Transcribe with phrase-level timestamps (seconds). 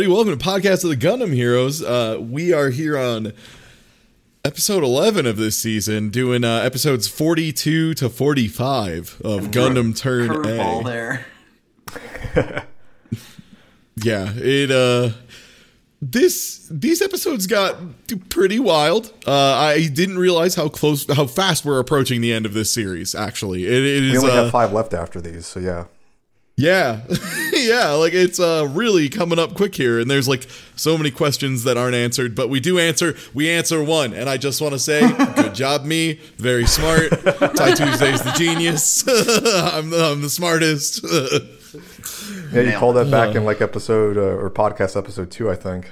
[0.00, 1.82] Hey, everybody, welcome to Podcast of the Gundam Heroes.
[1.82, 3.34] Uh, we are here on
[4.46, 10.80] episode 11 of this season, doing uh, episodes 42 to 45 of Gundam Turn Curveball
[10.80, 10.84] A.
[10.84, 12.66] there.
[14.02, 15.10] Yeah, it, uh,
[16.00, 17.76] this, these episodes got
[18.30, 19.12] pretty wild.
[19.26, 23.14] Uh, I didn't realize how close, how fast we're approaching the end of this series,
[23.14, 23.66] actually.
[23.66, 25.84] It, it We is, only uh, have five left after these, so yeah.
[26.60, 27.00] Yeah.
[27.52, 31.64] yeah, like it's uh really coming up quick here and there's like so many questions
[31.64, 34.78] that aren't answered, but we do answer we answer one and I just want to
[34.78, 35.00] say
[35.36, 37.10] good job me, very smart.
[37.56, 39.08] Ty Tuesday's the genius.
[39.08, 41.02] I'm the, I'm the smartest.
[42.52, 45.90] Yeah, you called that back in like episode uh, or podcast episode two, I think.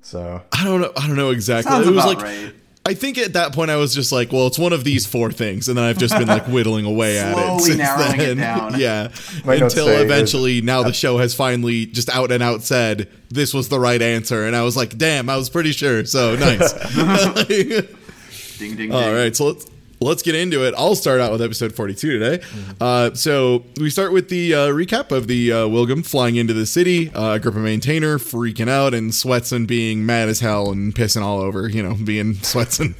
[0.00, 1.70] So I don't know I don't know exactly.
[1.70, 2.54] Sounds it was about like right.
[2.84, 5.30] I think at that point I was just like, well, it's one of these four
[5.30, 8.24] things, and then I've just been like whittling away at it Slowly since narrowing it
[8.24, 8.36] then.
[8.38, 8.74] down.
[8.80, 9.12] Yeah,
[9.44, 12.62] My until say is- eventually, now the uh, show has finally just out and out
[12.62, 16.04] said this was the right answer, and I was like, damn, I was pretty sure.
[16.06, 16.72] So nice.
[17.46, 17.82] Ding,
[18.58, 18.92] ding, ding.
[18.92, 19.64] All right, so let's
[20.02, 20.74] let's get into it.
[20.76, 22.44] I'll start out with episode 42 today.
[22.80, 26.66] Uh, so we start with the uh, recap of the uh, Wilgem flying into the
[26.66, 31.40] city, uh, Agrippa maintainer freaking out, and Swetson being mad as hell and pissing all
[31.40, 32.94] over, you know, being Swetson.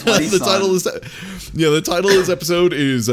[0.00, 0.48] sweaty the son.
[0.48, 0.86] title is
[1.54, 3.10] yeah, the title of this episode is.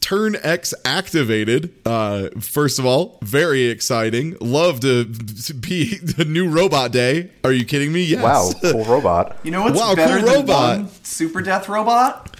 [0.00, 1.72] Turn X activated.
[1.86, 4.36] Uh, first of all, very exciting.
[4.40, 7.30] Love to be the new robot day.
[7.44, 8.02] Are you kidding me?
[8.02, 8.20] Yes.
[8.20, 9.36] wow, cool robot.
[9.44, 10.76] You know what's Wow, better cool than robot.
[10.78, 12.34] one Super Death Robot?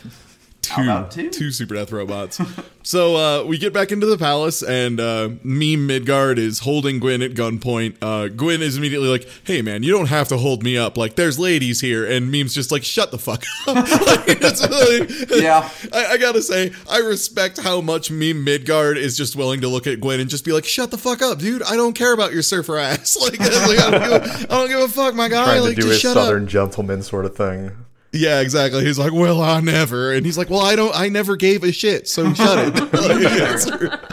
[0.76, 1.30] Two, about two?
[1.30, 2.40] two super death robots.
[2.82, 7.22] so uh, we get back into the palace, and uh, Meme Midgard is holding Gwyn
[7.22, 7.96] at gunpoint.
[8.02, 10.96] Uh, Gwyn is immediately like, "Hey, man, you don't have to hold me up.
[10.96, 15.30] Like, there's ladies here." And Meme's just like, "Shut the fuck up." Like, it's like-
[15.42, 15.68] Yeah.
[15.92, 19.86] I, I gotta say, I respect how much Meme Midgard is just willing to look
[19.86, 21.62] at Gwyn and just be like, "Shut the fuck up, dude.
[21.62, 23.16] I don't care about your surfer ass.
[23.22, 25.44] Like, like, I, don't give a, I don't give a fuck, my guy.
[25.44, 27.70] Trying like, to do just his shut up." southern gentleman sort of thing.
[28.12, 28.84] Yeah, exactly.
[28.84, 30.94] He's like, "Well, I never," and he's like, "Well, I don't.
[30.94, 34.00] I never gave a shit, so shut it."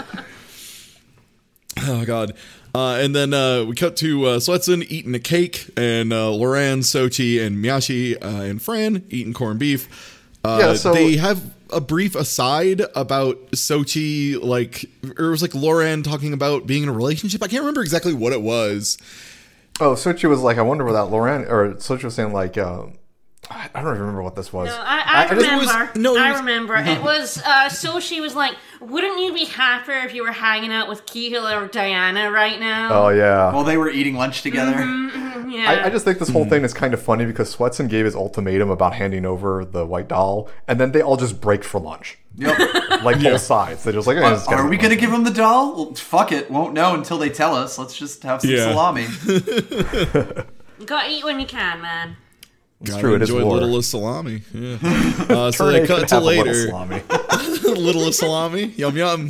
[1.81, 2.33] Oh God.
[2.75, 6.79] Uh, and then uh, we cut to uh, Swetson eating a cake, and uh, Loran,
[6.79, 10.21] Sochi, and Miyashi uh, and Fran eating corned beef.
[10.43, 14.85] Uh, Yeah, so- they have a brief aside about Sochi, like,
[15.17, 17.41] or it was like Loran talking about being in a relationship.
[17.41, 18.97] I can't remember exactly what it was.
[19.79, 22.87] Oh, Sochi was like, I wonder that Loran or Sochi was saying like, uh,
[23.49, 24.69] I I don't even remember what this was.
[24.69, 25.65] No, I, I, I remember.
[25.65, 26.75] was- no, it I was- remember.
[26.75, 30.71] It was uh, so she was like, "Wouldn't you be happier if you were hanging
[30.71, 33.51] out with Kihila or Diana right now?" Oh yeah.
[33.53, 34.71] While they were eating lunch together.
[35.49, 35.65] yeah.
[35.67, 38.15] I, I just think this whole thing is kind of funny because Swetson gave his
[38.15, 42.17] ultimatum about handing over the white doll, and then they all just break for lunch.
[42.35, 42.57] Yep.
[42.99, 43.85] Like both sides.
[43.85, 45.73] They're just like, eh, it's Are we gonna give him the doll?
[45.73, 46.51] Well, fuck it.
[46.51, 47.77] Won't know until they tell us.
[47.77, 48.63] Let's just have some Yeah.
[48.73, 49.07] salami.
[50.79, 52.17] you gotta eat when you can, man.
[52.81, 53.56] It's Gotta true, it is enjoy war.
[53.56, 54.41] little of salami.
[54.53, 54.78] Yeah.
[55.29, 56.67] Uh, so they cut to a little later.
[56.67, 57.01] salami.
[57.79, 59.29] little of salami, yum yum.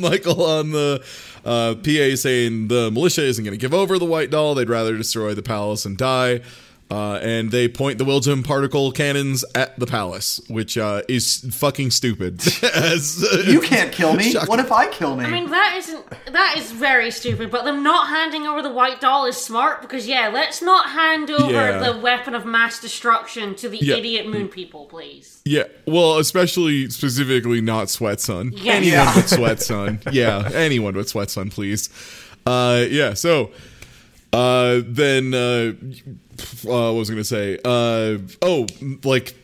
[0.00, 1.04] Michael on the
[1.44, 4.96] uh, PA saying the militia isn't going to give over the white doll; they'd rather
[4.96, 6.40] destroy the palace and die.
[6.90, 11.92] Uh, and they point the Wilgem particle cannons at the palace, which uh, is fucking
[11.92, 12.40] stupid.
[12.74, 14.32] As, You can't kill me.
[14.32, 14.48] Shocking.
[14.48, 15.24] What if I kill me?
[15.24, 17.50] I mean, that isn't that is very stupid.
[17.52, 21.30] But them not handing over the white doll is smart because yeah, let's not hand
[21.30, 21.92] over Yeah.
[21.92, 23.94] the weapon of mass destruction to the Yeah.
[23.96, 25.40] idiot moon people, please.
[25.44, 28.52] Yeah, well, especially specifically not Sweat Sun.
[28.56, 28.72] Yeah.
[28.72, 29.14] anyone Yeah.
[29.14, 30.00] but Sweat Sun.
[30.10, 31.88] Yeah, anyone but Sweat Sun, please.
[32.46, 33.14] Uh, yeah.
[33.14, 33.50] So,
[34.32, 35.72] uh, then uh,
[36.68, 37.58] uh, what was I gonna say?
[37.64, 38.66] Uh, oh,
[39.04, 39.34] like.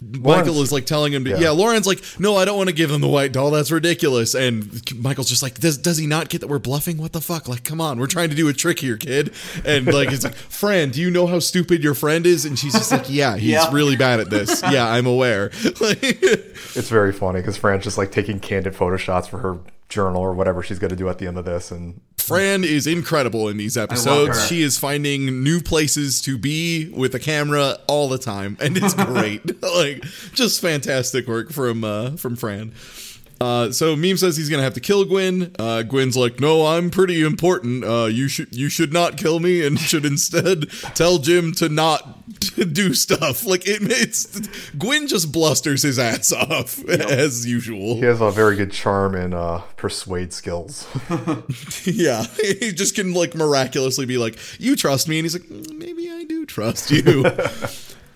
[0.00, 1.38] Michael Loran's- is like telling him, to, yeah.
[1.38, 1.48] yeah.
[1.48, 3.50] Loran's like, no, I don't want to give him the white doll.
[3.50, 4.34] That's ridiculous.
[4.34, 6.98] And Michael's just like, does does he not get that we're bluffing?
[6.98, 7.48] What the fuck?
[7.48, 9.32] Like, come on, we're trying to do a trick here, kid.
[9.64, 12.44] And like, he's like, friend, do you know how stupid your friend is?
[12.44, 13.72] And she's just like, yeah, he's Yeah.
[13.72, 14.62] really bad at this.
[14.70, 15.50] Yeah, I'm aware.
[16.76, 19.58] It's very funny because Fran's just like taking candid photo shots for her
[19.88, 22.86] journal or whatever she's going to do at the end of this, and Fran is
[22.86, 24.46] incredible in these episodes.
[24.46, 28.94] She is finding new places to be with a camera all the time, and it's
[29.04, 29.62] great.
[29.62, 30.02] like,
[30.32, 32.72] just fantastic work from uh, from Fran.
[33.44, 35.54] Uh, so Meme says he's gonna have to kill Gwen.
[35.58, 37.84] Uh, Gwen's like, "No, I'm pretty important.
[37.84, 42.24] Uh, you should you should not kill me, and should instead tell Jim to not
[42.72, 44.40] do stuff." Like it, it's
[44.78, 47.96] Gwen just blusters his ass off as usual.
[47.96, 50.86] he has a very good charm and uh, persuade skills.
[51.84, 55.78] Yeah, he just can like miraculously be like, "You trust me," and he's like, "Mm,
[55.78, 57.26] "Maybe I do trust you."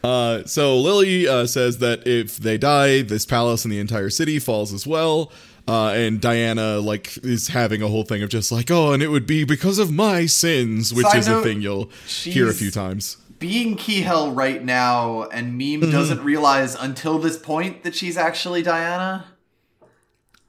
[0.04, 4.38] Uh, so Lily uh, says that if they die, this palace and the entire city
[4.38, 5.32] falls as well.
[5.66, 9.08] Uh, and Diana like is having a whole thing of just like, oh, and it
[9.08, 12.70] would be because of my sins, which Side is a thing you'll hear a few
[12.70, 13.18] times.
[13.38, 15.90] Being Keyhell right now, and Meme Mm-hmm.
[15.92, 19.26] doesn't realize until this point that she's actually Diana.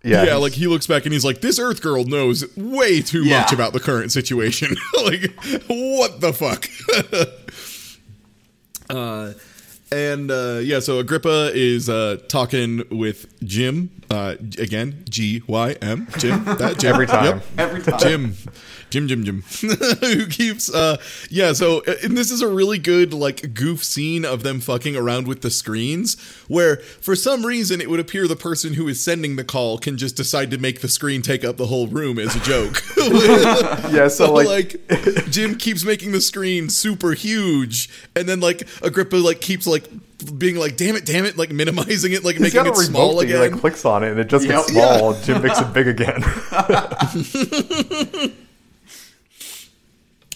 [0.03, 3.23] Yeah, Yeah, like he looks back and he's like, "This Earth girl knows way too
[3.25, 3.41] Yeah.
[3.41, 4.77] much about the current situation.
[5.03, 5.33] like,
[5.67, 6.67] what the fuck?"
[8.89, 9.33] uh,
[9.91, 15.03] and uh, yeah, so Agrippa is uh, talking with Jim uh, again.
[15.09, 16.43] G Y M Jim.
[16.45, 17.25] That Jim every time.
[17.25, 17.43] Yep.
[17.57, 17.99] Every time.
[17.99, 18.35] Jim,
[18.89, 19.41] Jim, Jim, Jim,
[20.01, 20.97] who keeps, uh,
[21.29, 21.53] yeah.
[21.53, 25.27] So, uh, and this is a really good like goof scene of them fucking around
[25.27, 29.35] with the screens, where for some reason it would appear the person who is sending
[29.35, 32.35] the call can just decide to make the screen take up the whole room as
[32.35, 32.81] a joke.
[33.89, 38.67] Yeah, so, so like, like, Jim keeps making the screen super huge, and then like
[38.81, 39.85] Agrippa like keeps like
[40.37, 43.27] being like, damn it, damn it, like minimizing it, like he's making it small that
[43.27, 43.51] he again.
[43.51, 45.13] like clicks on it and it just gets small.
[45.13, 46.21] and Jim makes it big again.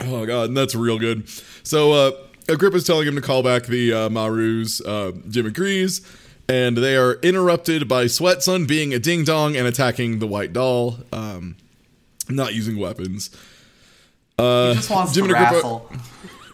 [0.04, 1.28] Oh god, and that's real good.
[1.64, 2.12] So uh
[2.50, 4.82] Agrippa's telling him to call back the uh, Marus.
[4.86, 6.02] Uh, Jim agrees,
[6.50, 10.98] and they are interrupted by Sweatson being a ding dong and attacking the white doll,
[11.14, 11.56] um,
[12.28, 13.30] not using weapons.
[14.38, 14.44] he
[14.76, 15.92] just wants Jim to Agrippa- wrestle.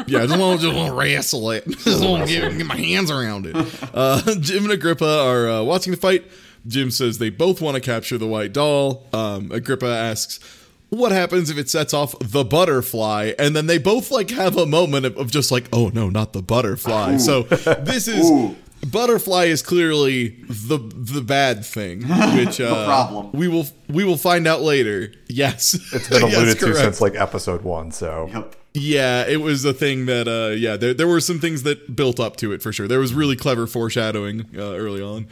[0.07, 1.67] Yeah, I just want to just want to wrestle it.
[1.83, 3.55] Just want to get, get my hands around it.
[3.93, 6.23] Uh, Jim and Agrippa are uh, watching the fight.
[6.65, 9.03] Jim says they both want to capture the white doll.
[9.11, 10.39] Um, Agrippa asks,
[10.89, 14.65] "What happens if it sets off the butterfly?" And then they both like have a
[14.65, 18.29] moment of, of just like, "Oh no, not the butterfly." So this is.
[18.29, 18.55] Ooh.
[18.89, 22.03] Butterfly is clearly the the bad thing,
[22.37, 23.29] which uh, problem.
[23.33, 25.11] we will we will find out later.
[25.27, 26.77] Yes, It's been Yes, alluded to correct.
[26.79, 27.91] since like episode one.
[27.91, 28.55] So Yep.
[28.75, 32.21] Yeah, it was a thing that uh yeah, there there were some things that built
[32.21, 32.87] up to it for sure.
[32.87, 35.27] There was really clever foreshadowing uh, early on.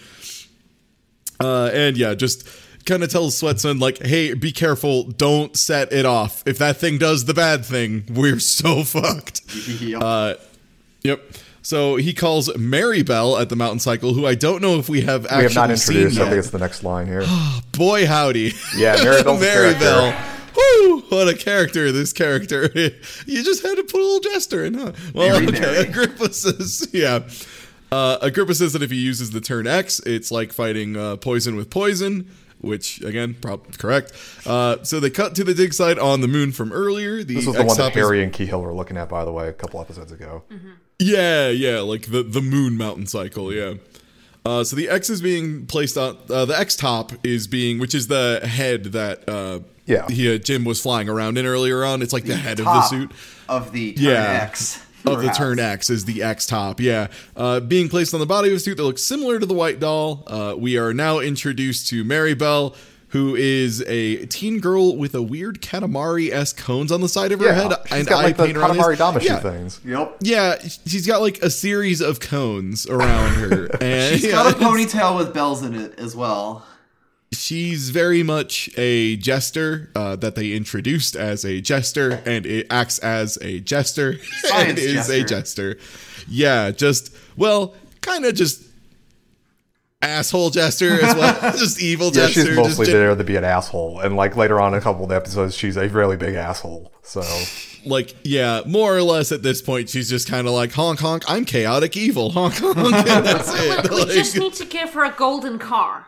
[1.39, 2.45] Uh and yeah, just
[2.87, 6.41] kind of tells Sweatson like, "Hey, be careful, don't set it off.
[6.47, 10.01] If that thing does the bad thing, we're so fucked." Yep.
[10.01, 10.33] Uh
[11.03, 11.21] yep.
[11.61, 15.01] So he calls Mary Bell at the mountain cycle, who I don't know if we
[15.01, 16.21] have actually we have not seen introduced.
[16.21, 17.25] I think it's the next line here.
[17.73, 18.53] Boy, howdy.
[18.75, 19.73] Yeah, Mary Bell's Mary.
[19.73, 20.17] Bell.
[20.55, 21.01] Woo!
[21.09, 22.69] What a character, this character.
[23.25, 24.93] you just had to put a little jester in, huh?
[25.13, 25.59] Well, Very okay.
[25.59, 25.77] Mary.
[25.79, 27.27] Agrippa says, yeah.
[27.91, 31.55] Uh, Agrippa says that if he uses the turn X, it's like fighting uh, poison
[31.55, 32.29] with poison,
[32.61, 34.11] which, again, prob- correct.
[34.45, 37.23] Uh, so they cut to the dig site on the moon from earlier.
[37.23, 39.47] The This was the one that Harry and Keyhill were looking at, by the way,
[39.47, 40.43] a couple episodes ago.
[40.99, 43.75] Yeah, yeah, like the the moon mountain cycle, yeah.
[44.45, 47.93] Uh, so the X is being placed on uh, the X top is being, which
[47.93, 50.07] is the head that uh, Yeah.
[50.09, 52.01] he, uh, Jim was flying around in earlier on.
[52.01, 53.11] It's like the head of the suit
[53.49, 54.39] of the Yeah.
[54.43, 54.81] X.
[55.05, 55.37] of the perhaps.
[55.37, 56.79] turn X is the X top.
[56.79, 59.53] Yeah, uh, being placed on the body of a suit that looks similar to the
[59.53, 60.23] white doll.
[60.27, 62.75] Uh, we are now introduced to Mary Bell.
[63.11, 67.39] Who is a teen girl with a weird Katamari esque cones on the side of
[67.39, 69.39] her Yeah, head she's and got eye like the paint around Katamari these- Damacy yeah.
[69.39, 69.79] things.
[69.85, 70.17] Yep.
[70.19, 74.57] Yeah, she's got like a series of cones around her, and She's yeah, got a
[74.59, 76.65] ponytail with bells in it as well.
[77.33, 82.99] She's very much a jester uh, that they introduced as a jester, and it acts
[82.99, 85.73] as a jester and Science is a jester.
[85.75, 86.25] jester.
[86.29, 88.63] Yeah, just well, kind of just
[90.01, 92.45] asshole jester as well, just evil Yeah, jester.
[92.45, 94.81] she's mostly just, gen- there to be an asshole, and like later on in a
[94.81, 96.93] couple of episodes, she's a really big asshole.
[97.03, 97.21] So
[97.85, 101.23] like yeah, more or less at this point, she's just kind of like honk honk.
[101.27, 102.77] I'm chaotic evil, honk honk.
[102.77, 102.93] And
[103.25, 103.89] that's it.
[103.89, 106.05] We Like- just need to give her a golden car.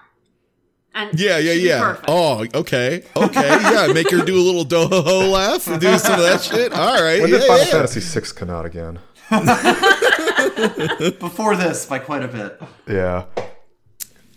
[1.00, 1.80] And Yeah, yeah, yeah.
[1.82, 2.06] perfect.
[2.10, 3.88] Oh, okay, okay, yeah.
[3.94, 6.74] Make her do a little do ho ho laugh, do some of that shit.
[6.74, 7.72] All right, when yeah, did Final yeah.
[7.72, 9.00] Fantasy VI come out again?
[11.20, 12.62] Before this, by quite a bit.
[12.88, 13.26] Yeah,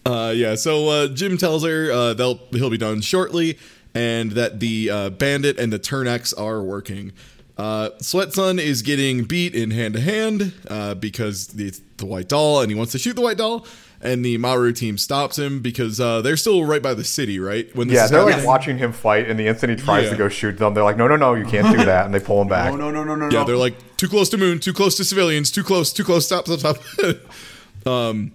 [0.04, 0.54] Uh, yeah.
[0.54, 3.58] So uh, Jim tells her uh, they'll he'll be done shortly,
[3.94, 7.12] and that the uh, bandit and the turn X are working.
[7.58, 12.60] Uh, Sweatson is getting beat in hand to hand uh, because the the white doll,
[12.60, 13.66] and he wants to shoot the white doll.
[14.04, 17.72] And the Maru team stops him because uh, they're still right by the city, right?
[17.76, 18.08] When this yeah.
[18.08, 20.10] They're like watching him fight, and the instant he tries Yeah.
[20.10, 22.18] to go shoot them, they're like, "No, no, no, you can't do that," and they
[22.18, 22.72] pull him back.
[22.72, 23.26] No no no no no.
[23.26, 23.44] Yeah, no.
[23.46, 26.26] they're like too close to moon, too close to civilians, too close, too close.
[26.26, 27.16] Stop, stop, stop.
[27.86, 28.32] um,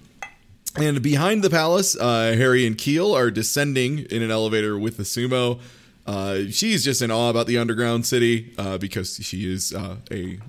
[0.78, 5.04] and behind the palace, uh, Harry and Keel are descending in an elevator with the
[5.04, 5.60] sumo.
[6.06, 10.40] Uh, she's just in awe about the underground city uh, because she is uh, a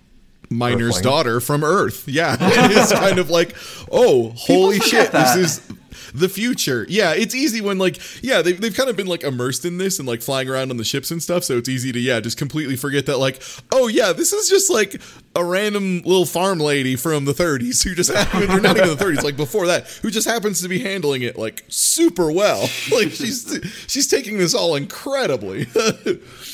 [0.51, 1.03] miner's Earthling.
[1.05, 2.09] daughter from Earth.
[2.09, 3.57] Yeah, it is kind of like,
[3.91, 5.37] oh, holy shit, that.
[5.37, 5.73] this is
[6.15, 6.87] the future.
[6.89, 9.99] Yeah, it's easy when like yeah they've they've kind of been like immersed in this
[9.99, 11.45] and like flying around on the ships and stuff.
[11.45, 14.71] So it's easy to yeah just completely forget that like oh yeah this is just
[14.71, 15.01] like
[15.37, 18.97] a random little farm lady from the 30s who just happened or not even the
[19.05, 22.69] 30s like before that who just happens to be handling it like super well.
[22.91, 25.67] Like she's she's taking this all incredibly.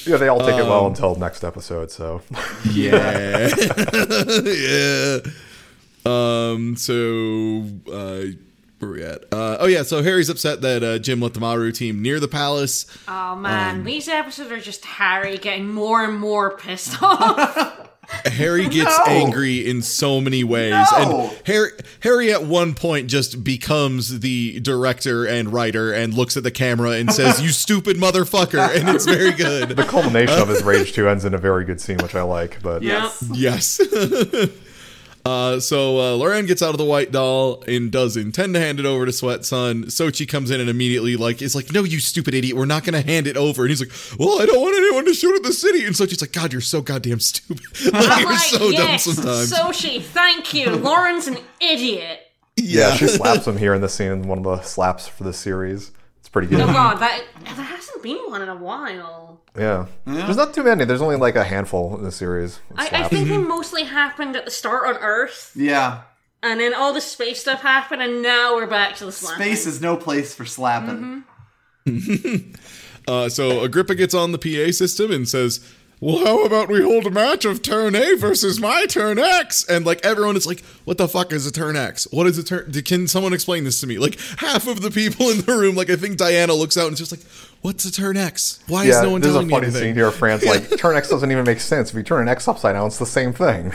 [0.07, 1.91] Yeah, they all take it well until next episode.
[1.91, 2.21] So
[2.71, 3.49] Yeah.
[4.45, 5.19] yeah.
[6.07, 8.25] Um, so uh
[8.85, 9.25] where we at?
[9.33, 12.29] Uh, oh yeah, so Harry's upset that uh, Jim let the Maru team near the
[12.29, 12.87] palace.
[13.09, 17.91] Oh man, these episodes are just Harry getting more and more pissed off.
[18.27, 19.05] Harry gets No.
[19.07, 21.31] angry in so many ways, No.
[21.31, 26.43] and Harry Harry at one point just becomes the director and writer and looks at
[26.43, 29.71] the camera and says, "You stupid motherfucker," and it's very good.
[29.71, 32.61] the culmination of his rage too ends in a very good scene, which I like.
[32.63, 33.25] But Yes.
[33.33, 33.81] Yes.
[35.25, 38.79] Uh, so uh, Loran gets out of the white doll and does intend to hand
[38.79, 39.85] it over to Sweat Sun.
[39.85, 42.93] Sochi comes in and immediately like is like, "No, you stupid idiot, we're not going
[43.01, 45.43] to hand it over." And he's like, "Well, I don't want anyone to shoot at
[45.43, 47.65] the city." And Sochi's like, "God, you're so goddamn stupid.
[47.93, 50.67] like, I'm you're like, so yes, dumb sometimes." Sochi, thank you.
[50.67, 52.21] Loran's an idiot.
[52.57, 55.33] yeah, she slaps him here in the scene, in one of the slaps for the
[55.33, 55.91] series.
[56.35, 56.69] It's pretty good.
[56.69, 59.41] Oh god, that there hasn't been one in a while.
[59.57, 59.87] Yeah.
[60.05, 60.85] There's not too many.
[60.85, 62.59] There's only like a handful in the series.
[62.75, 66.03] I, I think they mostly happened at the start on Earth, Yeah.
[66.43, 69.45] and then all the space stuff happened, and now we're back to the slapping.
[69.45, 71.25] Space is no place for slapping.
[73.07, 75.61] Uh, so Agrippa gets on the PA system and says,
[76.05, 79.87] "Well, how about we hold a match of turn A versus my turn X?" And
[79.87, 82.07] like everyone is like, "What the fuck is a turn X?
[82.11, 82.71] What is a turn?
[82.85, 85.89] Can someone explain this to me?" Like half of the people in the room, like
[85.89, 87.23] I think Diana looks out and is just like,
[87.63, 88.61] "What's a turn X?
[88.69, 90.11] Why is no one there's a telling me funny anything?" scene here.
[90.11, 91.89] Fran's like, turn X doesn't even make sense.
[91.91, 93.73] If you turn an X upside down, it's the same thing.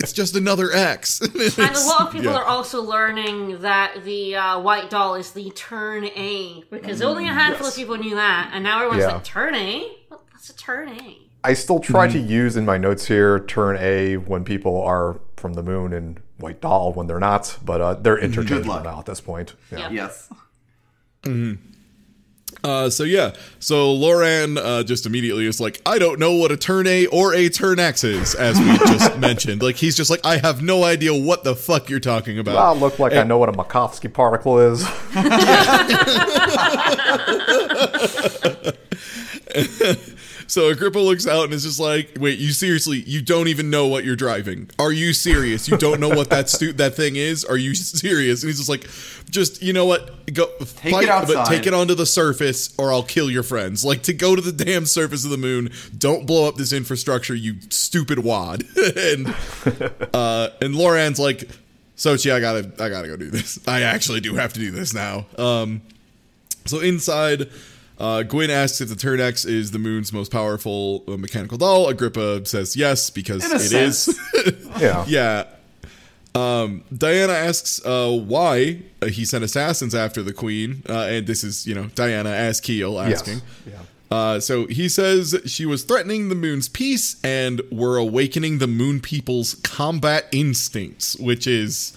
[0.00, 1.20] It's just another X.
[1.58, 5.50] And a lot of people are also learning that the uh, white doll is the
[5.50, 9.14] turn A because only a handful of people knew that, and now everyone's Yeah.
[9.14, 9.96] like, "Turn A?
[10.08, 11.18] What- What's a turn A.
[11.42, 12.12] I still try Hmm.
[12.12, 16.20] to use in my notes here turn A when people are from the moon and
[16.36, 18.84] White Doll when they're not, but uh, they're interchangeable luck.
[18.84, 19.54] now at this point.
[19.72, 19.90] Yeah.
[19.90, 19.92] Yep.
[19.92, 20.28] Yes.
[22.62, 26.56] Uh, so yeah, so Loran uh, just immediately is like, I don't know what a
[26.56, 29.60] turn A or a turn X is, as we just mentioned.
[29.60, 32.56] Like he's just like, I have no idea what the fuck you're talking about.
[32.56, 34.86] I look like I know what a Minovsky particle is.
[40.48, 43.02] So Agrippa looks out and is just like, "Wait, you seriously?
[43.06, 44.70] You don't even know what you're driving?
[44.78, 45.68] Are you serious?
[45.68, 47.44] You don't know what that stu- that thing is?
[47.44, 48.88] Are you serious?" And he's just like,
[49.30, 50.32] "Just you know what?
[50.32, 53.84] Go Take fight, it but take it onto the surface, or I'll kill your friends.
[53.84, 55.70] Like to go to the damn surface of the moon.
[55.96, 58.64] Don't blow up this infrastructure, you stupid wad."
[58.96, 59.28] and
[60.14, 61.46] uh, and Loran's like,
[61.98, 63.58] "Sochi, I gotta I gotta go do this.
[63.68, 65.82] I actually do have to do this now." Um.
[66.64, 67.48] So inside,
[67.98, 71.88] uh, Gwyn asks if the Turn X is the moon's most powerful uh, mechanical doll.
[71.88, 73.98] Agrippa says yes because In a it is.
[74.02, 74.18] sense.
[74.80, 75.04] Yeah.
[75.08, 75.44] yeah.
[76.34, 81.42] Um, Diana asks uh, why uh, he sent assassins after the queen, uh, and this
[81.42, 83.20] is you know Diana as Keel Yes.
[83.20, 83.42] asking.
[83.66, 83.72] Yeah.
[84.10, 89.00] Uh, so he says she was threatening the moon's peace and were awakening the moon
[89.00, 91.92] people's combat instincts, which is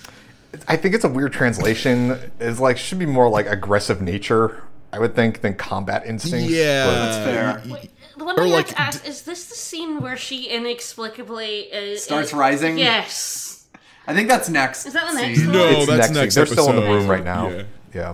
[0.68, 2.18] I think it's a weird translation.
[2.40, 6.52] It's like should be more like aggressive nature, I would think, than combat instincts.
[6.52, 7.62] yeah, That's fair.
[7.68, 10.46] y- The one Or I like like, to ask is this the scene where she
[10.50, 12.78] inexplicably uh, Starts uh, rising?
[12.78, 13.68] Yes.
[14.08, 14.86] I think that's next.
[14.86, 15.52] Is that the next scene.
[15.52, 16.12] No, It's that's next.
[16.16, 17.50] next They're still in the room right now.
[17.50, 17.64] Yeah.
[17.94, 18.14] Yeah.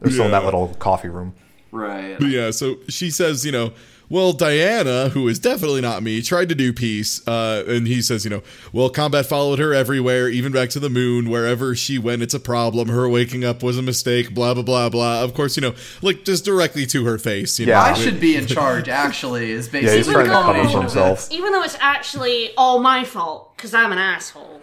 [0.00, 1.34] They're still in that little coffee room.
[1.72, 2.18] Right.
[2.18, 3.72] But yeah, so she says, you know,
[4.08, 7.26] well, Diana, who is definitely not me, tried to do peace.
[7.26, 10.88] Uh, and he says, you know, well, combat followed her everywhere, even back to the
[10.90, 11.28] moon.
[11.28, 12.88] Wherever she went, it's a problem.
[12.88, 15.22] Her waking up was a mistake, blah, blah, blah, blah.
[15.24, 17.58] Of course, you know, like just directly to her face.
[17.58, 17.74] You Yeah.
[17.74, 20.44] know, I should be in charge, actually, is Yeah, basically he's the trying to punish
[20.46, 21.18] combination of himself.
[21.28, 21.32] this.
[21.38, 24.62] Even though it's actually all my fault because I'm an asshole.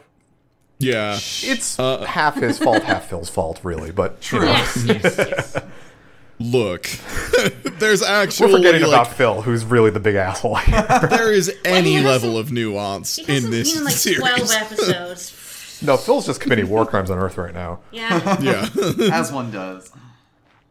[0.80, 1.14] Yeah.
[1.16, 3.92] It's half his fault, half Phil's fault, really.
[3.92, 4.46] But True.
[4.46, 5.58] Yes, yes, yes.
[6.44, 6.84] Look,
[7.80, 10.56] there's actually we're forgetting like, about Phil, who's really the big asshole.
[10.56, 10.86] here.
[11.10, 14.20] there is any he hasn't- level of nuance He in hasn't this been like series.
[14.20, 15.80] 12 episodes.
[15.86, 17.80] no, Phil's just committing war crimes on Earth right now.
[17.92, 18.36] Yeah.
[18.42, 18.68] yeah.
[19.12, 19.90] As one does.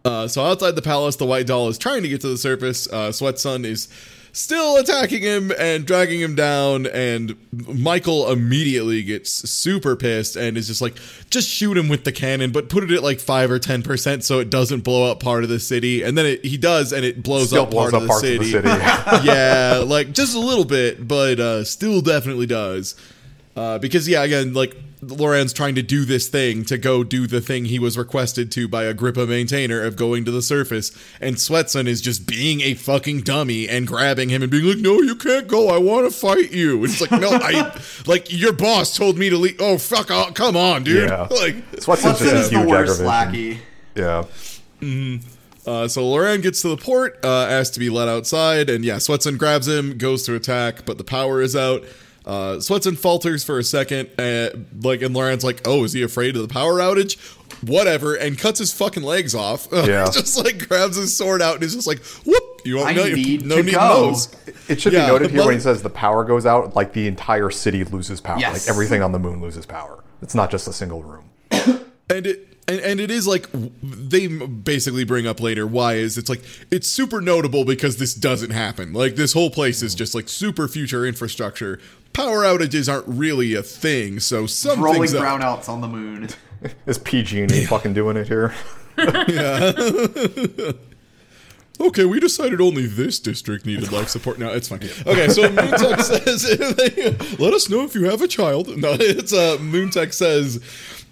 [0.04, 2.86] Uh, so outside the palace, the white doll is trying to get to the surface.
[2.88, 3.88] Uh, Sweat Sun is
[4.32, 10.66] still attacking him and dragging him down, and Michael immediately gets super pissed and is
[10.68, 10.94] just like,
[11.30, 14.24] "Just shoot him with the cannon, but put it at like five or ten percent
[14.24, 17.04] so it doesn't blow up part of the city." And then it, he does, and
[17.04, 18.54] it blows Still up blows part up of the parts city.
[18.56, 19.26] of the city.
[19.26, 22.94] yeah, like just a little bit, but uh, still definitely does.
[23.54, 27.40] Uh, because yeah, again, like Loran's trying to do this thing to go do the
[27.40, 31.88] thing he was requested to by Agrippa maintainer of going to the surface, and Sweatson
[31.88, 35.48] is just being a fucking dummy and grabbing him and being like, "No, you can't
[35.48, 35.70] go.
[35.70, 39.28] I want to fight you." And it's like, "No, I like your boss told me
[39.28, 40.10] to leave." Oh fuck!
[40.10, 41.08] Oh, come on, dude.
[41.08, 41.26] Yeah.
[41.30, 43.06] Like, Swetson's Hudson just is a the huge worst aggravation.
[43.06, 43.58] lackey.
[43.96, 44.24] Yeah.
[45.66, 48.96] Uh, so Loran gets to the port, uh, asks to be let outside, and yeah,
[48.96, 51.84] Swetson grabs him, goes to attack, but the power is out.
[52.24, 54.50] Uh, Swetson falters for a second, uh,
[54.80, 57.18] like, and Loran's like, "Oh, is he afraid of the power outage?"
[57.66, 59.66] Whatever, and cuts his fucking legs off.
[59.72, 60.04] Yeah.
[60.12, 62.60] just like grabs his sword out and is just like, "Whoop!
[62.64, 64.34] You won't I no, need no to need go." knows."
[64.68, 66.92] It should Yeah, be noted here but- when he says the power goes out, like
[66.92, 68.38] the entire city loses power.
[68.38, 68.66] Yes.
[68.66, 70.02] Like everything on the moon loses power.
[70.22, 71.24] It's not just a single room.
[71.50, 73.48] and it and, and it is like
[73.82, 78.50] they basically bring up later why is it's like it's super notable because this doesn't
[78.52, 81.80] happen like this whole place is just like super future infrastructure
[82.12, 86.28] power outages aren't really a thing so some Rolling things that- brownouts on the moon.
[86.86, 88.54] Is PG&E fucking doing it here?
[91.80, 94.38] okay we decided only this district needed life support.
[94.38, 94.80] Now it's fine.
[95.06, 98.76] Okay so moontech says let us know if you have a child.
[98.76, 100.56] No it's uh moontech says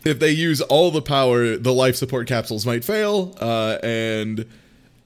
[0.05, 4.47] if they use all the power the life support capsules might fail uh and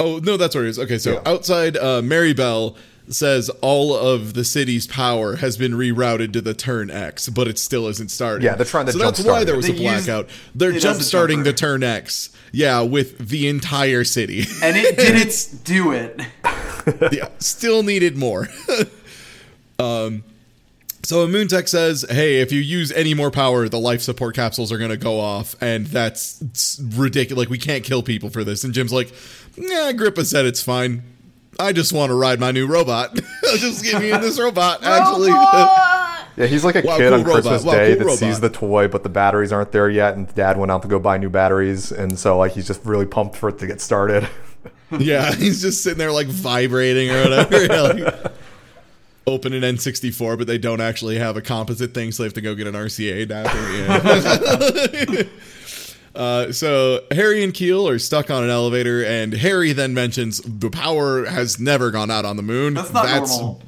[0.00, 0.78] oh no that's where it is.
[0.78, 1.22] Okay so Yeah.
[1.32, 2.76] outside uh mary bell
[3.08, 7.58] says all of the city's power has been rerouted to the turn X, but it
[7.58, 8.42] still isn't started.
[8.42, 10.28] Yeah, they're trying to So that's why there was a They used blackout.
[10.54, 12.30] They're it as a jump starting the turn X.
[12.52, 14.44] Yeah, with the entire city.
[14.62, 16.20] And it didn't do it.
[17.12, 18.48] yeah, still needed more.
[19.78, 20.22] um,
[21.02, 24.78] so Moontech says, "Hey, if you use any more power, the life support capsules are
[24.78, 27.38] going to go off, and that's ridiculous.
[27.38, 29.12] Like we can't kill people for this." And Jim's like,
[29.56, 31.02] "Yeah, Agrippa said it's fine.
[31.60, 33.14] I just want to ride my new robot.
[33.56, 34.80] just give me in this robot.
[34.82, 35.28] Actually,
[36.36, 37.62] Yeah, he's like a Wow, kid cool on Christmas.
[37.62, 38.18] Wow, Day cool that robot.
[38.18, 40.98] sees the toy, but the batteries aren't there yet, and Dad went out to go
[40.98, 44.28] buy new batteries, and so like he's just really pumped for it to get started.
[44.98, 48.32] yeah, he's just sitting there like vibrating or whatever." Yeah, like,
[49.26, 52.42] Open an N64, but they don't actually have a composite thing, so they have to
[52.42, 53.72] go get an RCA adapter.
[53.72, 55.22] Yeah.
[56.14, 60.70] Uh, so Harry and Keel are stuck on an elevator, and Harry then mentions the
[60.70, 62.74] power has never gone out on the moon.
[62.74, 63.62] That's not normal.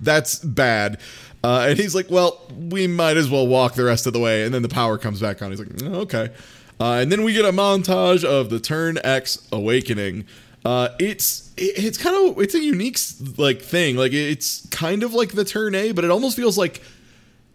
[0.00, 1.00] That's bad.
[1.42, 4.42] Uh, and he's like, "Well, we might as well walk the rest of the way."
[4.44, 5.50] And then the power comes back on.
[5.50, 6.30] He's like, "Oh, "Okay."
[6.80, 10.24] Uh, and then we get a montage of the Turn X awakening.
[10.64, 12.98] Uh, it's it- it's kind of it's a unique
[13.38, 13.96] like thing.
[13.96, 16.82] Like it's kind of like the Turn A, but it almost feels like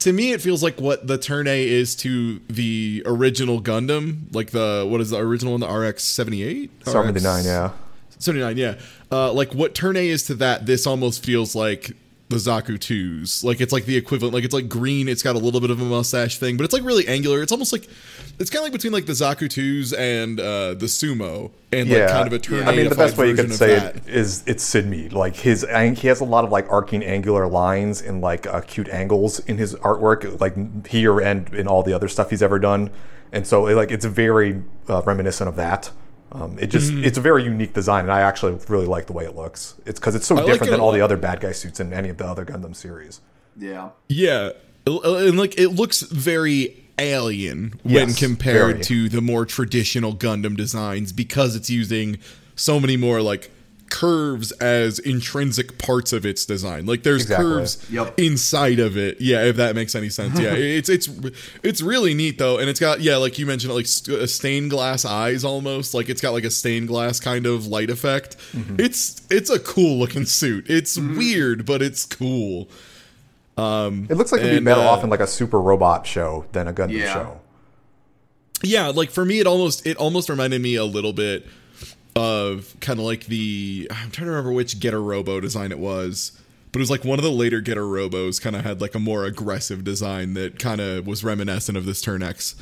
[0.04, 4.52] to me it feels like what the turn a is to the original gundam like
[4.52, 7.72] the what is the original one the rx 78 Seventy nine, yeah.
[8.20, 8.76] 79 yeah
[9.14, 11.96] uh like what turn a is to that this almost feels like
[12.30, 15.40] the zaku 2s like it's like the equivalent like it's like green it's got a
[15.40, 17.88] little bit of a mustache thing but it's like really angular it's almost like
[18.40, 22.08] it's kind of like between like the zaku 2s and uh the sumo and like
[22.08, 23.96] kind of a turn I mean, the best way you could say that.
[23.96, 25.14] it is it's Syd Mead.
[25.14, 28.90] Like his, he has a lot of like arcing angular lines and like uh, cute
[28.90, 32.90] angles in his artwork, like here and in all the other stuff he's ever done.
[33.32, 35.92] And so, like, it's very uh, reminiscent of that.
[36.34, 37.04] Um, it just, Mm-hmm.
[37.04, 39.76] it's a very unique design, and I actually really like the way it looks.
[39.86, 41.80] It's because it's so like different it than a all the other bad guy suits
[41.80, 43.22] in any of the other Gundam series.
[43.56, 43.90] Yeah.
[44.10, 44.50] Yeah,
[44.88, 48.84] and like it looks very alien when Yes, compared very.
[48.86, 52.18] to the more traditional Gundam designs because it's using
[52.56, 53.52] so many more like
[53.94, 56.88] curves as intrinsic parts of its design.
[56.88, 57.46] Like there's Exactly.
[57.46, 58.20] curves Yep.
[58.20, 59.22] inside of it.
[59.22, 60.40] Yeah, if that makes any sense.
[60.40, 61.08] Yeah, it's it's
[61.62, 64.72] it's really neat though, and it's got yeah, like you mentioned, like st- uh, stained
[64.72, 65.94] glass eyes almost.
[65.94, 68.36] Like it's got like a stained glass kind of light effect.
[68.54, 68.78] Mm-hmm.
[68.80, 70.66] It's it's a cool looking suit.
[70.68, 72.68] It's weird, but it's cool.
[73.58, 76.46] Um, it looks like it'd be better uh, off in like a super robot show
[76.54, 77.14] than a Gundam Yeah.
[77.14, 77.40] show.
[78.64, 81.46] yeah like for me it almost it almost reminded me a little bit
[82.16, 86.32] of kind of like the i'm trying to remember which getter robo design it was
[86.72, 89.00] but it was like one of the later getter robos kind of had like a
[89.00, 92.56] more aggressive design that kind of was reminiscent of this turn x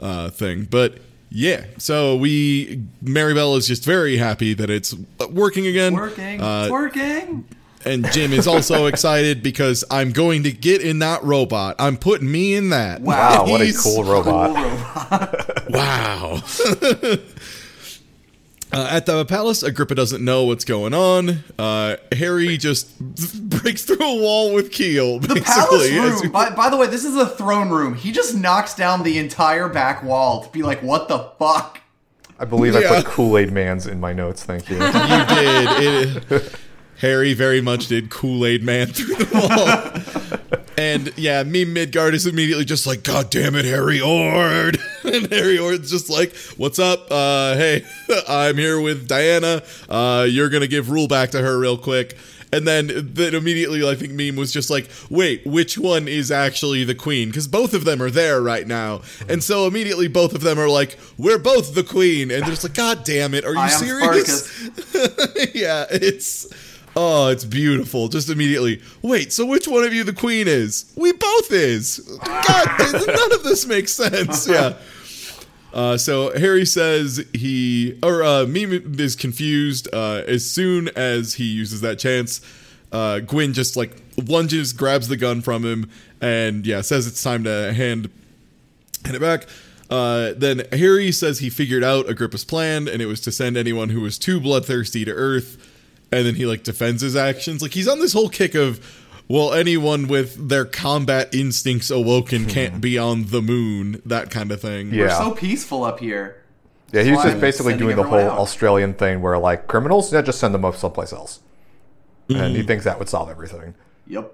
[0.00, 0.98] uh, thing but
[1.30, 4.94] yeah so we maribel is just very happy that it's
[5.30, 6.40] working again Working.
[6.40, 7.44] Uh, working.
[7.84, 12.30] and jim is also excited because i'm going to get in that robot i'm putting
[12.30, 15.48] me in that Wow, what a He's- cool robot!
[15.70, 16.42] Wow.
[18.74, 21.44] Uh, at the palace, Agrippa doesn't know what's going on.
[21.58, 22.98] Uh, Harry just
[23.50, 25.18] breaks through a wall with Keel.
[25.18, 26.32] The palace basically, as- room.
[26.32, 27.94] By, by the way, this is a throne room.
[27.94, 31.80] He just knocks down the entire back wall to be like, "What the fuck?"
[32.38, 32.90] I believe Yeah.
[32.90, 34.42] I put Kool Aid Man's in my notes.
[34.42, 34.76] Thank you.
[34.84, 34.92] you
[35.26, 36.32] did.
[36.32, 36.54] It,
[36.98, 40.58] Harry very much did Kool Aid Man through the wall.
[40.76, 44.78] And yeah, Meme Midgard is immediately just like, God damn it, Harry Ord.
[45.04, 47.10] and Harry Ord's just like, What's up?
[47.10, 47.84] Uh, hey,
[48.28, 49.62] I'm here with Diana.
[49.88, 52.16] Uh, you're gonna give rule back to her real quick.
[52.54, 56.84] And then, then immediately, I think Meme was just like, "Wait, which one is actually
[56.84, 60.42] the queen?" Because both of them are there right now, and so immediately both of
[60.42, 63.54] them are like, "We're both the queen," and they're just like, "God damn it, are
[63.54, 64.70] you serious?"
[65.54, 66.46] Yeah, it's
[66.96, 68.08] oh, it's beautiful.
[68.08, 68.82] Just immediately.
[69.02, 70.92] Wait, so which one of you the queen is?
[70.96, 71.98] We both is.
[72.24, 72.66] God,
[73.06, 74.48] none of this makes sense.
[74.52, 74.74] Yeah.
[75.72, 79.88] Uh, so Harry says he or uh, Meme is confused.
[79.92, 82.42] Uh, as soon as he uses that chance,
[82.92, 85.88] uh, Gwyn just like lunges, grabs the gun from him,
[86.20, 88.10] and yeah, says it's time to hand
[89.04, 89.46] hand it back.
[89.88, 93.90] Uh, then Harry says he figured out Agrippa's plan, and it was to send anyone
[93.90, 95.56] who was too bloodthirsty to Earth.
[96.12, 97.62] And then he like defends his actions.
[97.62, 98.80] Like he's on this whole kick of,
[99.28, 104.02] well, anyone with their combat instincts awoken can't be on the moon.
[104.04, 104.92] That kind of thing.
[104.92, 105.04] Yeah.
[105.04, 106.36] We're so peaceful up here.
[106.92, 108.38] Yeah, he's why just I'm basically doing the whole out.
[108.38, 111.40] Australian thing where like criminals, yeah, just send them up someplace else.
[112.28, 112.54] And Mm-hmm.
[112.56, 113.74] he thinks that would solve everything.
[114.06, 114.32] Yep.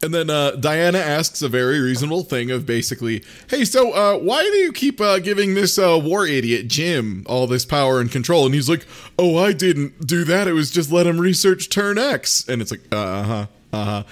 [0.00, 4.42] And then uh, Diana asks a very reasonable thing of basically, hey, so uh, why
[4.42, 8.46] do you keep uh, giving this uh, war idiot Jim all this power and control?
[8.46, 8.86] And he's like,
[9.18, 10.46] oh, I didn't do that.
[10.46, 12.48] It was just let him research Turn X.
[12.48, 14.02] And it's like, uh huh, uh huh.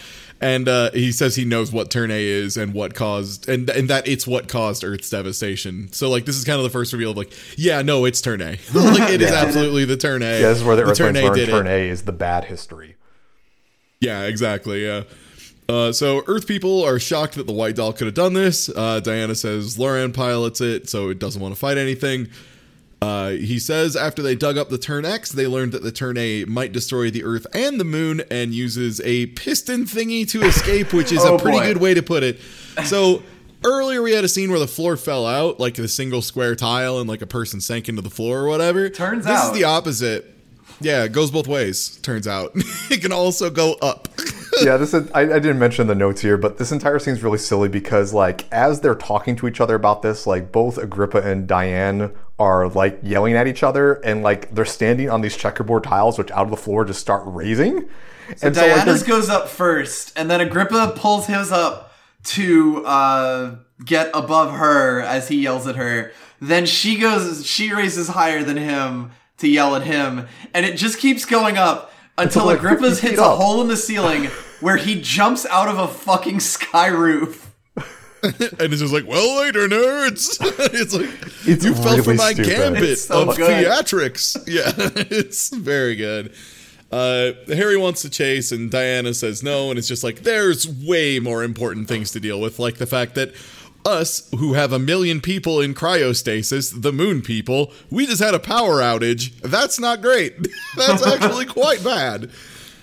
[0.40, 3.88] And uh, he says he knows what Turn A is and what caused, and and
[3.88, 5.90] that it's what caused Earth's devastation.
[5.92, 8.42] So like, this is kind of the first reveal of like, yeah, no, it's Turn
[8.42, 8.59] A.
[8.75, 10.40] like it is absolutely the Turn A.
[10.40, 12.96] Yeah, this is where the, Earthlings learn did turn A is the bad history.
[14.01, 14.85] Yeah, exactly.
[14.85, 15.05] Yeah.
[15.68, 18.68] Uh, so Earth people are shocked that the White Doll could have done this.
[18.68, 22.29] Uh, Diana says Loran pilots it, so it doesn't want to fight anything.
[23.02, 26.16] Uh, he says after they dug up the Turn X, they learned that the Turn
[26.16, 30.92] A might destroy the Earth and the Moon, and uses a piston thingy to escape,
[30.92, 31.66] which is Oh, a pretty boy.
[31.66, 32.38] good way to put it.
[32.85, 33.22] So
[33.64, 36.98] earlier we had a scene where the floor fell out, like the single square tile,
[37.00, 38.88] and like a person sank into the floor or whatever.
[38.88, 40.33] Turns this out- this is the opposite.
[40.81, 41.96] Yeah, it goes both ways.
[42.02, 42.52] Turns out
[42.90, 44.09] it can also go up.
[44.62, 47.23] Yeah, this is, I, I didn't mention the notes here, but this entire scene is
[47.23, 51.19] really silly because, like, as they're talking to each other about this, like, both Agrippa
[51.19, 55.85] and Diane are like yelling at each other, and like they're standing on these checkerboard
[55.85, 57.88] tiles, which out of the floor just start raising.
[58.29, 61.92] and so, like, Diana's they're- goes up first, and then Agrippa pulls his up
[62.25, 66.12] to uh, get above her as he yells at her.
[66.40, 70.99] Then she goes, she raises higher than him to yell at him, and it just
[70.99, 74.29] keeps going up until like, Agrippa's 50 feet hits a hole in the ceiling
[74.61, 77.55] where he jumps out of a fucking sky roof.
[78.23, 78.35] and
[78.73, 80.38] it's just like, well, later, nerds.
[80.75, 81.11] it's like
[81.47, 82.57] It's you fell for my stupid.
[82.57, 83.66] gambit so of good.
[83.66, 84.37] theatrics.
[84.49, 86.33] Yeah, it's very good.
[86.90, 91.19] Uh, Harry wants to chase, and Diana says no, and it's just like there's way
[91.19, 93.35] more important things to deal with, like the fact that
[93.85, 98.38] us, who have a million people in cryostasis, the Moon people, we just had a
[98.38, 99.33] power outage.
[99.42, 100.35] That's not great.
[100.77, 102.31] That's actually quite bad.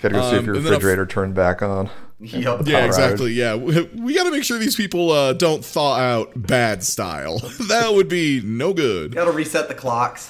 [0.03, 1.89] Gotta go see if um, your and then a- refrigerator turned back on.
[2.19, 2.61] Yep.
[2.67, 3.33] Yeah, Power exactly.
[3.33, 7.39] Yeah, we, we got to make sure these people uh, don't thaw out bad style.
[7.67, 9.13] that would be no good.
[9.15, 10.29] Gotta reset the clocks.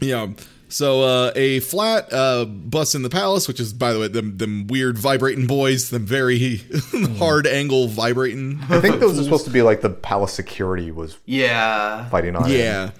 [0.00, 0.28] Yeah.
[0.68, 4.38] So uh, a flat uh, bus in the palace, which is by the way them
[4.38, 6.62] them weird vibrating boys, them very
[7.18, 8.58] hard angle vibrating.
[8.68, 12.08] I think those are supposed to be like the palace security was Yeah.
[12.08, 12.50] fighting on.
[12.50, 12.56] it.
[12.58, 12.90] Yeah,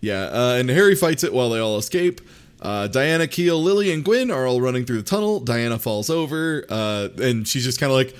[0.00, 0.22] yeah.
[0.32, 2.20] Uh, and Harry fights it while they all escape.
[2.62, 5.40] Uh, Diana, Keel, Lily, and Gwyn are all running through the tunnel.
[5.40, 8.14] Diana falls over, uh, and she's just kind of like,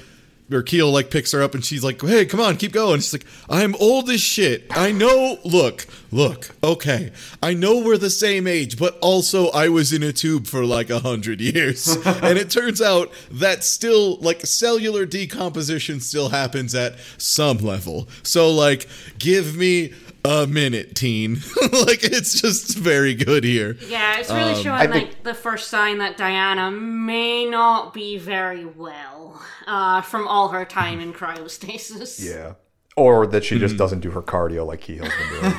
[0.51, 3.13] or Keel like picks her up, and she's like, "Hey, come on, keep going." She's
[3.13, 4.67] like, "I'm old as shit.
[4.71, 5.39] I know.
[5.45, 6.51] Look, look.
[6.63, 10.67] Okay, I know we're the same age, but also I was in a tube for
[10.67, 16.75] like a hundred years, and it turns out that still like cellular decomposition still happens
[16.75, 18.09] at some level.
[18.25, 19.93] So like, give me."
[20.25, 21.35] A minute, teen.
[21.87, 23.77] like it's just very good here.
[23.89, 28.19] Yeah, it's really showing I like think- the first sign that Diana may not be
[28.19, 32.21] very well uh, from all her time in cryostasis.
[32.33, 32.55] Yeah.
[32.95, 35.53] Or that she just doesn't do her cardio like Keel's been doing.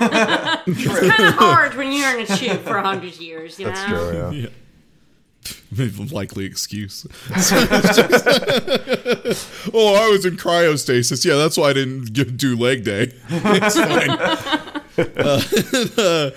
[0.67, 3.57] It's kind of hard when you're in a tube for a hundred years.
[3.59, 4.29] You That's know?
[4.29, 4.49] true, yeah.
[6.11, 7.05] Likely excuse.
[9.73, 11.25] oh, I was in cryostasis.
[11.25, 13.11] Yeah, that's why I didn't g- do leg day.
[13.29, 14.09] It's fine.
[14.95, 16.31] Uh,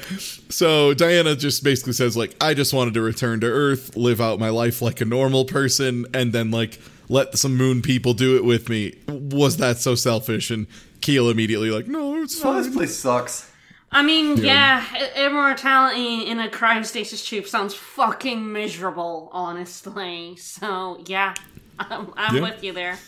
[0.49, 4.38] so Diana just basically says like, I just wanted to return to Earth, live out
[4.38, 8.45] my life like a normal person, and then like let some moon people do it
[8.45, 8.95] with me.
[9.09, 10.51] Was that so selfish?
[10.51, 10.66] And
[11.03, 12.62] Keel immediately like, no, it's Oh, fine.
[12.62, 13.51] this place sucks.
[13.92, 20.37] I mean, yeah, i- immortality in a cryostasis tube sounds fucking miserable, honestly.
[20.37, 21.35] So, yeah.
[21.79, 22.42] I'm, I'm Yeah.
[22.42, 22.99] with you there.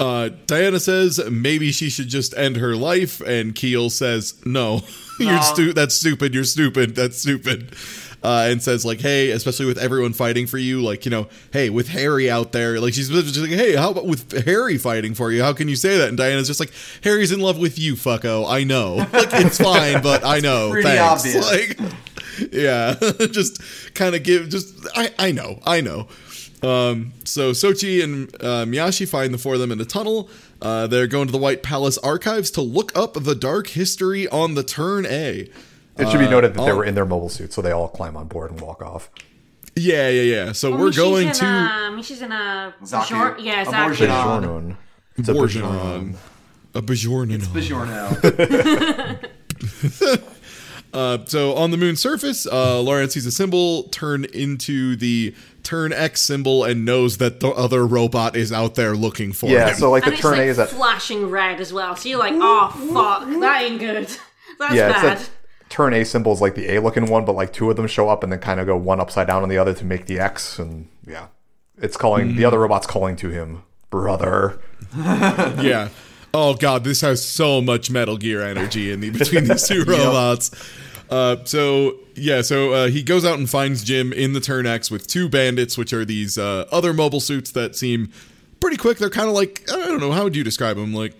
[0.00, 4.82] Uh, Diana says maybe she should just end her life, and Keel says no,
[5.20, 5.40] you're No.
[5.40, 6.34] stu- That's stupid.
[6.34, 6.96] You're stupid.
[6.96, 7.74] That's stupid.
[8.24, 11.68] Uh, and says like, hey, especially with everyone fighting for you, like you know, hey,
[11.68, 15.30] with Harry out there, like she's just like, hey, how about with Harry fighting for
[15.30, 15.42] you?
[15.42, 16.08] How can you say that?
[16.08, 18.50] And Diana's just like, Harry's in love with you, fucko.
[18.50, 20.70] I know, like it's fine, but I know.
[20.70, 21.26] pretty Thanks.
[21.26, 21.78] obvious.
[21.78, 22.94] Like, yeah,
[23.30, 23.60] just
[23.94, 24.48] kind of give.
[24.48, 26.08] Just I, I know, I know.
[26.62, 30.30] Um, so Sochi and uh, Miyashi find the four of them in a tunnel.
[30.62, 34.54] Uh, they're going to the White Palace archives to look up the dark history on
[34.54, 35.50] the Turn A.
[35.96, 38.16] It should be noted that they were in their mobile suits, so they all climb
[38.16, 39.10] on board and walk off.
[39.76, 40.52] Yeah, yeah, yeah.
[40.52, 43.04] So we're she's going in, to Um, she's in a Zaku.
[43.06, 43.40] short.
[43.40, 44.06] Yeah, A exactly.
[44.06, 44.42] Borjana.
[44.42, 44.76] Bajornon.
[45.16, 46.14] It's a Borjana.
[46.72, 46.74] Bajornon.
[46.74, 47.40] a Bajornan.
[48.32, 50.20] Bajorno.
[50.94, 55.92] Uh, so on the moon's surface, uh, Loran sees a symbol turn into the Turn
[55.92, 59.52] X symbol and knows that the other robot is out there looking for it.
[59.52, 59.74] Yeah, him.
[59.74, 61.96] so like And the it's turn like A is at flashing red as well.
[61.96, 64.06] So you're like, oh fuck, that ain't good.
[64.60, 65.18] That's yeah, bad.
[65.18, 65.34] it's that
[65.74, 68.08] turn A symbol is like the A looking one, but like two of them show
[68.08, 70.20] up and then kind of go one upside down on the other to make the
[70.20, 71.26] X, and yeah,
[71.76, 74.60] it's calling the other robot's calling to him, brother.
[74.96, 75.88] yeah.
[76.32, 80.52] Oh god, this has so much Metal Gear energy in the between these two robots.
[81.10, 84.92] Uh, so yeah, so uh, he goes out and finds Jim in the Turn X
[84.92, 88.12] with two bandits, which are these uh, other mobile suits that seem
[88.60, 88.98] pretty quick.
[88.98, 90.94] They're kind of like I don't know how would you describe them?
[90.94, 91.14] Like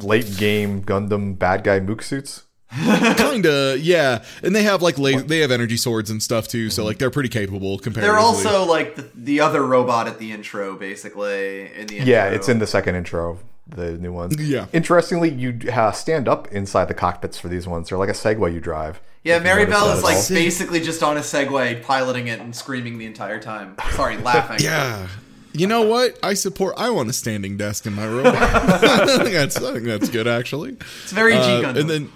[0.00, 2.44] Late game Gundam bad guy mook suits.
[2.72, 6.70] Kinda yeah, and they have like la- they have energy swords and stuff too.
[6.70, 8.08] So like they're pretty capable comparatively.
[8.16, 11.72] They're also like the, the other robot at the intro, basically.
[11.74, 12.10] In the intro.
[12.12, 14.36] Yeah, it's in the second intro, the new ones.
[14.40, 14.66] Yeah.
[14.72, 17.88] Interestingly, you uh, stand up inside the cockpits for these ones.
[17.88, 19.00] They're like a Segway you drive.
[19.24, 20.28] Yeah, Mary notice Bell that is at like all?
[20.30, 23.76] basically just on a Segway, piloting it and screaming the entire time.
[23.92, 24.58] Sorry, laughing.
[24.60, 25.06] Yeah.
[25.54, 26.18] You know what?
[26.22, 26.74] I support.
[26.78, 28.34] I want a standing desk in my robot.
[28.36, 29.58] I think that's.
[29.58, 30.78] I think that's good, actually.
[31.02, 31.80] It's very G Uh, Gundam.
[31.80, 32.12] and then,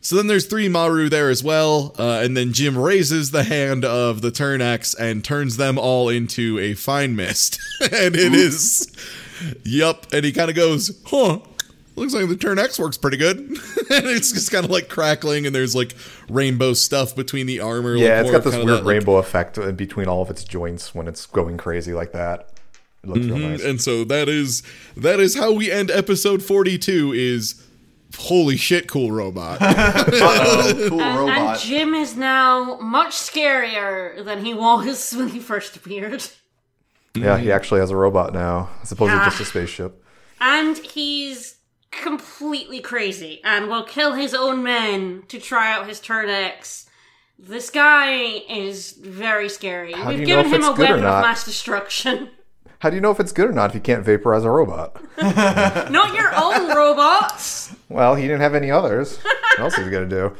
[0.00, 1.94] so then there's three Maru there as well.
[1.98, 6.08] Uh, and then Jim raises the hand of the Turn X and turns them all
[6.08, 7.58] into a fine mist.
[7.80, 8.90] and it is,
[9.64, 10.06] yup.
[10.12, 11.40] And he kind of goes, huh.
[11.96, 13.38] Looks like the Turn X works pretty good.
[13.38, 13.56] and
[13.90, 15.96] it's just kind of like crackling, and there's like
[16.28, 17.96] rainbow stuff between the armor.
[17.96, 20.44] Yeah, like, it's got this weird that, like, rainbow effect in between all of its
[20.44, 22.52] joints when it's going crazy like that.
[23.02, 23.64] It looks real nice.
[23.64, 24.62] And so that is
[24.96, 27.62] that is how we end episode 42 is
[28.16, 29.58] holy shit cool robot.
[29.62, 31.58] Uh-oh, cool and, and robot.
[31.60, 36.24] Jim is now much scarier than he was when he first appeared.
[37.14, 39.24] Yeah, he actually has a robot now, as opposed to Ah.
[39.24, 40.04] just a spaceship.
[40.40, 41.56] And he's
[41.90, 46.84] completely crazy and will kill his own men to try out his turn X.
[47.38, 49.92] This guy is very scary.
[49.92, 52.30] How We've given him a weapon of mass destruction.
[52.80, 54.96] How do you know if it's good or not if you can't vaporize a robot?
[55.90, 57.74] Not your own robots.
[57.88, 59.18] Well, he didn't have any others.
[59.18, 60.36] what else is he gonna do?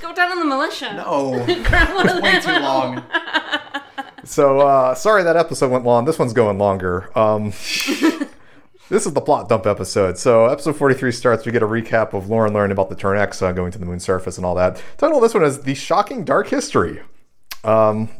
[0.00, 0.92] Go down in the militia.
[0.94, 2.42] No, Grab one of way them.
[2.42, 3.02] too long.
[4.24, 6.04] So, uh, sorry that episode went long.
[6.04, 7.10] This one's going longer.
[7.18, 7.50] Um,
[8.90, 10.18] this is the plot dump episode.
[10.18, 11.46] So, episode 43 starts.
[11.46, 13.86] We get a recap of Loran learning about the Turn X uh, going to the
[13.86, 14.82] moon surface and all that.
[14.98, 17.00] Title of this one is The Shocking Dark History.
[17.64, 18.10] Um,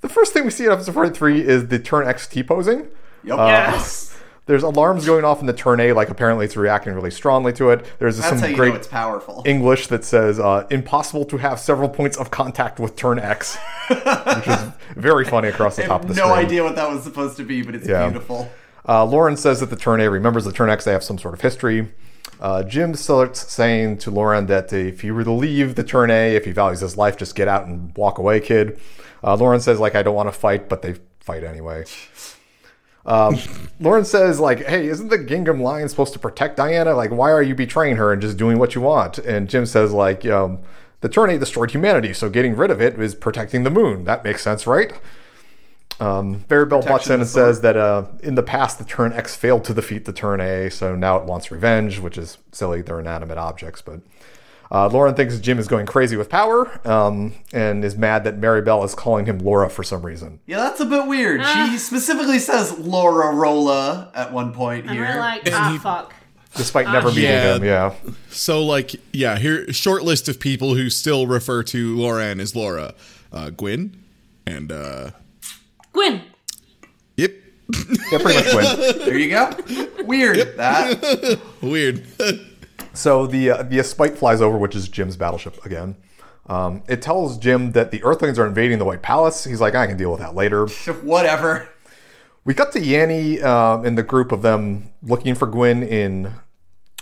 [0.00, 2.88] the first thing we see in episode 43 is the Turn X T posing.
[3.24, 3.38] Yep.
[3.38, 4.14] Yes.
[4.46, 7.68] There's alarms going off in the Turn A, like apparently it's reacting really strongly to
[7.70, 7.84] it.
[7.98, 9.42] There's That's some how you great know it's powerful.
[9.44, 13.58] English that says uh, impossible to have several points of contact with Turn X,
[13.88, 14.56] which is
[14.96, 16.46] very funny across the I top of the no screen.
[16.46, 18.08] idea what that was supposed to be, but it's Yeah.
[18.08, 18.50] beautiful.
[18.86, 20.86] Uh, Loran says that the Turn A remembers the Turn X.
[20.86, 21.88] They have some sort of history.
[22.40, 26.34] Uh, Jim starts saying to Loran that if he were to leave the Turn A,
[26.36, 28.80] if he values his life, just get out and walk away, kid.
[29.22, 31.84] Uh, Loran says, like, I don't want to fight, but they fight anyway.
[33.04, 33.34] Um,
[33.80, 36.94] Loran says, like, hey, isn't the Gingham Lion supposed to protect Diana?
[36.94, 39.18] Like, why are you betraying her and just doing what you want?
[39.18, 40.60] And Jim says, like, um,
[41.00, 44.04] the Turn A destroyed humanity, so getting rid of it is protecting the moon.
[44.04, 44.92] That makes sense, right?
[46.00, 49.34] Um, Mary Bell butts in and says that uh, in the past the Turn X
[49.34, 52.82] failed to defeat the Turn A, so now it wants revenge, which is silly.
[52.82, 54.00] They're inanimate objects, but
[54.70, 58.60] uh, Loran thinks Jim is going crazy with power um, and is mad that Mary
[58.62, 60.40] Bell is calling him Laura for some reason.
[60.46, 61.44] Yeah, that's a bit weird.
[61.44, 65.04] She specifically says Laura Rolla at one point And here.
[65.04, 66.14] we're like, ah, he- fuck.
[66.54, 67.56] Despite never meeting yeah.
[67.56, 67.94] him, yeah.
[68.30, 72.94] so like yeah, here short list of people who still refer to Loran as Laura.
[73.30, 74.02] Uh, Gwyn
[74.46, 75.10] and uh
[75.92, 76.22] Gwyn.
[77.18, 77.32] yep.
[78.10, 78.98] Yeah, pretty much win.
[79.00, 79.50] there you go.
[80.04, 80.56] Weird.
[80.56, 81.38] That.
[81.62, 82.06] Weird.
[82.98, 85.96] So the uh, the Spite flies over, which is Jim's battleship again.
[86.46, 89.44] Um, it tells Jim that the Earthlings are invading the White Palace.
[89.44, 90.66] He's like, I can deal with that later.
[91.02, 91.68] Whatever.
[92.44, 96.32] We got to Yanni um, in the group of them looking for Gwyn in.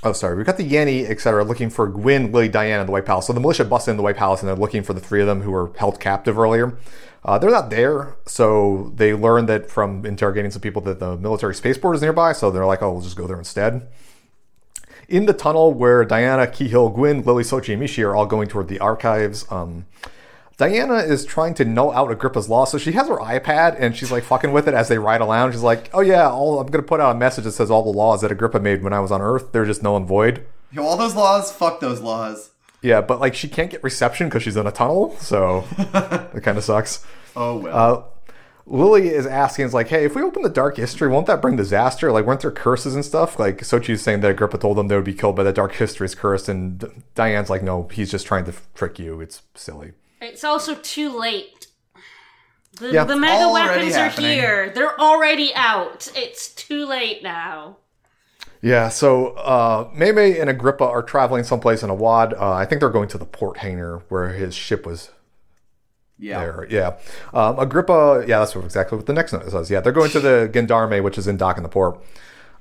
[0.02, 0.36] Oh, sorry.
[0.36, 3.26] We got the Yanni, etc., looking for Gwyn, Lily, Diana in the White Palace.
[3.26, 5.26] So the militia busted in the White Palace and they're looking for the three of
[5.26, 6.76] them who were held captive earlier.
[7.24, 11.54] Uh, they're not there, so they learned that from interrogating some people that the military
[11.54, 12.32] spaceport is nearby.
[12.32, 13.88] So they're like, "Oh, we'll just go there instead."
[15.08, 18.68] In the tunnel where Diana, Keyhill, Gwyn, Lily, Sochi, and Mishi are all going toward
[18.68, 19.86] the archives, um,
[20.56, 24.10] Diana is trying to know out Agrippa's law, so she has her iPad and she's
[24.10, 25.52] like fucking with it as they ride along.
[25.52, 27.96] She's like, "Oh yeah, all, I'm gonna put out a message that says all the
[27.96, 30.82] laws that Agrippa made when I was on Earth, they're just null and void." Yo,
[30.82, 32.50] all those laws, fuck those laws.
[32.80, 35.64] Yeah, but like she can't get reception because she's in a tunnel, so
[36.34, 37.04] it kind of sucks.
[37.36, 37.76] Oh well.
[37.76, 38.02] Uh,
[38.68, 41.54] Lily is asking, is like, hey, if we open the dark history, won't that bring
[41.54, 42.10] disaster?
[42.10, 43.38] Like, weren't there curses and stuff?
[43.38, 46.16] Like, Sochi's saying that Agrippa told them they would be killed by the dark history's
[46.16, 49.20] curse, and Diane's like, no, he's just trying to trick you.
[49.20, 49.92] It's silly.
[50.20, 51.68] It's also too late.
[52.80, 53.04] The, Yeah.
[53.04, 54.32] the mega weapons are happening.
[54.32, 54.70] here.
[54.70, 56.10] They're already out.
[56.16, 57.76] It's too late now.
[58.62, 62.34] Yeah, so uh, Maymay and Agrippa are traveling someplace in a wad.
[62.34, 65.10] Uh, I think they're going to the port hangar where his ship was
[66.18, 66.40] yeah.
[66.40, 66.66] there.
[66.70, 66.96] Yeah.
[67.32, 69.70] Um, Agrippa, yeah, that's exactly what the next note says.
[69.70, 72.02] Yeah, they're going to the Gendarme, which is in dock in the port.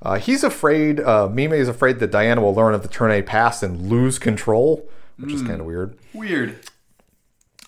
[0.02, 3.22] Uh, he's afraid, uh, Mime is afraid that Diana will learn of the Turn A
[3.22, 5.96] past and lose control, which is kind of weird.
[6.12, 6.58] Weird.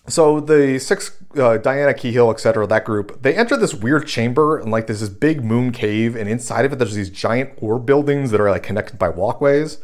[0.08, 4.70] So the six, uh, Diana, Keyhill, etc., that group, they enter this weird chamber and
[4.70, 8.30] like there's this big moon cave, and inside of it there's these giant orb buildings
[8.30, 9.78] that are like connected by walkways.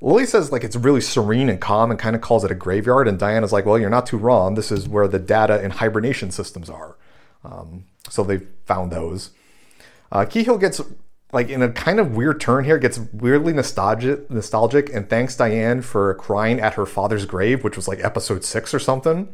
[0.00, 3.06] Lily says like it's really serene and calm and kind of calls it a graveyard,
[3.06, 4.54] and Diana's like, well, you're not too wrong.
[4.54, 6.96] This is where the data and hibernation systems are.
[7.44, 9.30] Um, so they found those.
[10.12, 10.80] Uh, gets
[11.32, 15.82] like in a kind of weird turn here, gets weirdly nostalgic, nostalgic, and thanks Diane
[15.82, 19.28] for crying at her father's grave, which was like episode six or something.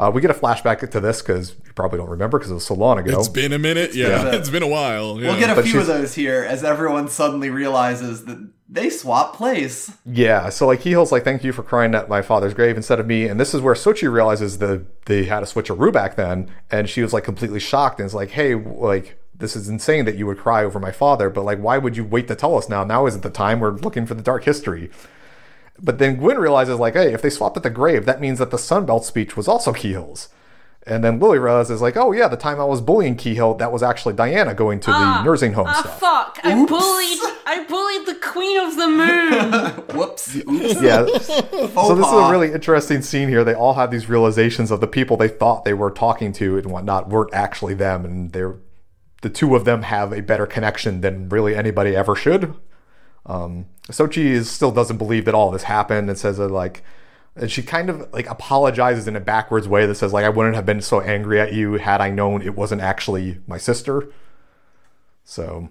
[0.00, 2.64] Uh, we get a flashback to this because you probably don't remember because it was
[2.64, 3.18] so long ago.
[3.18, 3.94] It's been a minute.
[3.94, 5.20] Yeah, been a- it's been a while.
[5.20, 5.28] Yeah.
[5.28, 9.36] We'll get a But few of those here as everyone suddenly realizes that they swap
[9.36, 9.92] place.
[10.06, 13.06] Yeah, so like Keyhill's like, thank you for crying at my father's grave instead of
[13.06, 13.28] me.
[13.28, 16.50] And this is where Sochi realizes that they had to switch a switcheroo back then.
[16.70, 20.16] And she was like completely shocked and is like, hey, like, this is insane that
[20.16, 22.68] you would cry over my father, but like, why would you wait to tell us
[22.68, 22.84] now?
[22.84, 23.58] Now isn't the time.
[23.60, 24.90] We're looking for the dark history.
[25.82, 28.50] But then Gwyn realizes, like, hey, if they swapped at the grave, that means that
[28.50, 30.28] the Sunbelt speech was also Keyhill's.
[30.86, 33.82] And then Lily realizes, like, oh yeah, the time I was bullying Keyhill, that was
[33.82, 36.00] actually Diana going to the nursing home Ah, stuff.
[36.00, 36.38] fuck!
[36.42, 37.18] I bullied.
[37.46, 39.52] I bullied the queen of the moon.
[39.98, 40.36] Whoops.
[40.48, 40.82] Oops.
[40.82, 43.44] Yeah, So this is a really interesting scene here.
[43.44, 46.66] They all have these realizations of the people they thought they were talking to and
[46.70, 48.56] whatnot weren't actually them, and they're
[49.22, 52.54] the two of them have a better connection than really anybody ever should.
[53.26, 56.82] Um, Sochi is, still doesn't believe that all this happened and says that like,
[57.36, 60.56] and she kind of like apologizes in a backwards way that says like I wouldn't
[60.56, 64.12] have been so angry at you had I known it wasn't actually my sister.
[65.24, 65.68] So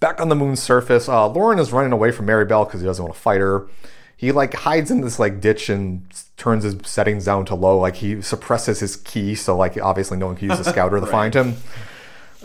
[0.00, 2.86] back on the moon's surface, uh, Loran is running away from Mary Bell because he
[2.86, 3.68] doesn't want to fight her.
[4.16, 6.06] He like hides in this like ditch and
[6.36, 7.78] turns his settings down to low.
[7.78, 11.06] Like he suppresses his key, so like obviously no one can use the scouter to
[11.06, 11.56] find him.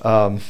[0.03, 0.41] Um,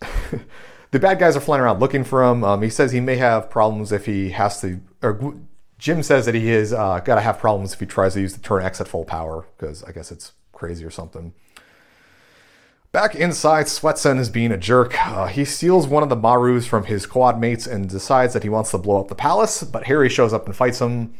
[0.90, 2.44] the bad guys are flying around looking for him.
[2.44, 4.80] Um, he says he may have problems if he has to.
[5.02, 5.36] Or
[5.78, 8.34] Jim says that he is uh, got to have problems if he tries to use
[8.34, 11.32] the turn X at full power because I guess it's crazy or something.
[12.90, 14.98] Back inside, Sweatson is being a jerk.
[15.06, 18.48] Uh, he steals one of the Marus from his quad mates and decides that he
[18.48, 21.12] wants to blow up the palace, but Harry shows up and fights him.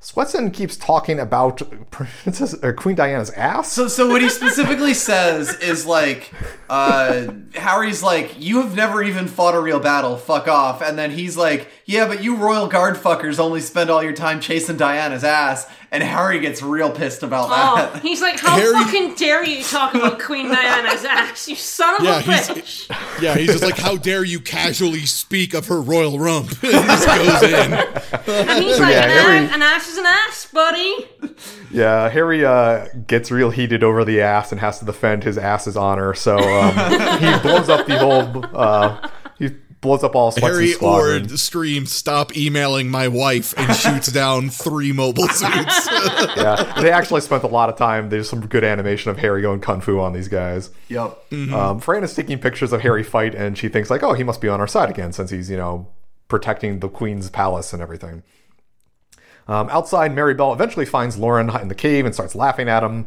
[0.00, 3.72] Sweatson keeps talking about Princess or Queen Diana's ass.
[3.72, 6.32] So, so what he specifically says is like,
[6.68, 10.82] uh, Harry's like, you have never even fought a real battle, fuck off.
[10.82, 14.40] And then he's like, yeah, but you royal guard fuckers only spend all your time
[14.40, 15.66] chasing Diana's ass.
[15.92, 18.02] And Harry gets real pissed about Oh, that.
[18.02, 22.02] he's like, how Harry- fucking dare you talk about Queen Diana's ass, you son of
[22.02, 22.90] Yeah, a bitch!
[23.22, 26.50] Yeah, he's just like, how dare you casually speak of her royal rump?
[26.62, 27.72] and just goes in.
[27.72, 31.08] And he's like, yeah, an, Harry- ass, an ass is an ass, buddy.
[31.70, 35.76] Yeah, Harry uh, gets real heated over the ass and has to defend his ass's
[35.76, 36.14] honor.
[36.14, 36.74] So um,
[37.20, 38.44] he blows up the whole.
[38.54, 39.08] Uh, he
[39.86, 41.22] blows up all Swetson's Harry squadron.
[41.22, 45.88] Ord screams, "Stop emailing my wife!" and shoots down three mobile suits.
[46.36, 48.10] yeah, they actually spent a lot of time.
[48.10, 50.70] There's some good animation of Harry going kung fu on these guys.
[50.88, 51.32] Yep.
[51.52, 54.40] Um, Fran is taking pictures of Harry fight, and she thinks like, oh, he must
[54.40, 55.86] be on our side again since he's you know
[56.28, 58.22] protecting the queen's palace and everything.
[59.48, 63.06] Um, outside, Mary Bell eventually finds Loran in the cave and starts laughing at him.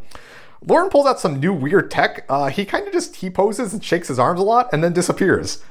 [0.66, 2.26] Loran pulls out some new weird tech.
[2.30, 4.94] Uh, he kind of just he poses and shakes his arms a lot and then
[4.94, 5.64] disappears.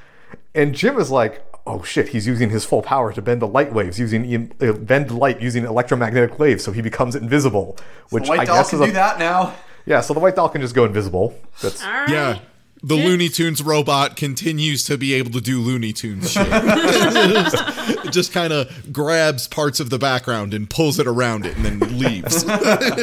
[0.58, 3.72] And Jim is like, "Oh shit, he's using his full power to bend the light
[3.72, 7.76] waves, using uh, bend light using electromagnetic waves, so he becomes invisible."
[8.10, 9.54] Which The White I Doll guess can is do that now.
[9.86, 10.00] yeah.
[10.00, 11.34] So the white doll can just go invisible.
[11.62, 12.08] That's All right.
[12.10, 12.38] yeah,
[12.82, 16.46] the Looney Tunes robot continues to be able to do Looney Tunes shit.
[18.08, 21.64] it just kind of grabs parts of the background and pulls it around it and
[21.64, 22.44] then leaves.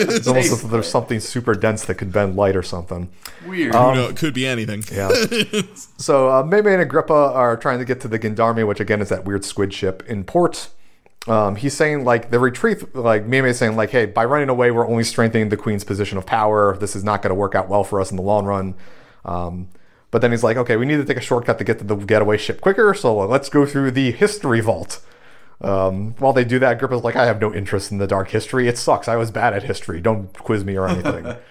[0.05, 3.09] It's almost as if there's something super dense that could bend light or something.
[3.47, 3.73] Weird.
[3.73, 4.83] you know, it could be anything.
[4.91, 5.09] Yeah.
[5.97, 9.09] so uh, Meme and Agrippa are trying to get to the Gendarme, which again is
[9.09, 10.69] that weird squid ship in port.
[11.27, 14.71] Um, he's saying like the retreat, like Meme is saying like, hey, by running away,
[14.71, 16.77] we're only strengthening the queen's position of power.
[16.77, 18.75] This is not going to work out well for us in the long run.
[19.23, 19.69] Um,
[20.11, 21.95] but then he's like, okay, we need to take a shortcut to get to the
[21.95, 25.01] getaway ship quicker, so let's go through the history vault.
[25.61, 28.67] Um, while they do that, Agrippa's like, I have no interest in the dark history.
[28.67, 29.07] It sucks.
[29.07, 30.01] I was bad at history.
[30.01, 31.35] Don't quiz me or anything.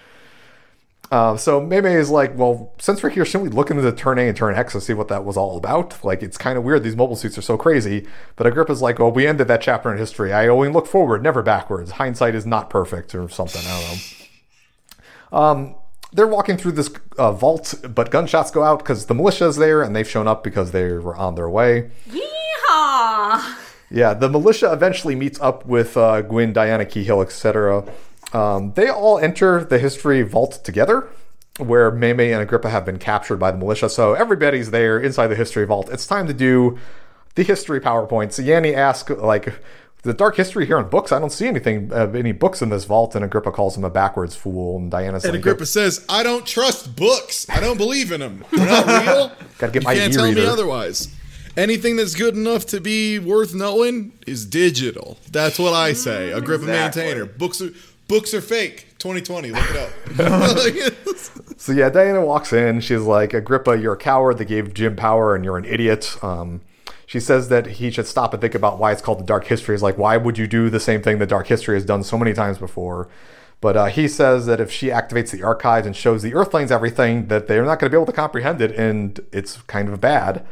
[1.11, 4.17] Uh, so Meme is like, well, since we're here, shouldn't we look into the turn
[4.17, 6.03] A and turn X and see what that was all about?
[6.03, 6.83] Like, it's kind of weird.
[6.83, 8.07] These mobile suits are so crazy.
[8.35, 10.33] But Agrippa's like, well, we ended that chapter in history.
[10.33, 11.91] I only look forward, never backwards.
[11.91, 13.61] Hindsight is not perfect or something.
[13.65, 13.91] I don't
[15.31, 15.37] know.
[15.37, 15.75] Um,
[16.15, 19.95] they're walking through this uh, vault, but gunshots go out because the militia's there and
[19.95, 21.91] they've shown up because they were on their way.
[22.09, 23.55] Yeehaw!
[23.91, 27.83] Yeah, the militia eventually meets up with uh, Gwyn, Diana Keyhill, etc.
[28.33, 31.07] Um, they all enter the history vault together,
[31.57, 33.89] where Meme and Agrippa have been captured by the militia.
[33.89, 35.89] So everybody's there inside the history vault.
[35.91, 36.79] It's time to do
[37.35, 38.43] the history PowerPoints.
[38.43, 39.59] Yanni asks, like,
[40.05, 41.11] the dark history here in books.
[41.11, 43.15] I don't see anything, uh, any books in this vault.
[43.15, 44.77] And Agrippa calls him a backwards fool.
[44.77, 47.49] And Diana And like, Agrippa says, I don't trust books.
[47.49, 48.45] I don't believe in them.
[48.51, 49.31] They're not real.
[49.57, 51.13] Gotta get you my can't tell me otherwise.
[51.57, 55.17] Anything that's good enough to be worth knowing is digital.
[55.31, 56.31] That's what I say.
[56.31, 57.03] Agrippa Exactly.
[57.03, 57.25] maintainer.
[57.25, 57.69] Books are
[58.07, 58.87] books are fake.
[58.99, 59.51] 2020.
[59.51, 60.93] Look it up.
[61.57, 62.81] So yeah, Diana walks in.
[62.81, 64.37] She's like, Agrippa, you're a coward.
[64.37, 66.15] They gave Jim power, and you're an idiot.
[66.21, 66.61] Um,
[67.05, 69.75] she says that he should stop and think about why it's called the Dark History.
[69.75, 72.17] Is like, why would you do the same thing the Dark History has done so
[72.17, 73.07] many times before?
[73.61, 77.27] But uh, he says that if she activates the archives and shows the Earthlings everything,
[77.27, 80.45] that they're not going to be able to comprehend it, and it's kind of bad.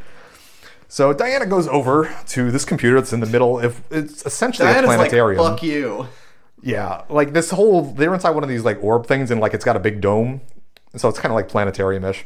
[0.88, 3.58] So Diana goes over to this computer that's in the middle.
[3.58, 5.44] If it's essentially Diana's a like, planetarium.
[5.44, 6.08] fuck you.
[6.62, 9.64] Yeah, like this whole they're inside one of these like orb things and like it's
[9.64, 10.40] got a big dome.
[10.96, 12.24] So it's kind of like planetarium-ish.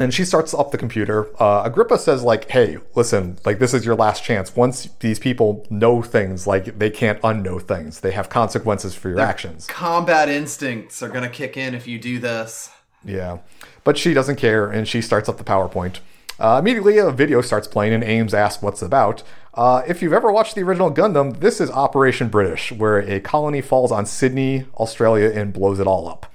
[0.00, 1.28] And she starts up the computer.
[1.40, 4.56] Uh, Agrippa says like, "Hey, listen, like this is your last chance.
[4.56, 8.00] Once these people know things, like they can't unknow things.
[8.00, 12.18] They have consequences for your actions." Combat instincts are gonna kick in if you do
[12.18, 12.70] this.
[13.04, 13.38] Yeah.
[13.84, 16.00] But she doesn't care and she starts up the PowerPoint.
[16.38, 19.22] Uh, immediately, a video starts playing and Ames asks what's about.
[19.52, 23.60] Uh, if you've ever watched the original Gundam, this is Operation British, where a colony
[23.60, 26.29] falls on Sydney, Australia, and blows it all up.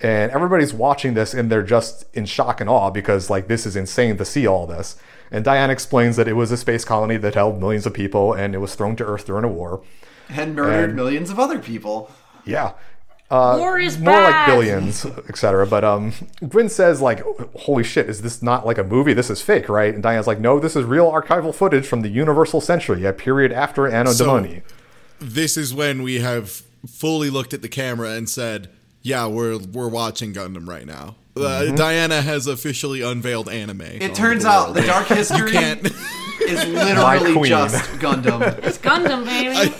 [0.00, 3.76] And everybody's watching this and they're just in shock and awe because, like, this is
[3.76, 4.96] insane to see all this.
[5.30, 8.54] And Diane explains that it was a space colony that held millions of people and
[8.54, 9.82] it was thrown to Earth during a war.
[10.28, 12.10] And murdered And- millions of other people.
[12.44, 12.72] Yeah.
[13.28, 15.66] Uh, War is more like billions, etc.
[15.66, 16.12] But um,
[16.48, 17.24] Gwyn says like,
[17.56, 19.14] "Holy shit, is this not like a movie?
[19.14, 22.08] This is fake, right?" And diane's like, "No, this is real archival footage from the
[22.08, 24.62] Universal Century, a period after Anno So- Domini."
[25.18, 28.68] this is when we have fully looked at the camera and said,
[29.06, 33.82] "Yeah, we're we're watching Gundam right now." Uh, Diana has officially unveiled anime.
[33.82, 35.86] It turns out the Dark History can't.
[36.40, 38.42] is literally just Gundam.
[38.64, 39.74] It's Gundam, baby.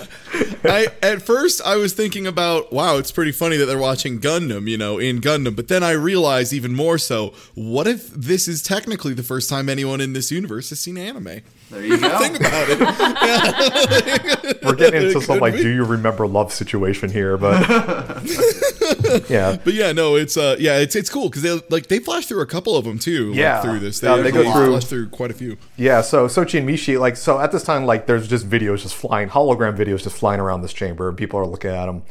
[0.64, 4.68] I at first I was thinking about wow, it's pretty funny that they're watching Gundam,
[4.68, 5.56] you know, in Gundam.
[5.56, 9.68] But then I realized even more so, what if this is technically the first time
[9.68, 11.40] anyone in this universe has seen anime?
[11.76, 12.18] There you go.
[12.18, 12.80] Think about it.
[14.64, 15.62] We're getting into It some like, be.
[15.62, 17.60] "Do you remember love?" situation here, but
[19.30, 22.26] yeah, But yeah, no, it's uh, yeah, it's it's cool because they like they flash
[22.26, 23.28] through a couple of them too.
[23.30, 23.60] like, Yeah.
[23.60, 25.56] through this, Uh, they go through- flash through quite a few.
[25.76, 28.94] Yeah, so Sochi and Mishi, like, so at this time, like, there's just videos just
[28.94, 32.02] flying, hologram videos just flying around this chamber, and people are looking at them.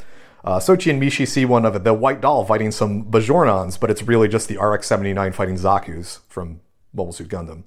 [0.44, 3.90] Uh, Sochi and Mishi see one of it, the white doll fighting some Borjarnons, but
[3.90, 6.60] it's really just the RX 79 fighting Zaku's from
[6.94, 7.64] Mobile Suit Gundam.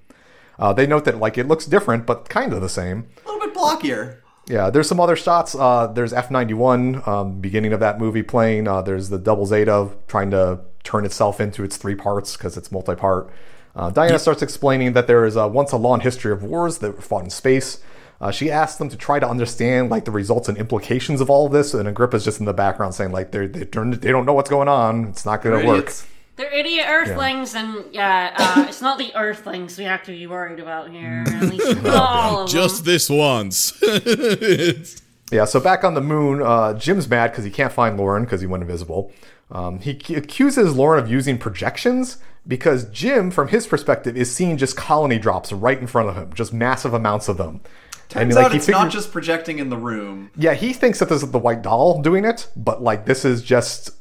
[0.59, 3.07] Uh, they note that, like, it looks different, but kind of the same.
[3.25, 4.17] A little bit blockier.
[4.47, 5.55] Yeah, there's some other shots.
[5.55, 8.67] Uh, there's F91, um, beginning of that movie playing.
[8.67, 12.71] Uh, there's the Double Zeta trying to turn itself into its three parts because it's
[12.71, 13.31] multi part.
[13.75, 16.95] Uh, Diana starts explaining that there is a once a long history of wars that
[16.95, 17.79] were fought in space.
[18.19, 21.45] Uh, she asks them to try to understand like the results and implications of all
[21.45, 24.25] of this, and Agrippa's just in the background saying like they're, they don't they don't
[24.25, 25.05] know what's going on.
[25.05, 25.77] It's not going to work.
[25.77, 26.07] Idiots.
[26.39, 30.61] They're idiot Earthlings, and yeah, uh, it's not the Earthlings we have to be worried
[30.61, 31.25] about here.
[31.27, 32.93] At least all of Just them.
[32.93, 33.73] this once.
[35.31, 38.41] Yeah, so back on the moon, uh, Jim's mad because he can't find Loran because
[38.41, 39.11] he went invisible.
[39.51, 42.17] Um, he c- accuses Loran of using projections
[42.47, 46.33] because Jim, from his perspective, is seeing just colony drops right in front of him,
[46.33, 47.61] just massive amounts of them.
[48.07, 50.31] Turns like, out he it's not just projecting in the room.
[50.35, 53.43] Yeah, he thinks that this is the white doll doing it, but like this is
[53.43, 53.91] just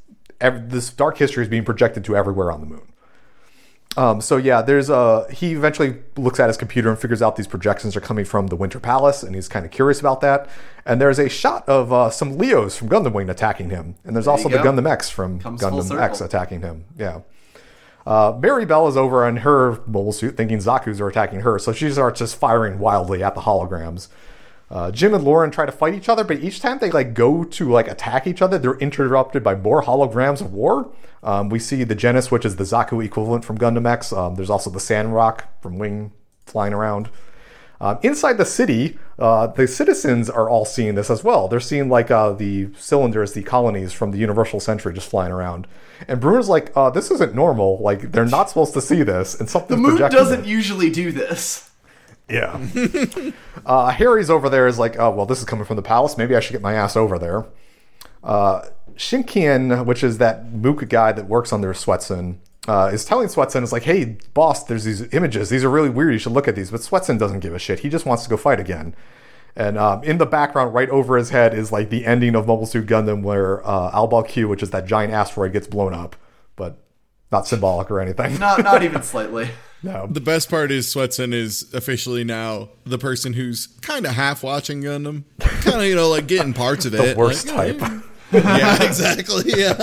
[0.40, 2.82] ev- this dark history is being projected to everywhere on the moon.
[3.96, 7.48] Um, so yeah, there's a he eventually looks at his computer and figures out these
[7.48, 10.48] projections are coming from the Winter Palace, and he's kind of curious about that.
[10.86, 14.28] And there's a shot of uh, some Leos from Gundam Wing attacking him, and there's
[14.28, 14.58] also the.
[14.58, 16.84] Gundam X from Comes Gundam X attacking him.
[16.96, 17.22] Yeah.
[18.06, 21.72] Uh, Mary Bell is over in her mobile suit, thinking Zaku's are attacking her, so
[21.72, 24.08] she starts just firing wildly at the holograms.
[24.70, 27.44] Uh, Jim and Loran try to fight each other, but each time they like go
[27.44, 30.90] to like attack each other, they're interrupted by more holograms of war.
[31.22, 34.12] Um, we see the Genis, which is the Zaku equivalent from Gundam X.
[34.12, 36.12] Um, there's also the Sandrock from Wing
[36.44, 37.08] flying around.
[37.80, 41.46] Um, inside the city, uh, the citizens are all seeing this as well.
[41.46, 45.68] They're seeing like uh, the cylinders, the colonies from the Universal Century just flying around.
[46.08, 47.78] And Bruno's like, uh, "This isn't normal.
[47.78, 51.67] Like they're not supposed to see this." And something The moon doesn't usually do this.
[52.28, 52.60] Yeah.
[53.66, 56.18] uh, Harry's over there is like, oh, well, this is coming from the palace.
[56.18, 57.46] Maybe I should get my ass over there.
[58.22, 58.66] Uh,
[58.96, 63.72] Shinkian, which is that Mook guy that works under Swetson, uh, is telling Swetson, is
[63.72, 65.48] like, hey, boss, there's these images.
[65.48, 66.12] These are really weird.
[66.12, 66.70] You should look at these.
[66.70, 67.80] But Swetson doesn't give a shit.
[67.80, 68.94] He just wants to go fight again.
[69.56, 72.66] And um, in the background, right over his head, is like the ending of Mobile
[72.66, 76.14] Suit Gundam, where uh, A Baoa Qu, which is that giant asteroid, gets blown up,
[76.54, 76.78] but
[77.32, 78.38] not symbolic or anything.
[78.38, 79.50] Not not even slightly.
[79.82, 80.06] no.
[80.10, 84.82] The best part is Swetson is officially now the person who's kind of half watching
[84.82, 87.16] Gundam, kind of you know like getting parts of The it.
[87.16, 88.02] worst Like, type.
[88.32, 89.52] Yeah, exactly.
[89.56, 89.74] Yeah.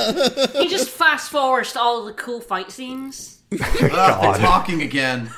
[0.61, 3.41] He just fast forwards to all the cool fight scenes.
[3.51, 5.29] Ugh, they're talking again.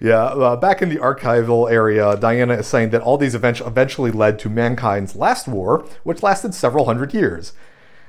[0.00, 4.10] Yeah, uh, back in the archival area, Diana is saying that all these events eventually
[4.10, 7.52] led to mankind's last war, which lasted several hundred years.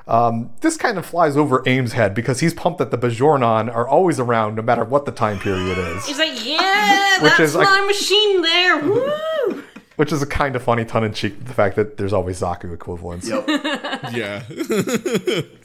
[0.07, 3.87] Um, this kind of flies over Ames' head because he's pumped that the Borjarnon are
[3.87, 7.55] always around no matter what the time period is, He's like, yeah, Which that's is
[7.55, 8.79] like- my machine there.
[8.83, 9.63] Woo!
[9.97, 12.71] which is a kind of funny tongue in cheek the fact that there's always Zaku
[12.73, 13.27] equivalents.
[13.27, 13.47] Yep.
[14.13, 14.43] Yeah.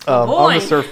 [0.09, 0.59] Um, on the Boy.
[0.59, 0.89] surf,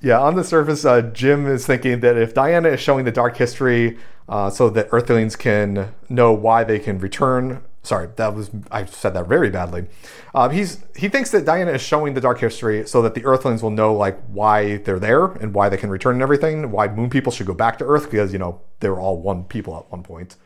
[0.00, 3.36] yeah, on the surface, uh, Jim is thinking that if Diana is showing the dark
[3.36, 7.62] history uh, so that Earthlings can know why they can return.
[7.88, 9.86] Sorry, that was I said that very badly.
[10.34, 13.62] Um, he's he thinks that Diana is showing the dark history so that the Earthlings
[13.62, 16.70] will know like why they're there and why they can return and everything.
[16.70, 19.44] Why Moon people should go back to Earth because you know they were all one
[19.44, 20.36] people at one point.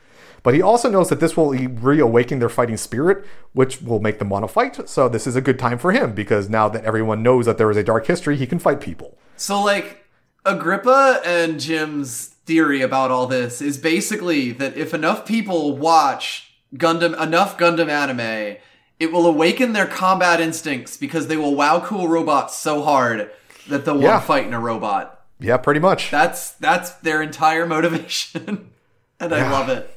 [0.44, 3.24] But he also knows that this will reawaken their fighting spirit,
[3.54, 4.88] which will make them want to fight.
[4.88, 7.70] So this is a good time for him because now that everyone knows that there
[7.72, 9.18] is a dark history, he can fight people.
[9.36, 10.04] So like
[10.44, 17.20] Agrippa and Jim's theory about all this is basically that if enough people watch Gundam
[17.22, 18.56] enough Gundam anime,
[18.98, 23.30] it will awaken their combat instincts because they will wow cool robots so hard
[23.68, 24.10] that they'll Yeah.
[24.12, 25.20] want to fight in a robot.
[25.38, 26.10] Yeah, pretty much.
[26.10, 28.70] That's that's their entire motivation.
[29.20, 29.50] and I Yeah.
[29.52, 29.88] love it.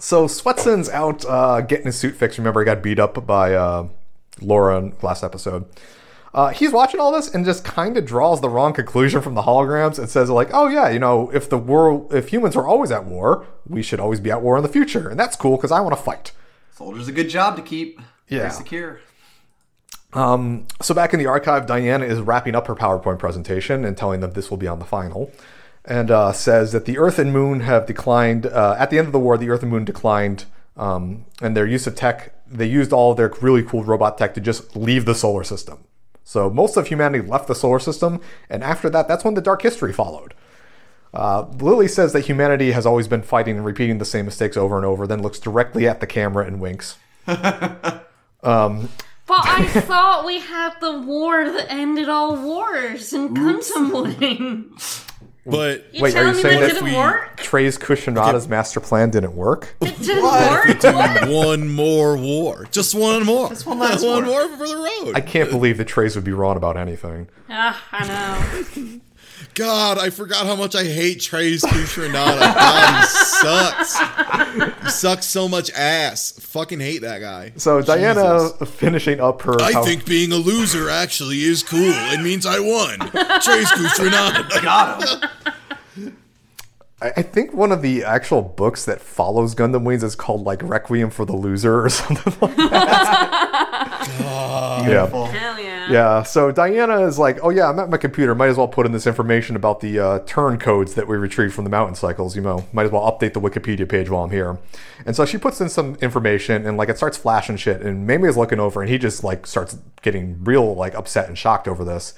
[0.00, 2.38] So Swetson's out uh, getting his suit fixed.
[2.38, 3.88] Remember, he got beat up by uh,
[4.40, 5.64] Laura in last episode.
[6.34, 9.42] Uh, he's watching all this and just kind of draws the wrong conclusion from the
[9.42, 12.90] holograms and says like, "Oh yeah, you know, if the world, if humans are always
[12.90, 15.72] at war, we should always be at war in the future, and that's cool because
[15.72, 16.32] I want to fight."
[16.72, 18.00] Soldier's a good job to keep.
[18.28, 18.40] Yeah.
[18.40, 19.00] Very secure.
[20.12, 24.20] Um, so back in the archive, Diana is wrapping up her PowerPoint presentation and telling
[24.20, 25.32] them this will be on the final,
[25.84, 28.46] and uh, says that the Earth and Moon have declined.
[28.46, 30.44] Uh, at the end of the war, the Earth and Moon declined,
[30.76, 32.34] um, and their use of tech.
[32.46, 35.84] They used all of their really cool robot tech to just leave the solar system.
[36.28, 38.20] So most of humanity left the solar system,
[38.50, 40.34] and after that, that's when the Dark History followed.
[41.14, 44.76] Uh, Lily says that humanity has always been fighting and repeating the same mistakes over
[44.76, 46.98] and over, then looks directly at the camera and winks.
[49.26, 54.76] But I thought we had the war that ended all wars and Gundam Wing.
[55.50, 57.36] But You Wait, are you me saying that that didn't we- work?
[57.38, 59.74] Treize Khushrenada's master plan didn't work?
[59.80, 60.82] It didn't work?
[60.82, 61.28] What?
[61.28, 64.46] one more war, just one more, just one last one war.
[64.46, 65.14] more for the road.
[65.16, 67.28] I can't believe that Treize would be wrong about anything.
[67.48, 68.06] Ah, I
[68.76, 69.00] know.
[69.58, 72.38] God, I forgot how much I hate Treize Khushrenada.
[72.38, 73.98] God, he sucks.
[74.84, 76.32] He sucks so much ass.
[76.38, 77.52] Fucking hate that guy.
[77.56, 79.60] So Diana finishing up her.
[79.60, 81.80] I power- think being a loser actually is cool.
[81.80, 82.98] It means I won.
[83.42, 84.62] Treize Khushrenada.
[84.62, 85.54] Got him.
[87.00, 90.62] I I think one of the actual books that follows Gundam Wings is called like
[90.62, 94.08] Requiem for the Loser or something like that.
[94.86, 95.06] yeah.
[95.06, 95.78] Hell yeah.
[95.90, 98.34] Yeah, so Diana is like, oh yeah, I'm at my computer.
[98.34, 101.54] Might as well put in this information about the uh, turn codes that we retrieved
[101.54, 102.36] from the mountain cycles.
[102.36, 104.58] You know, might as well update the Wikipedia page while I'm here.
[105.06, 107.80] And so she puts in some information, and like it starts flashing shit.
[107.80, 111.38] And Mamie is looking over, and he just like starts getting real like upset and
[111.38, 112.12] shocked over this.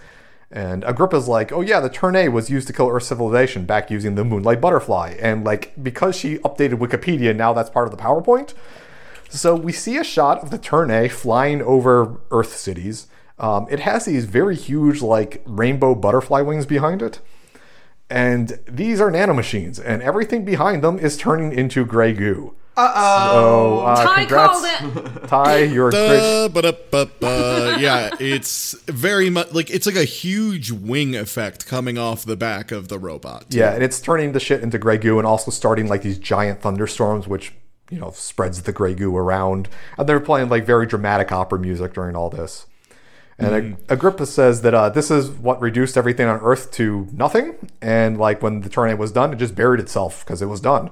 [0.53, 3.91] And Agrippa's like, oh yeah, the turn A was used to kill Earth civilization back
[3.91, 5.17] using the Moonlight Butterfly.
[5.21, 8.55] And like because she updated Wikipedia, now that's part of the PowerPoint.
[9.29, 13.07] So we see a shot of the Turn A flying over Earth cities.
[13.39, 17.21] Um, it has these very huge, like rainbow butterfly wings behind it,
[18.11, 22.55] And these are nanomachines, and everything behind them is turning into gray goo.
[22.81, 23.33] Uh oh.
[23.33, 25.27] So, uh, Ty congrats, called it.
[25.29, 25.59] Ty.
[25.65, 26.53] You're a great.
[27.81, 32.73] Yeah, it's very much like it's like a huge wing effect coming off the back
[32.73, 33.47] of the robot.
[33.51, 36.61] Yeah, and it's turning the shit into gray goo, and also starting like these giant
[36.63, 37.53] thunderstorms, which
[37.91, 39.69] you know spreads the gray goo around.
[39.99, 42.67] And they're playing like very dramatic opera music during all this.
[43.39, 47.71] And Ag- Agrippa says that uh, this is what reduced everything on Earth to nothing,
[47.81, 50.91] and like when the tornado was done, it just buried itself because it was done.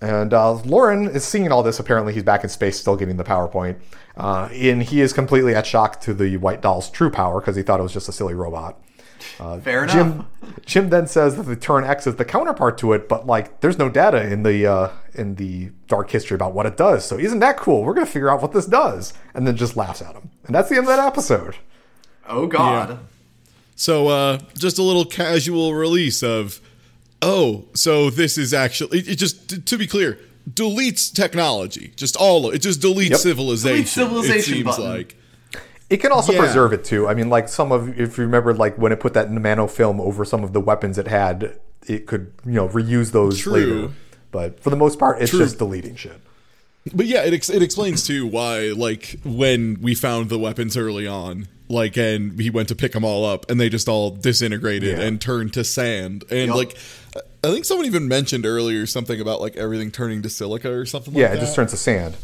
[0.00, 1.78] And uh, Loran is seeing all this.
[1.78, 3.80] Apparently, he's back in space, still getting the PowerPoint.
[4.16, 7.62] Uh, and he is completely at shock to the White Doll's true power because he
[7.62, 8.80] thought it was just a silly robot.
[9.60, 9.94] Fair enough.
[9.94, 10.26] Jim
[10.66, 13.78] Jim then says that the Turn X is the counterpart to it, but like there's
[13.78, 17.04] no data in the uh, in the dark history about what it does.
[17.04, 17.84] So isn't that cool?
[17.84, 20.30] We're gonna figure out what this does, and then just laughs at him.
[20.46, 21.56] And that's the end of that episode.
[22.28, 22.98] Oh God.
[23.76, 26.60] So uh just a little casual release of
[27.22, 30.18] oh, so this is actually it, it just t- to be clear,
[30.48, 31.92] deletes technology.
[31.96, 33.18] Just all it just deletes Yep.
[33.20, 33.74] civilization.
[33.76, 34.84] Delete civilization it seems button.
[34.90, 35.16] like.
[35.88, 36.38] It can also Yeah.
[36.40, 37.08] preserve it too.
[37.08, 40.24] I mean, like some of if you remember, like when it put that nanofilm over
[40.24, 43.52] some of the weapons it had, it could you know reuse those True.
[43.52, 43.92] later.
[44.30, 45.40] But for the most part, it's True.
[45.40, 46.20] just deleting shit.
[46.94, 51.06] But yeah, it ex- it explains too why like when we found the weapons early
[51.08, 54.98] on, like and he went to pick them all up and they just all disintegrated
[54.98, 55.04] Yeah.
[55.04, 56.56] and turned to sand and Yup.
[56.56, 56.76] like
[57.44, 61.14] I think someone even mentioned earlier something about like everything turning to silica or something
[61.14, 61.40] Yeah, like it that.
[61.46, 62.16] just turns to sand.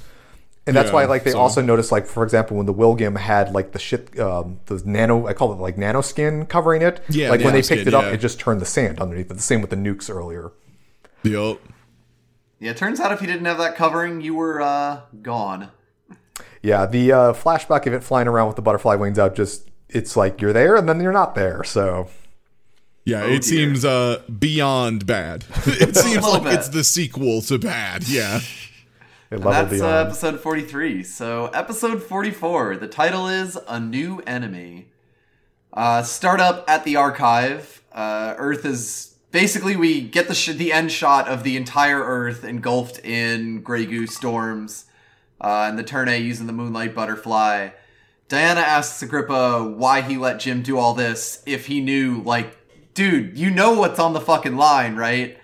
[0.69, 3.17] And that's Yeah, why, like, they so- also noticed, like, for example, when the Wilgem
[3.17, 7.01] had like the shit, um, those nano, I call it like nano skin covering it.
[7.09, 8.11] Yeah, like when they nanoskin, picked it up, yeah.
[8.11, 9.29] it just turned the sand underneath.
[9.29, 10.51] But the same with the nukes earlier.
[11.23, 11.61] Yup.
[12.59, 15.69] Yeah, it turns out if you didn't have that covering, you were uh gone.
[16.67, 20.17] Yeah, the uh, flashback of it flying around with the butterfly wings out, just it's
[20.17, 21.63] like you're there and then you're not there.
[21.63, 22.09] So
[23.05, 23.43] Yeah, Oh, it dear.
[23.43, 25.45] seems uh beyond bad.
[25.67, 26.55] it seems like bit.
[26.55, 28.09] it's the sequel to bad.
[28.09, 28.41] Yeah.
[29.31, 31.05] it leveled That's uh, episode 43.
[31.05, 34.87] So, episode 44, the title is A New Enemy.
[35.73, 37.83] Uh, start up at the archive.
[37.93, 42.45] Uh, Earth is basically we get the sh- the end shot of the entire Earth
[42.45, 44.86] engulfed in gray goo storms,
[45.41, 47.71] uh, and the Turn A using the Moonlight Butterfly.
[48.29, 52.57] Diana asks Agrippa why he let Jim do all this if he knew, like,
[52.95, 55.39] dude, you know what's on the fucking line, right?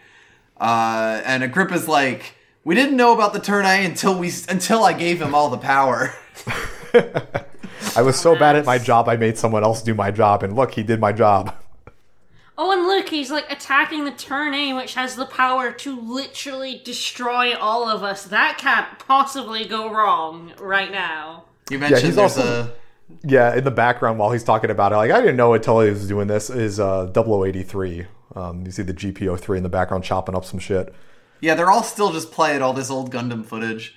[0.61, 2.35] Uh, and Agrippa's like,
[2.65, 5.59] we didn't know about the turn A until we until I gave him all the
[5.59, 6.15] power.
[7.97, 10.55] I was so bad at my job, I made someone else do my job, and
[10.55, 11.55] look, he did my job.
[12.59, 16.81] Oh, and look, he's like attacking the turn A, which has the power to literally
[16.85, 18.25] destroy all of us.
[18.25, 21.45] That can't possibly go wrong right now.
[21.71, 22.73] You mentioned he's there's also- a
[23.27, 25.91] Yeah, in the background while he's talking about it, like I didn't know until he
[25.91, 28.07] was doing this is uh, 0083.
[28.35, 30.95] Um, you see the GP03 in the background chopping up some shit.
[31.41, 31.55] yeah.
[31.55, 33.97] They're all still just playing all this old Gundam footage.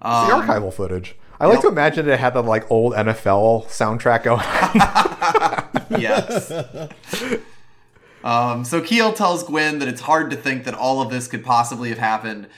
[0.00, 1.16] The archival footage.
[1.40, 1.62] I like yep.
[1.62, 4.40] to imagine it had the like old NFL soundtrack going.
[6.00, 6.50] Yes.
[8.24, 11.44] um, so Keel tells Gwen that it's hard to think that all of this could
[11.44, 12.48] possibly have happened.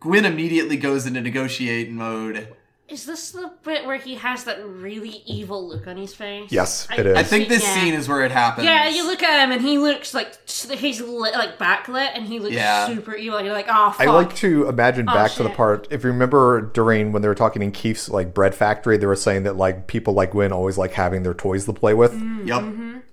[0.00, 2.48] Gwen immediately goes into negotiating mode.
[2.88, 6.50] Is this the bit where he has that really evil look on his face?
[6.50, 7.16] Yes, I- it is.
[7.16, 7.74] I think this Yeah.
[7.74, 8.64] scene is where it happens.
[8.64, 12.40] Yeah, you look at him and he looks like he's lit, like backlit and he
[12.40, 12.88] looks Yeah.
[12.88, 13.40] super evil.
[13.40, 15.56] You're like, oh I like to imagine Oh, back to the shit.
[15.56, 19.06] part if you remember during when they were talking in Keith's like bread factory, they
[19.06, 22.12] were saying that like people like Gwen always like having their toys to play with.
[22.44, 22.64] Yep.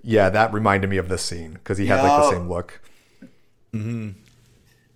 [0.08, 2.80] Yeah, that reminded me of this scene because he had like the same look.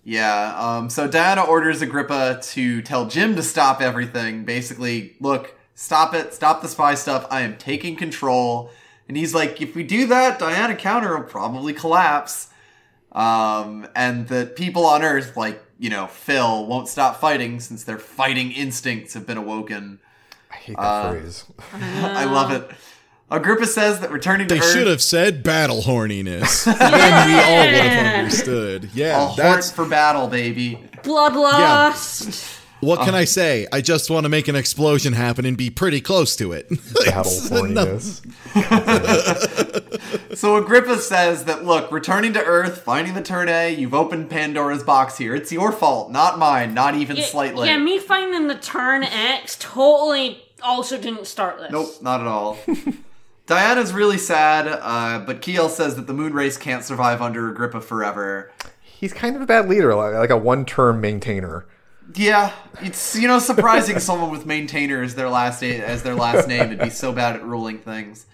[0.03, 4.43] Yeah, um, so Diana orders Agrippa to tell Jim to stop everything.
[4.43, 7.27] Basically, look, stop it, stop the spy stuff.
[7.29, 8.71] I am taking control.
[9.07, 12.49] And he's like, if we do that, Diana Counter will probably collapse.
[13.11, 17.99] Um, and that people on Earth, like, you know, Phil, won't stop fighting since their
[17.99, 19.99] fighting instincts have been awoken.
[20.51, 21.45] I hate that Uh, phrase.
[21.73, 22.71] I love it.
[23.31, 24.73] Agrippa says that returning to They Earth.
[24.73, 26.65] should have said battle horniness.
[26.77, 28.89] then we all would have understood.
[28.93, 30.79] Yeah, horse that's for battle, baby.
[31.03, 32.59] Bloodlust.
[32.81, 33.05] what Uh.
[33.05, 33.65] can I say?
[33.71, 36.69] I just want to make an explosion happen and be pretty close to it.
[37.05, 38.21] Battle horniness.
[40.35, 44.83] So Agrippa says that look, returning to Earth, finding the turn A, you've opened Pandora's
[44.83, 45.35] box here.
[45.35, 47.67] It's your fault, not mine, not even Yeah, slightly.
[47.67, 51.71] Yeah, me finding the turn X totally also didn't start this.
[51.71, 52.57] Nope, not at all.
[53.53, 57.81] Diana's really sad, uh, but Kiel says that the moon race can't survive under Agrippa
[57.81, 58.51] forever.
[58.81, 61.65] He's kind of a bad leader, like, like a one-term maintainer.
[62.15, 62.51] Yeah,
[62.81, 66.69] it's you know surprising someone with maintainer as their last a- as their last name
[66.69, 68.25] would be so bad at ruling things.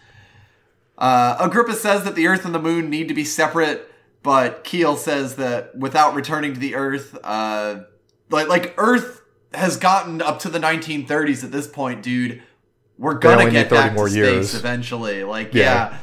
[0.97, 3.91] Uh, Agrippa says that the Earth and the Moon need to be separate.
[4.23, 7.81] but Keel says that without returning to the Earth, uh,
[8.29, 9.21] like like Earth
[9.53, 12.41] has gotten up to the 1930s at this point, dude.
[12.99, 14.49] We're gonna only get need 30 back more to years.
[14.49, 15.23] space eventually.
[15.23, 15.63] Like, Yeah.
[15.91, 15.97] yeah.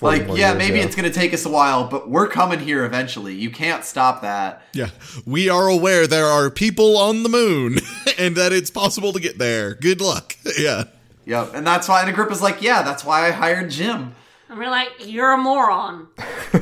[0.00, 0.84] Like, yeah, years, maybe yeah.
[0.84, 3.34] it's gonna take us a while, but we're coming here eventually.
[3.34, 4.62] You can't stop that.
[4.74, 4.90] Yeah,
[5.24, 7.78] we are aware there are people on the moon
[8.18, 9.74] and that it's possible to get there.
[9.74, 10.36] Good luck.
[10.58, 10.84] Yeah.
[11.26, 14.14] Yep, and that's why and Agrippa's like, yeah, that's why I hired Jim.
[14.50, 16.08] And we're like, you're a moron.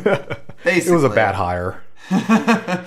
[0.62, 1.82] Basically, It was a bad hire.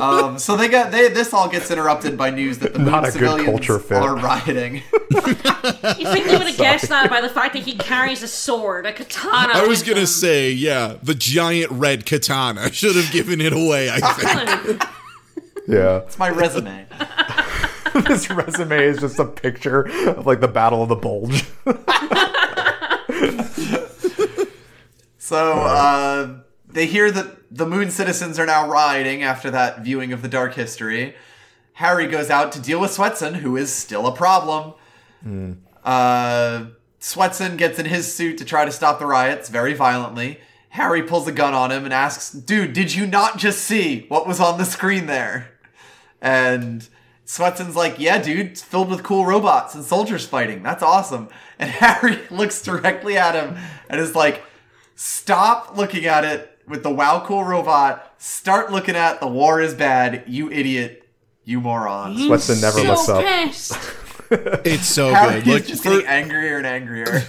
[0.00, 3.02] Um, so they got they this all gets interrupted by news that the moon Not
[3.02, 3.96] a good civilians culture fit.
[3.96, 4.82] are rioting.
[5.02, 8.86] You think they would have guessed that by the fact that he carries a sword,
[8.86, 9.52] a katana?
[9.54, 10.06] I was going to him?
[10.06, 14.00] say, yeah, the giant red katana should have given it away, I
[14.66, 14.82] think.
[15.66, 15.98] Yeah.
[15.98, 16.86] it's my resume.
[18.06, 21.44] this resume is just a picture of like the Battle of the Bulge.
[25.18, 26.40] So uh,
[26.74, 30.54] they hear that the moon citizens are now rioting after that viewing of the Dark
[30.54, 31.14] History.
[31.74, 34.74] Harry goes out to deal with Swetson, who is still a problem.
[35.84, 36.66] Uh,
[37.00, 40.40] Swetson gets in his suit to try to stop the riots very violently.
[40.70, 44.26] Harry pulls a gun on him and asks, Dude, did you not just see what
[44.26, 45.52] was on the screen there?
[46.20, 46.88] And
[47.24, 50.64] Swetson's like, Yeah, dude, it's filled with cool robots and soldiers fighting.
[50.64, 51.28] That's awesome.
[51.58, 53.56] And Harry looks directly at him
[53.88, 54.42] and is like,
[54.96, 58.14] Stop looking at it with the wow cool robot.
[58.18, 61.06] Start looking at the war is bad, you idiot,
[61.44, 62.16] you moron.
[62.16, 63.24] Swetson never so looks up.
[64.64, 65.46] It's so Harry good.
[65.46, 67.22] Look, just for, getting angrier and angrier.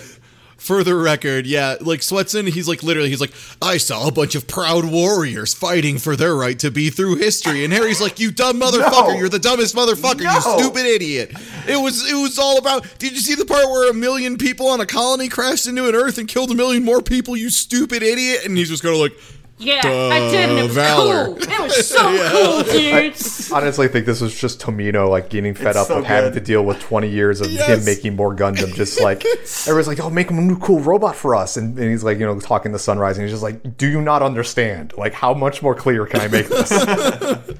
[0.65, 4.33] For the record, yeah, like Swetson, he's like literally, he's like, I saw a bunch
[4.33, 8.31] of proud warriors fighting for their right to be through history, and Harry's like, you
[8.31, 9.17] dumb motherfucker, No.
[9.17, 10.33] you're the dumbest motherfucker, No.
[10.33, 11.31] you stupid idiot.
[11.67, 12.87] It was, it was all about.
[12.97, 15.93] Did you see the part where a million people on a colony crashed into an
[15.93, 17.37] Earth and killed a million more people?
[17.37, 18.45] You stupid idiot!
[18.45, 19.13] And he's just kind of like,
[19.57, 21.25] Yeah, I did, and it was Valor.
[21.27, 21.37] cool.
[21.37, 23.49] It was so cool, dudes.
[23.51, 26.41] Honestly, think this was just Tomino like getting fed It's up so with having to
[26.41, 27.67] deal with 20 years of Yes.
[27.69, 28.73] him making more Gundam.
[28.75, 29.23] Just like
[29.65, 32.19] everyone's like, "Oh, make him a new cool robot for us," and, and he's like,
[32.19, 34.93] you know, talking to Sunrise, and he's just like, "Do you not understand?
[34.97, 36.71] Like, how much more clear can I make this?"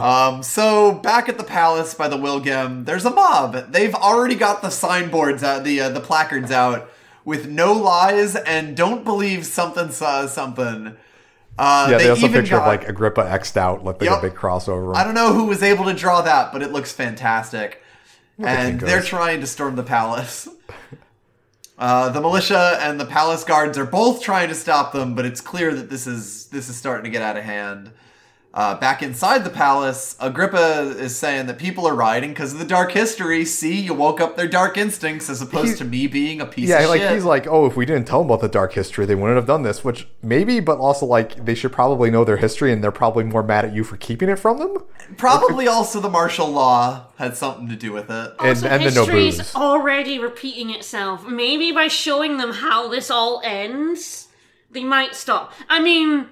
[0.00, 3.72] Um, so back at the palace by the Wilgem, there's a mob.
[3.72, 6.90] They've already got the signboards out, the uh, the placards out
[7.24, 10.96] with no lies and don't believe something says something.
[11.58, 14.18] Uh, yeah, they, also even picture of got- like Agrippa xed out, like, Yep.
[14.18, 14.96] a big crossover.
[14.96, 17.80] I don't know who was able to draw that, but it looks fantastic.
[18.36, 20.48] think And they're trying to storm the palace.
[21.76, 25.40] Uh, the militia and the palace guards are both trying to stop them, but it's
[25.40, 27.90] clear that this is this is starting to get out of hand.
[28.56, 32.64] Uh, back inside the palace, Agrippa is saying that people are rioting because of the
[32.64, 33.44] dark history.
[33.44, 36.70] See, you woke up their dark instincts as opposed He- to me being a piece
[36.70, 36.82] of the.
[36.82, 37.12] yeah, of like shit.
[37.14, 39.46] he's like, oh, if we didn't tell them about the dark history, they wouldn't have
[39.46, 39.82] done this.
[39.82, 43.42] Which maybe, but also like they should probably know their history, and they're probably more
[43.42, 44.76] mad at you for keeping it from them.
[45.16, 48.34] Probably also the martial law had something to do with it.
[48.38, 49.54] And Also, and the no history's booze.
[49.56, 51.26] already repeating itself.
[51.26, 54.28] Maybe by showing them how this all ends,
[54.70, 55.52] they might stop.
[55.68, 56.28] I mean,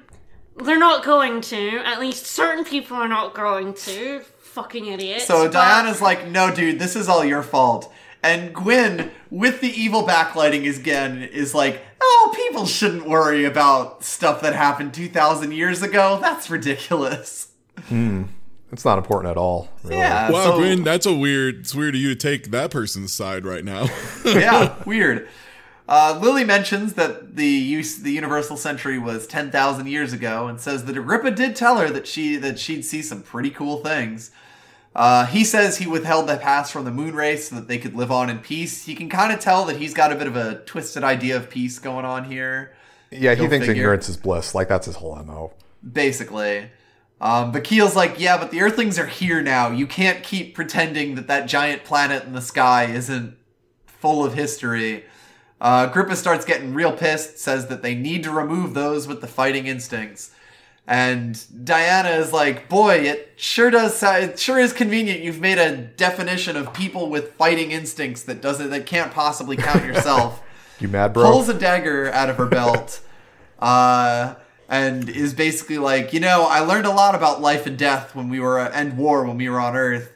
[0.57, 1.79] they're not going to.
[1.85, 4.21] At least certain people are not going to.
[4.41, 5.27] Fucking idiots.
[5.27, 7.93] So but- Diana's like, no, dude, this is all your fault.
[8.25, 14.43] And Gwyn, with the evil backlighting again, is like, oh, people shouldn't worry about stuff
[14.43, 16.19] that happened 2,000 years ago.
[16.21, 17.49] That's ridiculous.
[17.89, 18.25] Hmm.
[18.71, 19.69] It's not important at all.
[19.83, 19.97] Really.
[19.97, 20.31] Yeah.
[20.31, 21.61] wow, so- Gwyn, that's a weird.
[21.61, 23.89] It's weird of you to take that person's side right now.
[24.25, 25.29] yeah, weird.
[25.93, 30.59] Uh, Lily mentions that the use the Universal Century was ten thousand years ago, and
[30.59, 34.31] says that Agrippa did tell her that she that she'd see some pretty cool things.
[34.97, 37.95] Uh, he says he withheld the pass from the moon race so that they could
[37.95, 38.89] live on in peace.
[38.89, 41.51] You can kind of tell that he's got a bit of a twisted idea of
[41.51, 42.75] peace going on here,
[43.11, 43.83] Yeah, he thinks figure.
[43.83, 44.55] ignorance is bliss.
[44.55, 45.53] Like that's his whole mo.
[45.93, 46.71] basically.
[47.21, 49.71] Um, but Keel's like, yeah, but the Earthlings are here now.
[49.71, 53.37] You can't keep pretending that that giant planet in the sky isn't
[53.87, 55.05] full of history.
[55.63, 59.29] Uh, Agrippa starts getting real pissed, says that they need to remove those with the
[59.29, 60.33] fighting instincts.
[60.89, 65.21] And Diana is like, boy, it sure does, it sure is convenient.
[65.21, 69.85] You've made a definition of people with fighting instincts that doesn't, that can't possibly count
[69.85, 70.43] yourself
[70.81, 71.31] You mad, bro?
[71.31, 73.01] pulls a dagger out of her belt
[73.61, 74.35] uh,
[74.69, 78.29] and is basically like, you know, I learned a lot about life and death when
[78.29, 80.13] we were and war when we were on Earth.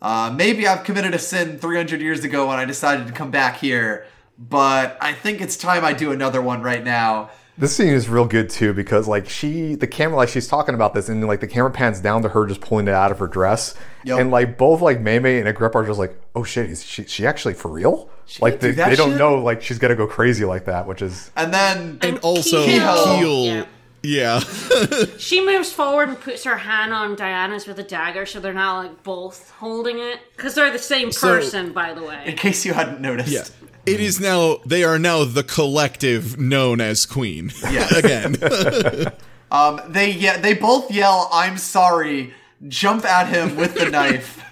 [0.00, 3.56] Uh, maybe I've committed a sin 300 years ago when I decided to come back
[3.58, 4.06] here,
[4.38, 7.30] but I think it's time I do another one right now.
[7.58, 10.92] This scene is real good too because like she, the camera, like she's talking about
[10.92, 13.26] this, and like the camera pans down to her just pulling it out of her
[13.26, 13.74] dress,
[14.04, 14.20] Yep.
[14.20, 17.04] and like both like Mei Mei and Agrippa are just like, oh shit, is she,
[17.04, 18.10] she actually for real?
[18.40, 21.00] like do they, that they don't know like she's gonna go crazy like that, which
[21.00, 23.04] is And then And also Keel.
[23.18, 23.44] Keel.
[23.46, 23.64] Yeah.
[24.02, 24.40] Yeah.
[25.18, 28.78] She moves forward and puts her hand on Diana's with a dagger, so they're now
[28.82, 32.22] like both holding it because they're the same So- person, by the way.
[32.26, 33.44] in case you hadn't noticed, Yeah.
[33.86, 37.52] It is now they are now the collective known as Queen.
[37.70, 37.88] Yeah.
[37.96, 38.36] Again.
[39.48, 42.34] Um, they yeah, they both yell, "I'm sorry!"
[42.66, 44.42] Jump at him with the knife,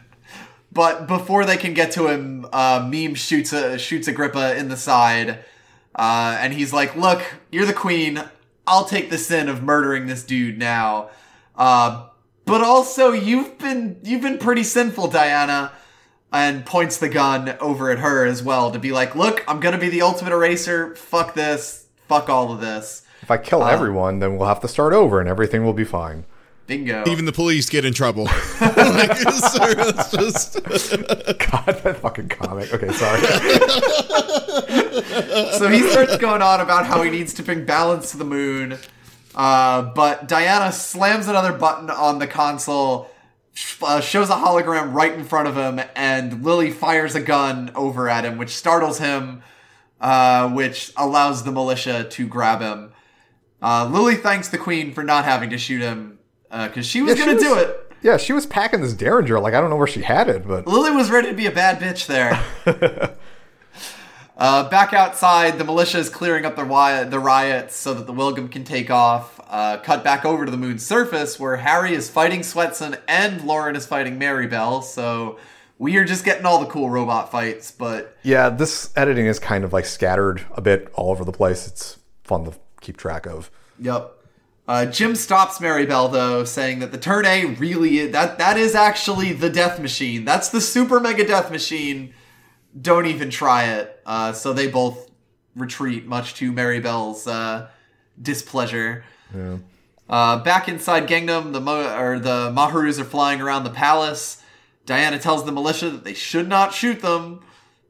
[0.72, 4.76] but before they can get to him, uh, Meme shoots a, shoots Agrippa in the
[4.76, 5.40] side,
[5.96, 8.22] uh, and he's like, "Look, you're the queen.
[8.66, 11.10] I'll take the sin of murdering this dude now."
[11.56, 12.06] Uh,
[12.44, 15.72] but also, you've been you've been pretty sinful, Diana.
[16.32, 19.78] And points the gun over at her as well to be like, "Look, I'm gonna
[19.78, 20.96] be the ultimate eraser.
[20.96, 21.86] Fuck this.
[22.08, 25.26] Fuck all of this." if I kill everyone, then we'll have to start over and
[25.26, 26.26] everything will be fine.
[26.66, 27.04] Bingo.
[27.06, 28.26] Even the police get in trouble.
[28.90, 29.54] like, just
[30.64, 32.72] God, that fucking comic.
[32.72, 33.20] Okay, sorry.
[35.58, 38.78] so he starts going on about how he needs to bring balance to the moon.
[39.34, 43.10] Uh, but Diana slams another button on the console,
[43.82, 48.08] uh, shows a hologram right in front of him, and Lily fires a gun over
[48.08, 49.42] at him, which startles him,
[50.00, 52.92] uh, which allows the militia to grab him.
[53.60, 56.18] Uh, Lily thanks the queen for not having to shoot him,
[56.50, 57.83] because she was Yeah, going to do it.
[58.04, 59.40] Yeah, she was packing this Derringer.
[59.40, 61.50] Like I don't know where she had it, but Lily was ready to be a
[61.50, 62.38] bad bitch there.
[64.36, 68.12] uh, back outside, the militia is clearing up the, wi- the riots so that the
[68.12, 69.40] Wilgem can take off.
[69.48, 73.74] Uh, cut back over to the moon's surface where Harry is fighting Swetson and Loran
[73.74, 74.82] is fighting Mary Bell.
[74.82, 75.38] So
[75.78, 79.64] we are just getting all the cool robot fights, but yeah, this editing is kind
[79.64, 81.66] of like scattered a bit all over the place.
[81.66, 82.52] It's fun to
[82.82, 83.50] keep track of.
[83.78, 84.13] Yep.
[84.66, 88.56] Uh, Jim stops Mary Bell though, saying that the turn A really is, that that
[88.56, 90.24] is actually the death machine.
[90.24, 92.14] That's the super mega death machine.
[92.80, 94.00] Don't even try it.
[94.06, 95.10] Uh, so they both
[95.54, 97.68] retreat, much to Mary Bell's uh,
[98.20, 99.04] displeasure.
[100.08, 104.42] Uh, back inside Gangnam, the Mo- or the Maharus are flying around the palace.
[104.86, 107.43] Diana tells the militia that they should not shoot them.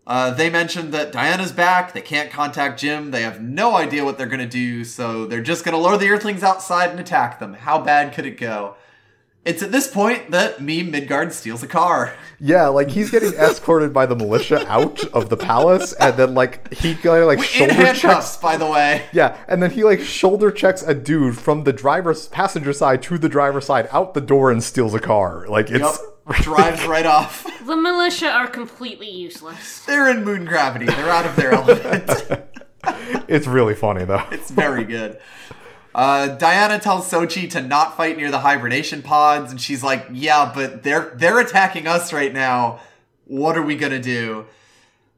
[0.06, 1.94] Uh, they mentioned that Diana's back.
[1.94, 3.10] They can't contact Jim.
[3.10, 5.96] They have no idea what they're going to do, so they're just going to lure
[5.96, 7.54] the Earthlings outside and attack them.
[7.54, 8.76] How bad could it go?
[9.44, 12.14] It's at this point that Meme Midgard steals a car.
[12.40, 16.72] Yeah, like he's getting escorted by the militia out of the palace, and then like
[16.72, 18.38] he kind like shoulder checks.
[18.38, 19.04] by the way.
[19.12, 23.18] Yeah, and then he like shoulder checks a dude from the driver's passenger side to
[23.18, 25.46] the driver's side out the door and steals a car.
[25.46, 26.13] Like it's Yup.
[26.30, 27.46] Drives right off.
[27.64, 29.80] The militia are completely useless.
[29.86, 30.84] They're in moon gravity.
[30.84, 32.10] They're out of their element.
[33.26, 34.22] it's really funny though.
[34.30, 35.18] It's very good.
[35.94, 40.52] Uh, Diana tells Sochi to not fight near the hibernation pods, and she's like, "Yeah,
[40.54, 42.80] but they're they're attacking us right now.
[43.24, 44.44] What are we gonna do?"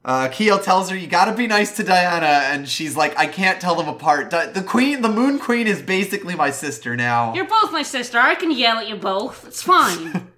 [0.05, 3.61] Uh, Keo tells her, "You gotta be nice to Diana," and she's like, "I can't
[3.61, 4.31] tell them apart.
[4.31, 8.19] Di- the queen, the Moon Queen, is basically my sister now." You're both my sister.
[8.21, 9.45] I can yell at you both.
[9.49, 10.29] It's fine.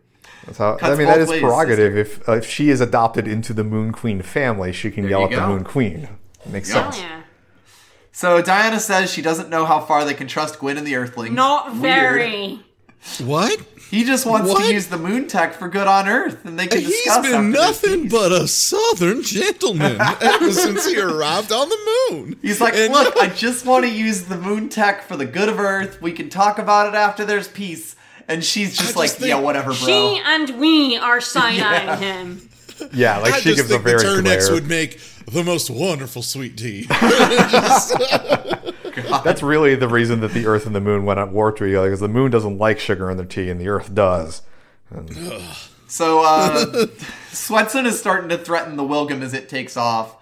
[0.48, 1.96] That's how, I mean, that is ways, prerogative.
[1.96, 5.36] If uh, if she is adopted into the Moon Queen family, she can yell you
[5.36, 5.46] at the.
[5.46, 6.08] Moon Queen.
[6.44, 6.82] It Makes Yep.
[6.82, 7.04] Hell sense.
[7.04, 7.22] yeah.
[8.12, 11.34] So Diana says she doesn't know how far they can trust Gwen and the Earthlings.
[11.34, 11.82] Not Weird.
[11.82, 12.60] very.
[13.20, 13.60] what?
[13.90, 14.66] He just wants What?
[14.66, 17.16] to use the moon tech for good on Earth, and they can He's discuss.
[17.18, 21.78] after been nothing but a southern gentleman ever since he arrived on the
[22.10, 22.38] moon.
[22.42, 25.48] He's like, And- look, I just want to use the moon tech for the good
[25.48, 26.02] of Earth.
[26.02, 27.94] We can talk about it after there's peace.
[28.28, 29.74] And she's just just like, think- yeah, whatever, bro.
[29.74, 31.96] She and we are side eyeing Yeah.
[31.96, 32.48] him.
[32.92, 34.52] Yeah, like I she just gives a think the very Turnex glare.
[34.54, 36.82] would make the most wonderful sweet tea.
[39.24, 41.74] That's really the reason that the Earth and the Moon went at war to each
[41.76, 44.42] other because the Moon doesn't like sugar in their tea and the Earth does.
[45.86, 46.64] So, uh,
[47.30, 50.16] Swetson is starting to threaten the Wilgem as it takes off.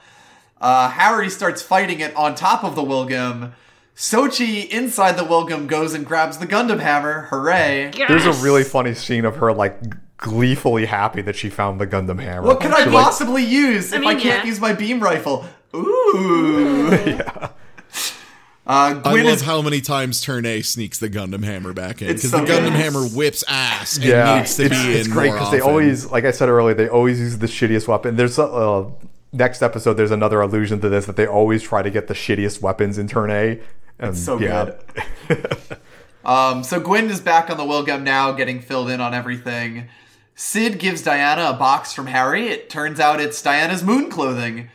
[0.61, 3.53] Uh, Harry starts fighting it on top of the Wilgem.
[3.97, 7.23] Sochi, inside the Wilgem, goes and grabs the Gundam hammer.
[7.31, 7.91] Hooray.
[8.07, 9.81] There's a really funny scene of her like
[10.19, 12.47] gleefully happy that she found the Gundam hammer.
[12.47, 14.45] What can I She, like, possibly use if I mean, can't yeah.
[14.45, 15.47] use my beam rifle?
[15.75, 16.91] Ooh.
[18.69, 22.03] Uh, I Gwyn love is how many times Turn A sneaks the Gundam Hammer back
[22.03, 22.73] in because so the Gundam good.
[22.73, 26.11] Hammer whips ass and yeah, needs to it's, be it's in great because they always,
[26.11, 28.17] like I said earlier, they always use the shittiest weapon.
[28.17, 28.91] There's a uh,
[29.33, 29.95] next episode.
[29.95, 33.07] There's another allusion to this that they always try to get the shittiest weapons in
[33.07, 33.61] turn A.
[33.99, 34.73] And so yeah.
[35.29, 35.57] good.
[36.27, 39.87] Um, so Gwyn is back on the Wilgem now, getting filled in on everything.
[40.35, 42.49] Sid gives Diana a box from Harry.
[42.49, 44.69] It turns out it's Diana's moon clothing.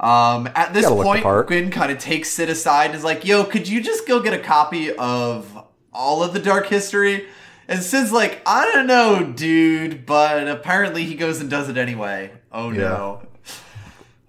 [0.00, 1.46] Um, at this Gotta look the point.
[1.46, 4.34] Gwyn kind of takes Sid aside and is like, "Yo, could you just go get
[4.34, 5.56] a copy of
[5.92, 7.28] all of the Dark History?"
[7.68, 12.32] And Sid's like, "I don't know, dude," but apparently he goes and does it anyway.
[12.50, 13.22] Oh no.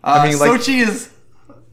[0.04, 1.10] Uh, I mean, like- Sochi is.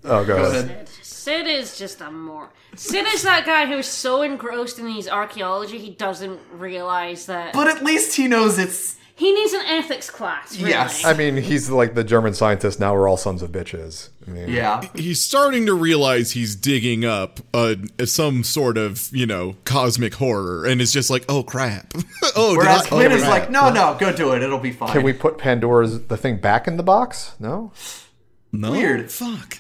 [0.03, 0.65] Oh, go, Go ahead.
[0.65, 0.91] ahead.
[1.25, 1.47] Sid.
[1.47, 2.51] Sid is just a more.
[2.77, 7.67] Sid is that guy who's so engrossed in his archaeology he doesn't realize that But
[7.69, 8.97] at least he knows it's.
[9.15, 10.57] he needs an ethics class.
[10.59, 10.71] Really.
[10.71, 11.05] Yes.
[11.05, 12.81] I mean, he's like the German scientist.
[12.81, 14.09] Now we're all sons of bitches.
[14.27, 14.83] I mean, Yeah.
[14.95, 20.65] He's starting to realize he's digging up uh, some sort of, you know, cosmic horror,
[20.67, 21.93] and it's just like, oh crap.
[22.37, 23.41] oh, Whereas did I- Gwyn oh, is crap.
[23.41, 24.43] like, no, no, go do it.
[24.43, 24.93] It'll be fine.
[24.93, 27.35] Can we put Pandora's the thing back in the box?
[27.39, 27.73] No.
[28.53, 28.71] no?
[28.73, 29.11] Weird.
[29.11, 29.59] Fuck.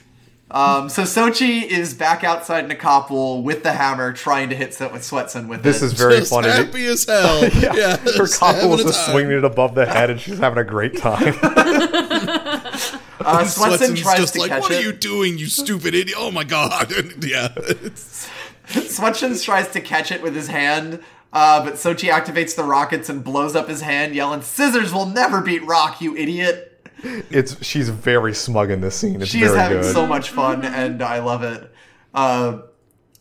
[0.51, 5.49] Um, so Sochie is back outside Nikopol with the hammer, trying to hit Swe- Swetson
[5.49, 6.49] with This this is very Just funny.
[6.49, 7.43] happy as hell.
[7.77, 7.97] yeah.
[7.97, 9.13] Her just couple having was a just time.
[9.13, 11.35] swinging it above the head, and she's having a great time.
[13.21, 14.79] Uh, Swetson Swetson's tries just to like, catch what it.
[14.79, 16.15] are you doing, you stupid idiot?
[16.21, 16.93] Oh my god.
[17.25, 17.49] yeah.
[17.57, 18.29] It's-
[18.69, 21.01] Swetson tries to catch it with his hand,
[21.33, 25.41] uh, but Sochie activates the rockets and blows up his hand, yelling, "Scissors will never
[25.41, 29.21] beat rock, you idiot!" It's she's very smug in this scene.
[29.21, 29.93] It's She is very having good.
[29.93, 31.71] so much fun, and I love it.
[32.15, 32.59] Uh,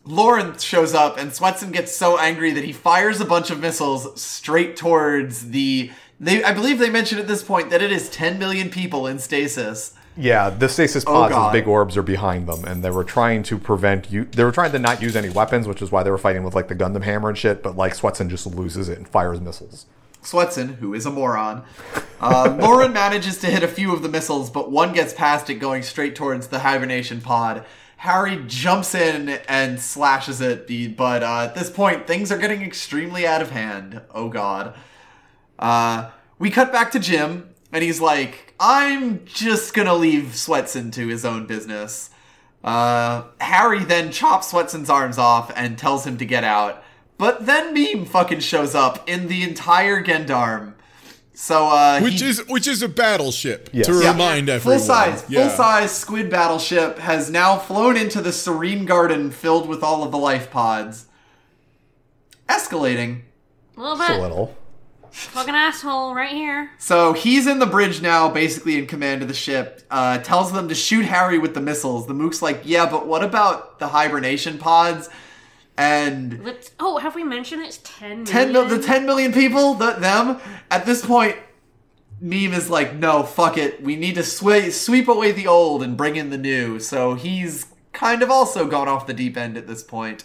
[0.06, 4.20] Loran shows up, and Swetson gets so angry that he fires a bunch of missiles
[4.20, 5.90] straight towards the.
[6.20, 9.18] They, I believe they mentioned at this point that it is 10 million people in
[9.18, 9.94] stasis.
[10.16, 13.42] Yeah, the stasis Oh, pods, those big orbs, are behind them, and they were trying
[13.44, 14.26] to prevent you.
[14.26, 16.54] They were trying to not use any weapons, which is why they were fighting with
[16.54, 17.62] like the Gundam hammer and shit.
[17.64, 19.86] But like Swetson just loses it and fires missiles.
[20.24, 21.64] Swetson, who is a moron.
[22.20, 25.54] Uh, Loran manages to hit a few of the missiles, but one gets past it
[25.54, 27.64] going straight towards the hibernation pod.
[27.98, 33.26] Harry jumps in and slashes it, but uh, at this point, things are getting extremely
[33.26, 34.02] out of hand.
[34.14, 34.74] Oh god.
[35.58, 41.08] Uh, we cut back to Jim, and he's like, I'm just gonna leave Swetson to
[41.08, 42.10] his own business.
[42.62, 46.83] Uh, Harry then chops Swetson's arms off and tells him to get out.
[47.24, 50.74] But then Meme fucking shows up in the entire Gendarm.
[51.32, 53.86] So, uh, which he- is which is a battleship Yes.
[53.86, 54.10] to Yeah.
[54.10, 54.78] remind everyone.
[54.78, 55.48] full size, Yeah.
[55.48, 60.10] full size squid battleship has now flown into the serene garden filled with all of
[60.10, 61.06] the life pods.
[62.46, 63.22] Escalating.
[63.78, 64.56] A little Just a little.
[65.10, 66.72] Fucking asshole right here.
[66.78, 69.80] So he's in the bridge now, basically in command of the ship.
[69.90, 72.06] Uh, tells them to shoot Harry with the missiles.
[72.06, 75.08] The Mook's like, yeah, but what about the hibernation pods?
[75.76, 78.80] And Let's, oh, have we mentioned it's 10 ten mil- million?
[78.80, 81.36] the 10 million people, the, them, at this point,
[82.20, 83.82] Meme is like, no, fuck it.
[83.82, 86.78] We need to swe- sweep away the old and bring in the new.
[86.78, 90.24] So he's kind of also gone off the deep end at this point.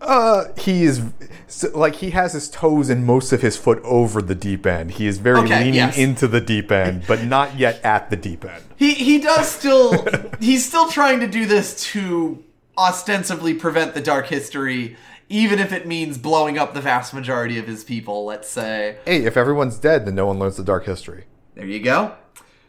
[0.00, 1.02] Uh, he is
[1.48, 4.92] so, like he has his toes and most of his foot over the deep end.
[4.92, 5.98] He is very Okay, leaning yes.
[5.98, 8.62] into the deep end, but not yet at the deep end.
[8.76, 10.06] He he does still
[10.40, 12.44] he's still trying to do this to
[12.78, 14.96] ostensibly prevent the dark history,
[15.28, 18.96] even if it means blowing up the vast majority of his people, let's say.
[19.04, 21.24] Hey, if everyone's dead, then no one learns the dark history.
[21.54, 22.14] There you go.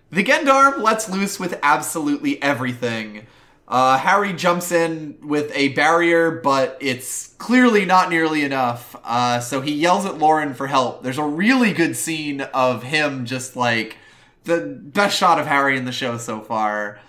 [0.10, 3.28] The Gendarm lets loose with absolutely everything.
[3.68, 8.96] Uh, Harry jumps in with a barrier, but it's clearly not nearly enough.
[9.04, 11.04] Uh, so he yells at Loran for help.
[11.04, 13.98] There's a really good scene of him just like
[14.46, 17.00] the best shot of Harry in the show so far,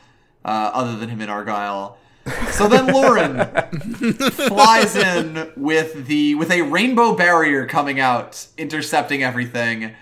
[0.44, 1.96] uh, other than him in Argyle.
[2.52, 9.94] So then Loran flies in with the with a rainbow barrier coming out, intercepting everything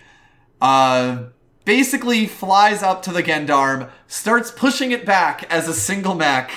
[0.60, 1.24] uh,
[1.64, 6.50] basically flies up to the Gendarm, starts pushing it back as a single mech,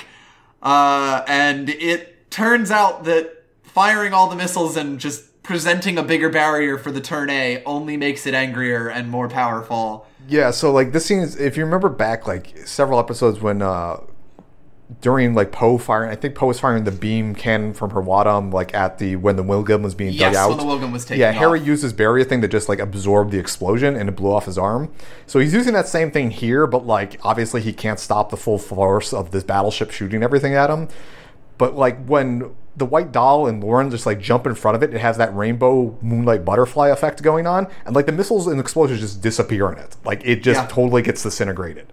[0.62, 6.30] uh, and it turns out that firing all the missiles and just presenting a bigger
[6.30, 10.08] barrier for the turn A only makes it angrier and more powerful.
[10.28, 14.02] Yeah, so like this scene is if you remember back like several episodes when uh
[15.00, 18.52] during like Poe firing I think Poe was firing the beam cannon from her Wadom
[18.52, 20.50] like at the when the Wilgem was being Yes, dug out.
[20.50, 21.66] when the Wilgem was taken Yeah, Harry off.
[21.68, 24.58] used his barrier thing to just like absorb the explosion and it blew off his
[24.58, 24.92] arm.
[25.28, 28.58] So he's using that same thing here, but like obviously he can't stop the full
[28.58, 30.90] force of this battleship shooting everything at him.
[31.58, 34.94] But like when the white doll and Loran just like jump in front of it,
[34.94, 39.00] it has that rainbow moonlight butterfly effect going on, and like the missiles and explosions
[39.02, 39.96] just disappear in it.
[40.04, 40.68] Like it just Yeah.
[40.68, 41.88] totally gets disintegrated.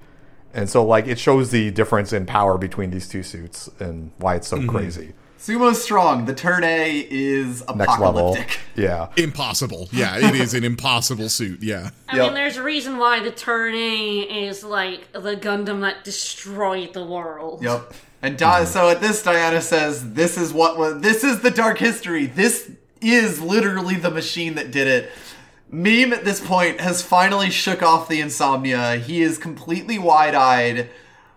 [0.55, 4.37] And so like it shows the difference in power between these two suits and why
[4.37, 4.69] it's so Mm-hmm.
[4.69, 5.13] crazy.
[5.41, 6.25] Sumo's strong.
[6.25, 8.31] The turn A is Next level.
[8.33, 8.59] apocalyptic.
[8.75, 9.09] Yeah.
[9.17, 9.89] Impossible.
[9.93, 11.63] Yeah, it is an impossible suit.
[11.63, 11.91] Yeah.
[12.09, 12.25] I Yep.
[12.27, 14.19] mean, there's a reason why the Turn A
[14.49, 17.63] is like the Gundam that destroyed the world.
[17.63, 17.93] Yep.
[18.21, 21.01] And Di- so at this, Diana says, "This is what was.
[21.03, 22.27] This is the dark history.
[22.27, 22.69] This
[23.01, 25.11] is literally the machine that did it."
[25.71, 28.97] Meme at this point has finally shook off the insomnia.
[28.97, 30.89] He is completely wide-eyed.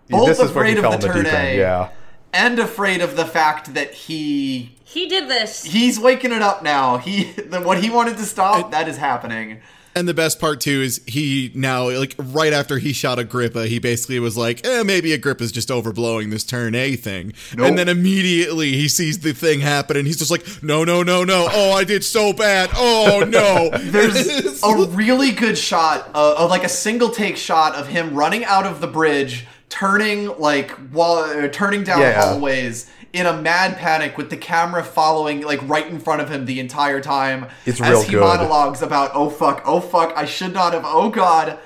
[0.08, 1.58] both this is when he afraid fell of the in the deep turn end.
[1.58, 1.88] Yeah.
[2.32, 5.64] and afraid of the fact that he He did this.
[5.64, 6.96] he's waking it up now.
[6.98, 9.60] He the, what he wanted to stop that is happening.
[9.94, 13.78] And the best part too is he now like right after he shot Agrippa, he
[13.78, 17.34] basically was like, eh, maybe Agrippa's just overblowing this turn A thing.
[17.54, 17.68] Nope.
[17.68, 21.24] And then immediately he sees the thing happen and he's just like, no, no, no,
[21.24, 21.48] no.
[21.50, 22.70] Oh, I did so bad.
[22.74, 23.70] Oh no.
[23.78, 28.44] There's a really good shot uh, of like a single take shot of him running
[28.44, 32.20] out of the bridge, turning like while uh, turning down Yeah.
[32.22, 36.44] hallways in a mad panic with the camera following like right in front of him
[36.44, 38.20] the entire time It's as he good.
[38.20, 41.58] monologues about oh fuck, oh fuck, I should not have, oh god.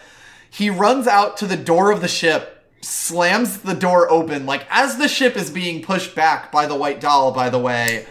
[0.49, 4.99] He runs out to the door of the ship, slams the door open like as
[4.99, 8.07] the ship is being pushed back by the white doll by the way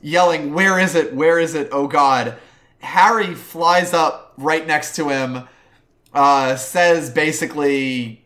[0.00, 1.14] yelling, Where is it?
[1.14, 1.68] Where is it?
[1.72, 2.36] Oh God.
[2.80, 5.48] Harry flies up right next to him,
[6.14, 8.24] uh, says basically,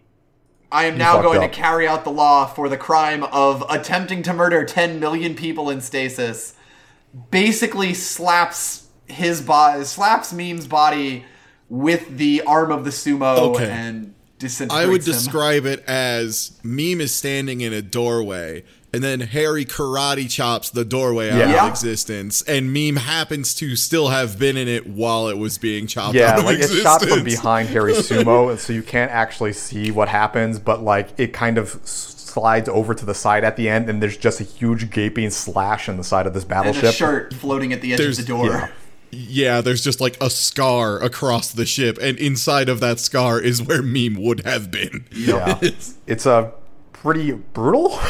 [0.72, 4.22] I am now going up." to carry out the law for the crime of attempting
[4.24, 6.54] to murder 10 million people in stasis.
[7.30, 11.24] Basically slaps his body, slaps Meme's body
[11.68, 13.70] with the arm of the sumo Okay.
[13.70, 15.12] and disintegrates I would him.
[15.12, 18.64] describe it as Meme is standing in a doorway,
[18.94, 21.64] and then Harry karate chops the doorway out Yeah.
[21.64, 25.86] of existence, and Meme happens to still have been in it while it was being
[25.86, 26.82] chopped Yeah, out of like it's existence.
[27.02, 31.08] shot from behind Harry Sumo, and so you can't actually see what happens, but like
[31.18, 34.44] it kind of slides over to the side at the end, and there's just a
[34.44, 36.82] huge gaping slash in the side of this battleship.
[36.84, 38.46] and a shirt floating at the edge There's- of the door.
[38.46, 38.68] yeah.
[39.14, 43.60] Yeah, there's just like a scar across the ship, and inside of that scar is
[43.62, 45.04] where Meme would have been.
[45.14, 45.58] Yeah,
[46.06, 46.50] it's a
[46.94, 48.00] pretty brutal.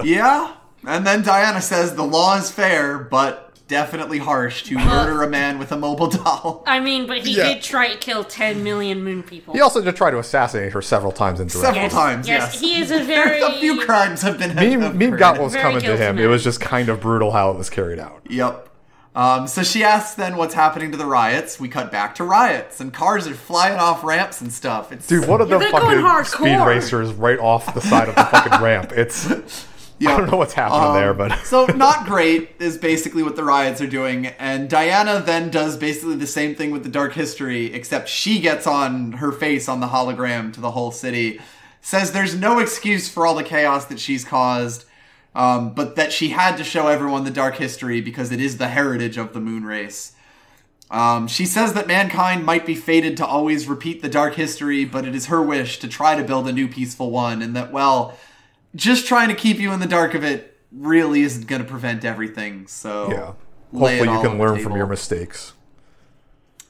[0.04, 0.54] Yeah.
[0.86, 5.58] And then Diana says the law is fair, but definitely harsh to murder a man
[5.58, 6.62] with a mobile doll.
[6.66, 7.54] I mean, but he Yeah.
[7.54, 9.54] did try to kill 10 million moon people.
[9.54, 11.74] he also did try to assassinate her several times indirectly.
[11.74, 12.52] Several times, yes.
[12.54, 13.40] yes, he is a very.
[13.42, 16.02] a few crimes have been have Meme, Meme got what was Very coming to guilty
[16.02, 16.18] him.
[16.18, 18.22] It was just kind of brutal how it was carried out.
[18.30, 18.68] Yep.
[19.16, 21.58] Um, so she asks then what's happening to the riots.
[21.58, 24.92] We cut back to riots, and cars are flying off ramps and stuff.
[24.92, 28.14] It's Dude, one of the they're fucking going speed racers right off the side of
[28.14, 28.92] the fucking ramp.
[28.92, 29.26] It's
[29.98, 30.14] yeah.
[30.14, 33.80] I don't know what's happening there, but so not great is basically what the riots
[33.80, 38.08] are doing and diana then does basically the same thing with the dark history except
[38.08, 41.40] she gets on her face on the hologram to the whole city
[41.80, 44.84] says there's no excuse for all the chaos that she's caused
[45.34, 48.68] um, but that she had to show everyone the dark history because it is the
[48.68, 50.12] heritage of the moon race
[50.90, 55.04] um, she says that mankind might be fated to always repeat the dark history, but
[55.04, 58.16] it is her wish to try to build a new peaceful one, and that, well,
[58.76, 62.04] just trying to keep you in the dark of it really isn't going to prevent
[62.04, 62.68] everything.
[62.68, 63.32] So, yeah.
[63.72, 65.52] Hopefully you can learn from your mistakes.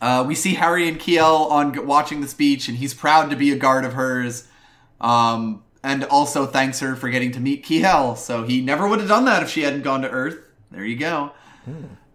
[0.01, 3.53] Uh, we see Harry and Kiel on watching the speech, and he's proud to be
[3.53, 4.49] a guard of hers,
[5.01, 8.17] um, and also thanks her for getting to meet Kiel.
[8.17, 10.39] So he never would have done that if she hadn't gone to Earth.
[10.71, 11.33] There you go.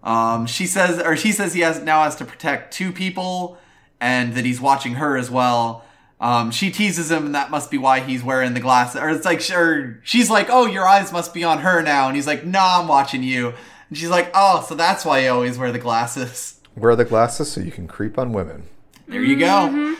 [0.04, 3.58] Um, she says, or she says, he has now has to protect two people,
[4.00, 5.86] and that he's watching her as well.
[6.22, 9.02] Um, she teases him, and that must be why he's wearing the glasses.
[9.02, 12.16] Or it's like, or she's like, "Oh, your eyes must be on her now," and
[12.16, 13.54] he's like, "Nah, I'm watching you."
[13.90, 17.52] And she's like, "Oh, so that's why you always wear the glasses." Wear the glasses
[17.52, 18.64] so you can creep on women.
[19.08, 19.96] There you go.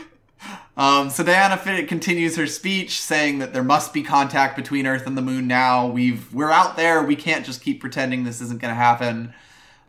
[0.78, 5.06] Um, so Diana Fit continues her speech, saying that there must be contact between Earth
[5.06, 5.88] and the Moon now.
[5.88, 7.04] We've we're out there.
[7.04, 9.34] We can't just keep pretending this isn't going to happen.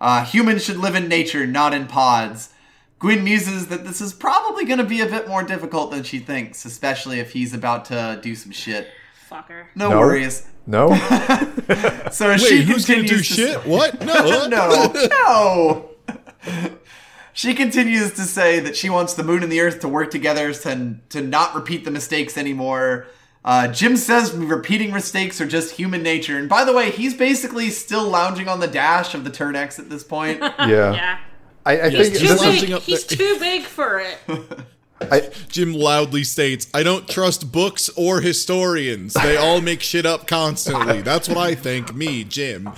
[0.00, 2.51] Uh, humans should live in nature, not in pods.
[3.02, 6.20] Gwyn muses that this is probably going to be a bit more difficult than she
[6.20, 8.88] thinks, especially if he's about to do some shit.
[9.30, 9.66] Fucker.
[9.74, 9.98] No, No?
[9.98, 10.46] worries.
[10.66, 10.88] No?
[12.12, 13.66] So Wait, she who's gonna do to shit?
[13.66, 14.00] What?
[14.04, 15.90] No, no, no.
[17.32, 20.52] she continues to say that she wants the moon and the earth to work together
[20.52, 23.06] to, to not repeat the mistakes anymore.
[23.44, 26.38] Uh, Jim says repeating mistakes are just human nature.
[26.38, 29.78] And by the way, he's basically still lounging on the dash of the Turn X
[29.80, 30.38] at this point.
[30.40, 30.92] Yeah.
[30.92, 31.18] Yeah.
[31.64, 32.80] I, I He's think too this is, big.
[32.80, 34.18] He's too big for it.
[35.10, 39.14] I, Jim loudly states, I don't trust books or historians.
[39.14, 41.02] They all make shit up constantly.
[41.02, 41.94] That's what I think.
[41.94, 42.68] Me, Jim.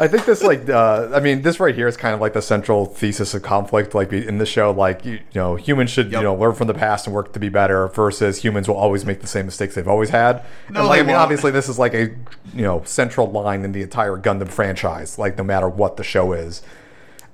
[0.00, 2.42] I think this like uh, I mean this right here is kind of like the
[2.42, 6.20] central thesis of conflict like in the show like you, you know humans should Yep.
[6.20, 9.04] you know learn from the past and work to be better versus humans will always
[9.04, 10.44] make the same mistakes they've always had.
[10.70, 11.22] No, and like I mean won't.
[11.22, 12.10] obviously this is like a
[12.54, 16.32] you know central line in the entire Gundam franchise like no matter what the show
[16.32, 16.62] is.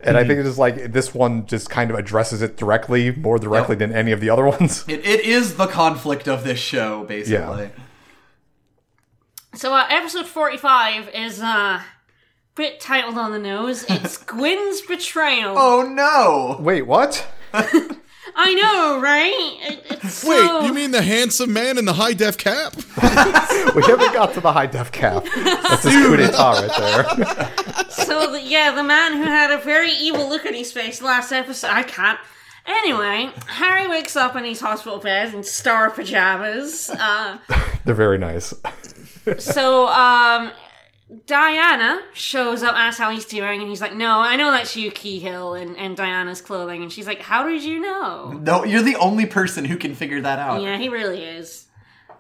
[0.07, 0.25] And Mm-hmm.
[0.25, 3.73] I think it's just like this one just kind of addresses it directly, more directly
[3.75, 3.79] Yep.
[3.79, 4.85] than any of the other ones.
[4.87, 7.71] it, it is the conflict of this show, basically.
[9.55, 11.81] So uh, episode forty-five is uh,
[12.55, 13.85] bit titled on the nose.
[13.89, 15.55] It's Gwyn's betrayal.
[15.57, 16.61] Oh no!
[16.63, 17.27] Wait, what?
[18.37, 19.33] I know, right?
[19.73, 22.75] It, it's Wait, so- you mean the handsome man in the high def cap?
[23.75, 25.25] We haven't got to the high def cap.
[25.35, 27.89] That's his coup d'etat right there.
[27.89, 31.33] So the, yeah, the man who had a very evil look on his face last
[31.33, 31.71] episode.
[31.71, 32.19] I can't.
[32.67, 36.89] Anyway, Harry wakes up in his hospital bed in star pajamas.
[36.91, 37.39] Uh,
[37.85, 38.55] They're very nice.
[39.39, 40.53] so um,
[41.27, 44.91] Diana shows up, asks how he's doing, and he's like, "No, I know that's you,
[44.91, 48.97] Kihel, and and Diana's clothing." And she's like, "How did you know?" No, you're the
[48.97, 50.63] only person who can figure that out.
[50.63, 51.67] Yeah, he really is.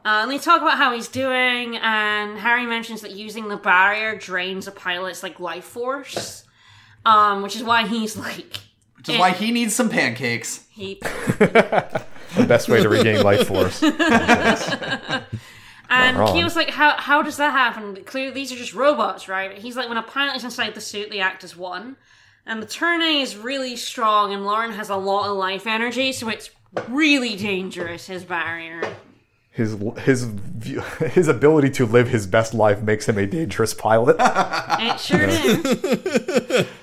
[0.05, 4.17] Uh, and they talk about how he's doing, and Harry mentions that using the barrier
[4.17, 6.45] drains a pilot's like life force,
[7.07, 8.59] um, which is why he's like
[8.99, 10.67] Which is why he needs some pancakes.
[10.71, 11.01] he.
[12.37, 13.81] The best way to regain life force.
[15.95, 16.37] And wrong.
[16.37, 18.03] he was like, "How how does that happen?
[18.05, 21.11] Clearly, these are just robots, right?" He's like, "When a pilot is inside the suit,
[21.11, 21.97] they act as one,
[22.47, 26.13] and the Turn A is really strong, and Loran has a lot of life energy,
[26.13, 26.51] so it's
[26.89, 28.07] really dangerous.
[28.07, 28.83] His barrier."
[29.51, 30.27] His his
[30.99, 34.17] his ability to live his best life makes him a dangerous pilot.
[34.81, 36.69] It sure did.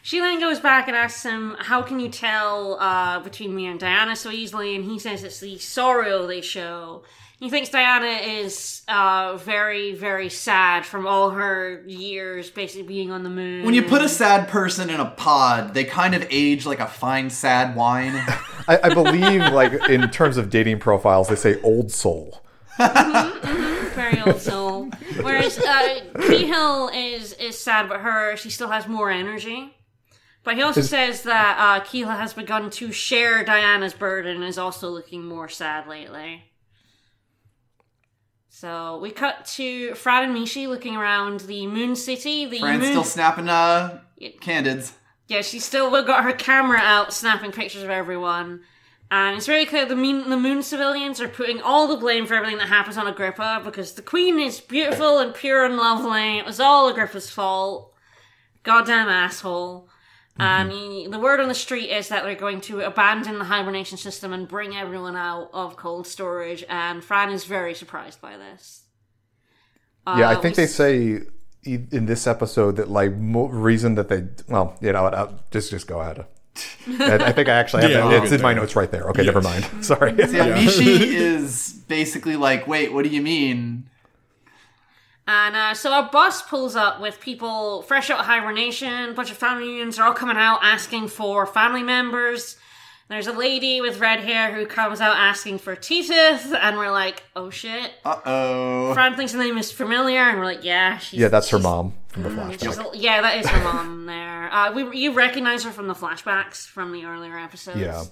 [0.00, 3.78] She then goes back and asks him, "How can you tell uh, between me and
[3.78, 7.02] Diana so easily?" And he says it's the sorrow they show.
[7.38, 13.22] He thinks Diana is uh, very, very sad from all her years basically being on
[13.22, 13.64] the moon.
[13.64, 16.88] When you put a sad person in a pod, they kind of age like a
[16.88, 18.14] fine sad wine.
[18.68, 22.42] I, I believe, like in terms of dating profiles, they say old soul.
[22.78, 24.90] very old soul.
[25.20, 29.76] Whereas uh, Kihel is is sad, but her she still has more energy.
[30.42, 34.58] But he also says that uh, Keela has begun to share Diana's burden and is
[34.58, 36.44] also looking more sad lately.
[38.60, 42.44] So we cut to Fran and Mishi looking around the Moon City.
[42.44, 44.00] The Fran's moon, still snapping uh
[44.40, 44.94] candids.
[45.28, 48.62] yeah, she's still got her camera out, snapping pictures of everyone.
[49.12, 52.34] And it's very clear the moon, the moon civilians are putting all the blame for
[52.34, 56.38] everything that happens on Agrippa because the queen is beautiful and pure and lovely.
[56.38, 57.94] It was all Agrippa's fault.
[58.64, 59.88] Goddamn asshole.
[60.40, 63.98] And he- the word on the street is that they're going to abandon the hibernation
[63.98, 66.64] system and bring everyone out of cold storage.
[66.68, 68.82] And Fran is very surprised by this.
[70.06, 71.20] Yeah, I Uh, think we they say
[71.66, 75.38] e- in this episode that like mo- reason that they well, you know, what, I'll,
[75.50, 76.24] just just go ahead.
[77.00, 78.22] I, I think I actually have Yeah, that.
[78.24, 79.08] It's in my notes right there.
[79.10, 79.64] Okay, never mind.
[79.84, 80.12] Sorry.
[80.12, 80.86] Yeah, Mishi
[81.28, 83.88] is basically like, wait, what do you mean?
[85.30, 89.10] And uh, so our bus pulls up with people fresh out of hibernation.
[89.10, 92.56] A bunch of family reunions are all coming out asking for family members.
[93.10, 97.22] There's a lady with red hair who comes out asking for Teteth, and we're like,
[97.36, 97.92] oh shit.
[98.06, 98.94] Uh oh.
[98.94, 101.92] Fran thinks the name is familiar, and we're like, yeah, she's, Yeah, that's her mom
[102.08, 102.60] from the flashback.
[102.62, 104.52] she's a- yeah, that is her mom there.
[104.52, 107.78] Uh, we you recognize her from the flashbacks from the earlier episodes.
[107.80, 108.04] Yeah.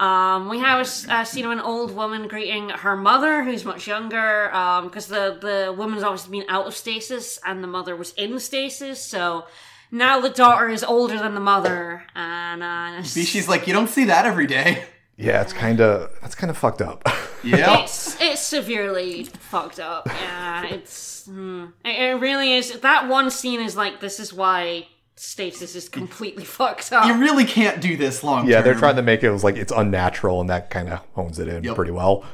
[0.00, 3.64] Um, we have a s- a scene of an old woman greeting her mother, who's
[3.64, 4.48] much younger,
[4.84, 9.02] because the the woman's obviously been out of stasis and the mother was in stasis.
[9.02, 9.44] So
[9.90, 14.04] now the daughter is older than the mother, and uh, Mishi's like, you don't see
[14.06, 14.84] that every day.
[15.16, 17.06] Yeah, it's kind of that's kind of fucked up.
[17.42, 17.84] Yeah.
[17.84, 20.06] it's it's severely fucked up.
[20.06, 21.68] Yeah, it's hmm.
[21.84, 22.80] it, it really is.
[22.80, 24.88] That one scene is like this is why
[25.20, 27.06] stasis is completely fucked up.
[27.06, 29.72] You really can't do this long yeah, they're trying to make it was like it's
[29.72, 31.76] unnatural, and that kind of hones it in Yep.
[31.76, 32.24] pretty well.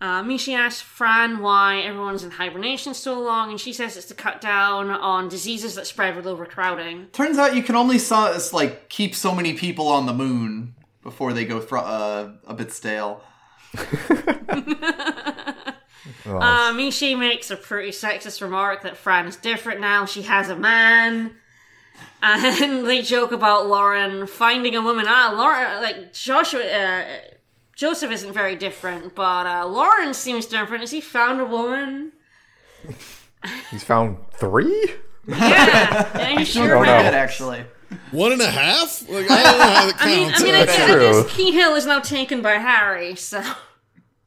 [0.00, 4.14] Uh, Mishi asks Fran why everyone's in hibernation so long, and she says it's to
[4.14, 7.06] cut down on diseases that spread with overcrowding.
[7.12, 10.74] Turns out you can only saw us like keep so many people on the moon
[11.04, 13.22] before they go fr- uh, a bit stale.
[16.26, 20.04] Uh, Mishi makes a pretty sexist remark that Fran is different now.
[20.04, 21.36] She has a man.
[22.24, 25.06] And they joke about Loran finding a woman.
[25.08, 27.04] Ah, Loran, like Joshua, uh,
[27.74, 30.82] Joseph isn't very different, but uh, Loran seems different.
[30.82, 32.12] Has he found a woman?
[33.70, 34.92] He's found three.
[35.26, 35.36] Yeah,
[36.16, 37.64] yeah he sure don't Good, actually.
[38.12, 39.08] One and a half?
[39.08, 40.40] Like I don't know how that I mean, counts.
[40.40, 41.22] I mean, I That's guess, I true.
[41.22, 43.42] guess Kihel is now taken by Harry, so.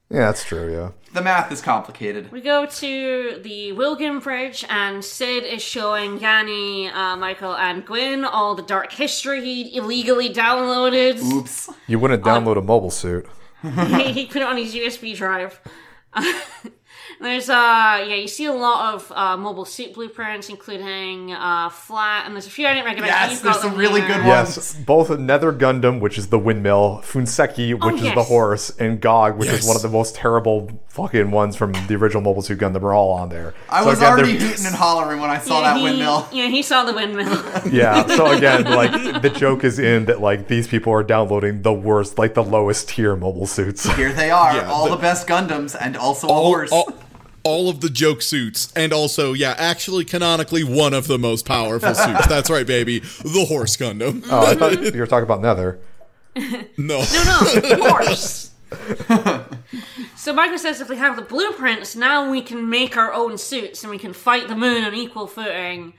[0.10, 0.72] Yeah, that's true.
[0.72, 0.92] Yeah.
[1.14, 2.32] The math is complicated.
[2.32, 8.26] We go to the Wilgem Bridge, and Sid is showing Yanni, uh, Michael, and Gwyn
[8.26, 11.22] all the dark history he illegally downloaded.
[11.24, 11.70] Oops.
[11.88, 13.26] You wouldn't download a mobile suit.
[13.62, 15.60] he, he put it on his USB drive.
[17.26, 22.26] There's uh yeah, you see a lot of uh, mobile suit blueprints, including uh flat,
[22.28, 23.10] and there's a few I didn't recognize.
[23.10, 24.10] Yes, You've there's got some really there.
[24.20, 24.56] good ones.
[24.58, 29.02] Yes, both Nether Gundam, which is the windmill, Fuunsaiki, which Oh, is the horse, and
[29.02, 29.62] Gog, which Yes.
[29.62, 32.94] is one of the most terrible fucking ones from the original Mobile Suit Gundam, are
[32.94, 33.56] all on there.
[33.72, 35.84] I So was again, already they're- hooting and hollering when I saw Yeah, that he-
[35.84, 36.28] windmill.
[36.32, 37.44] Yeah, he saw the windmill.
[37.72, 41.74] Yeah, so again, like the joke is in that like these people are downloading the
[41.74, 43.90] worst, like the lowest tier mobile suits.
[43.96, 46.72] Here they are, Yeah, all the- the, best Gundams, and also a horse.
[46.72, 46.88] all,
[47.46, 51.94] all of the joke suits, and also, yeah, actually, canonically, one of the most powerful
[51.96, 52.28] suits.
[52.28, 54.26] That's right, baby, the Horse Gundam.
[54.30, 55.80] Oh, I thought you were talking about Nether.
[56.36, 57.04] no, no,
[57.64, 58.52] no, horse.
[60.18, 63.84] so Michael says if we have the blueprints, now we can make our own suits
[63.84, 65.94] and we can fight the moon on equal footing.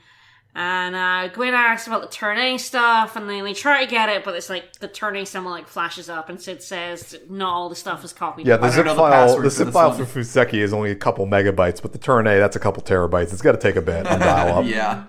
[0.59, 4.09] And uh, Gwen asks about the turn A stuff, and they, they try to get
[4.09, 7.53] it, but it's like the turn A symbol like flashes up, and Sid says not
[7.53, 8.47] all the stuff is copied.
[8.47, 10.03] Yeah, the zip don't the file, the zip file one.
[10.03, 13.31] for Fuunsaiki is only a couple megabytes, but the Turn A, that's a couple terabytes.
[13.31, 14.65] It's got to take a bit and dial up.
[14.67, 15.03] yeah.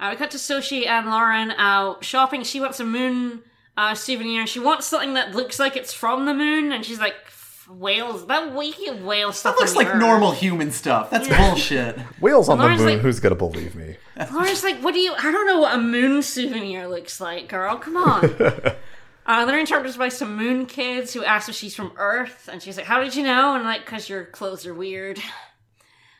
[0.00, 2.42] Uh, we cut to Sochie and Loran out shopping.
[2.42, 3.42] She wants a moon
[3.76, 4.48] uh, souvenir.
[4.48, 7.33] She wants something that looks like it's from the moon, and she's like, "F-
[7.68, 8.26] whales?
[8.26, 9.54] That wiki whale stuff.
[9.54, 11.10] That looks like Earth." normal human stuff.
[11.10, 11.98] That's bullshit.
[12.20, 13.96] Whales on the moon, like- who's gonna believe me?
[14.30, 15.12] Loran's like, what do you?
[15.16, 17.76] I don't know what a moon souvenir looks like, girl.
[17.76, 18.24] Come on.
[19.26, 22.76] uh, they're interrupted by some moon kids who ask if she's from Earth, and she's
[22.76, 25.20] like, "How did you know?" And like, "Cause your clothes are weird."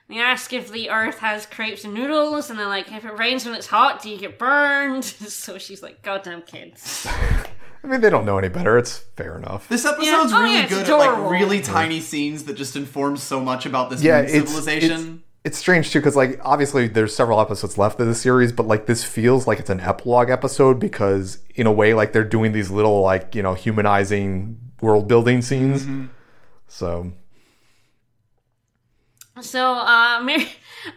[0.06, 3.46] They ask if the Earth has crepes and noodles, and they're like, "If it rains
[3.46, 7.06] when it's hot, do you get burned?" so she's like, "Goddamn kids."
[7.84, 8.78] I mean, they don't know any better.
[8.78, 9.68] It's fair enough.
[9.68, 10.38] This episode's Yeah.
[10.38, 13.66] Oh, really yeah, it's good at like really tiny scenes that just inform so much
[13.66, 14.90] about this yeah, moon it's, civilization.
[14.90, 18.66] It's, it's strange too because like obviously there's several episodes left of the series, but
[18.66, 22.52] like this feels like it's an epilogue episode because in a way like they're doing
[22.52, 25.86] these little like you know humanizing world building scenes.
[26.66, 27.12] So
[29.40, 30.46] So, uh, Mary,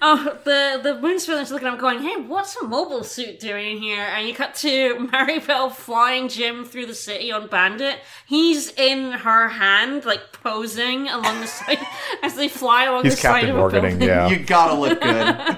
[0.01, 4.27] oh, the the Moonsvillian's looking up, going, "Hey, what's a mobile suit doing here?" And
[4.27, 7.99] you cut to Mary Bell flying Jim through the city on Bandit.
[8.26, 11.80] He's in her hand, like posing along the side
[12.23, 14.01] as they fly along he's the side Captain of a building.
[14.01, 14.27] yeah.
[14.27, 15.57] You gotta look good.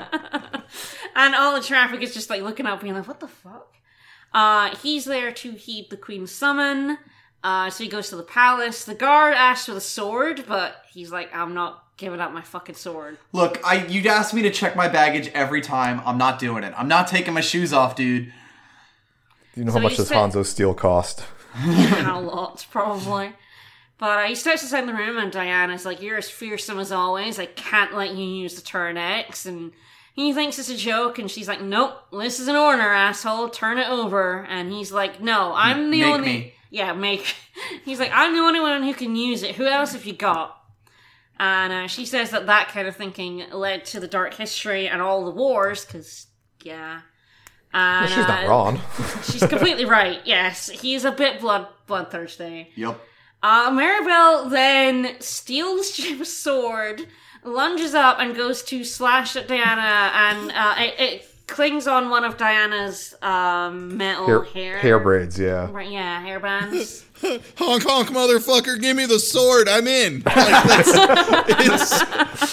[1.15, 3.75] And all the traffic is just like looking up, being like, "What the fuck?"
[4.33, 6.97] Uh, he's there to heed the Queen's summon.
[7.43, 8.85] Uh, so he goes to the palace.
[8.85, 12.75] The guard asks for the sword, but he's like, "I'm not giving up my fucking
[12.75, 16.01] sword." look, I you'd ask me to check my baggage every time.
[16.05, 16.73] I'm not doing it.
[16.75, 18.25] I'm not taking my shoes off, dude.
[19.53, 21.23] Do you know So how much you does spent- Hanzo steel cost?
[21.55, 23.33] a lot, probably.
[23.97, 26.91] But uh, he starts to inside the room, and Diana's like, "You're as fearsome as
[26.91, 27.37] always.
[27.37, 29.73] I can't let you use the turn X." And
[30.13, 33.49] he thinks it's a joke, and she's like, "Nope, this is an order, asshole.
[33.49, 36.53] Turn it over." And he's like, "No, I'm the Make only." me.
[36.71, 37.25] Yeah, make.
[37.83, 39.55] He's like, "I'm the only one who can use it.
[39.55, 40.55] Who else have you got?"
[41.39, 45.01] And uh, she says that that kind of thinking led to the dark history and
[45.01, 46.27] all the wars, because
[46.63, 47.01] yeah.
[47.73, 48.81] And, She's not uh, wrong.
[49.23, 50.19] She's completely right.
[50.25, 52.69] Yes, he's a bit blood bloodthirsty.
[52.75, 52.99] Yep.
[53.41, 57.07] Uh, Mary Bell then steals Jim's sword,
[57.43, 62.23] lunges up, and goes to slash at Diana, and uh, it, it clings on one
[62.23, 65.67] of Diana's um, metal hair, hair hair braids, yeah.
[65.71, 67.05] Right, yeah, hair bands.
[67.21, 69.67] honk honk, motherfucker, give me the sword.
[69.67, 70.23] I'm in.
[70.25, 72.01] Like, that's,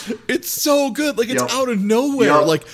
[0.08, 1.18] it's it's so good.
[1.18, 1.50] Like it's Yep.
[1.52, 2.28] out of nowhere.
[2.40, 2.46] Yep.
[2.46, 2.64] Like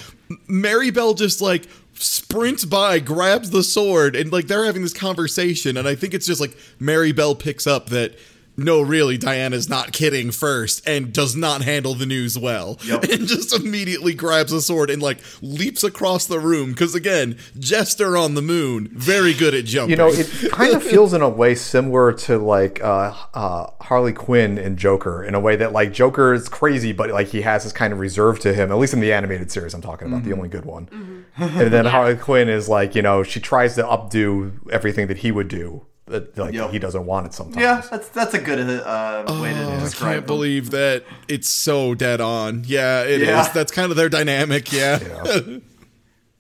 [0.49, 5.77] Mary Bell just like sprints by, grabs the sword, and like they're having this conversation,
[5.77, 8.15] and I think it's just like Mary Bell picks up that.
[8.57, 12.79] No, really, Diana's not kidding first and does not handle the news well.
[12.85, 13.05] Yep.
[13.13, 16.71] And just immediately grabs a sword and like leaps across the room.
[16.71, 19.91] Because again, Jester on the moon, very good at jumping.
[19.91, 24.15] You know, it kind of feels in a way similar to like uh, uh, Harley
[24.15, 27.65] Quinn and Joker, in a way that like Joker is crazy, but like he has
[27.65, 28.73] this kind of reserve to him.
[28.73, 31.27] At least in the animated series, I'm talking about the only good one.
[31.37, 35.31] And then Harley Quinn is like, you know, she tries to updo everything that he
[35.31, 35.85] would do.
[36.13, 36.71] That like Yep.
[36.71, 37.57] he doesn't want it sometimes.
[37.61, 40.25] Yeah, that's that's a good uh, way to Oh, I can't them.
[40.25, 42.63] believe that it's so dead on.
[42.67, 43.29] Yeah, it is.
[43.29, 43.49] Yeah.
[43.53, 44.73] That's kind of their dynamic.
[44.73, 44.99] Yeah.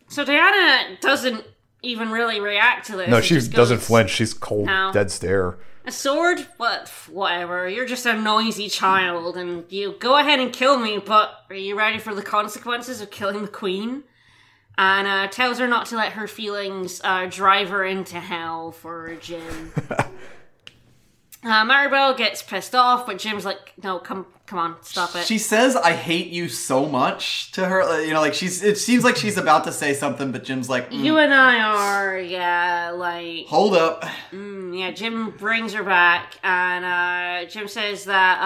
[0.09, 1.45] so Diana doesn't
[1.83, 3.09] even really react to this.
[3.09, 4.11] No, It she doesn't goes, flinch.
[4.11, 4.93] She's cold, No.
[4.93, 5.59] dead stare.
[5.85, 6.47] A sword?
[6.59, 6.89] What?
[7.11, 7.69] Whatever.
[7.69, 11.77] You're just a noisy child, and you go ahead and kill me, but are you
[11.77, 14.05] ready for the consequences of killing the queen?
[14.79, 19.15] And uh, tells her not to let her feelings uh, drive her into hell for
[19.17, 19.73] Jim.
[21.45, 25.27] Uh, Mary Bell gets pissed off, but Jim's like, "No, come, come on, stop it."
[25.27, 27.83] She says, "I hate you so much" to her.
[27.83, 28.63] uh, You know, like she's.
[28.63, 31.59] It seems like she's about to say something, but Jim's like, "Mm, you and I
[31.61, 34.93] are, yeah, like, "Hold up." yeah.
[34.93, 38.39] Jim brings her back, and uh, Jim says that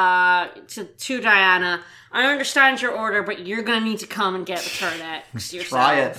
[0.54, 1.82] uh, to to Diana,
[2.16, 5.52] "I understand your order, but you're gonna need to come and get the Turn X
[5.52, 5.68] yourself.
[5.68, 6.18] Try it.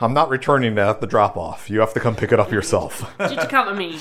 [0.00, 1.68] I'm not returning that at the drop off.
[1.68, 3.12] You have to come pick it up yourself.
[3.20, 3.98] You to come with me."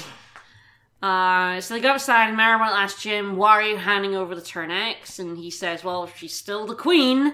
[1.02, 4.36] Uh, so they go outside, and Mary Bell asks Jim, "Why are you handing over
[4.36, 7.34] the Turn X?" And he says, "Well, she's still the queen."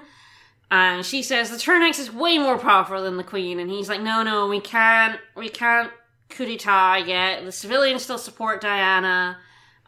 [0.70, 3.88] And she says the Turn X is way more powerful than the Queen, and he's
[3.90, 5.92] like, "No, no, we can't, we can't
[6.30, 7.44] coup d'état yet.
[7.46, 9.38] The civilians still support Diana,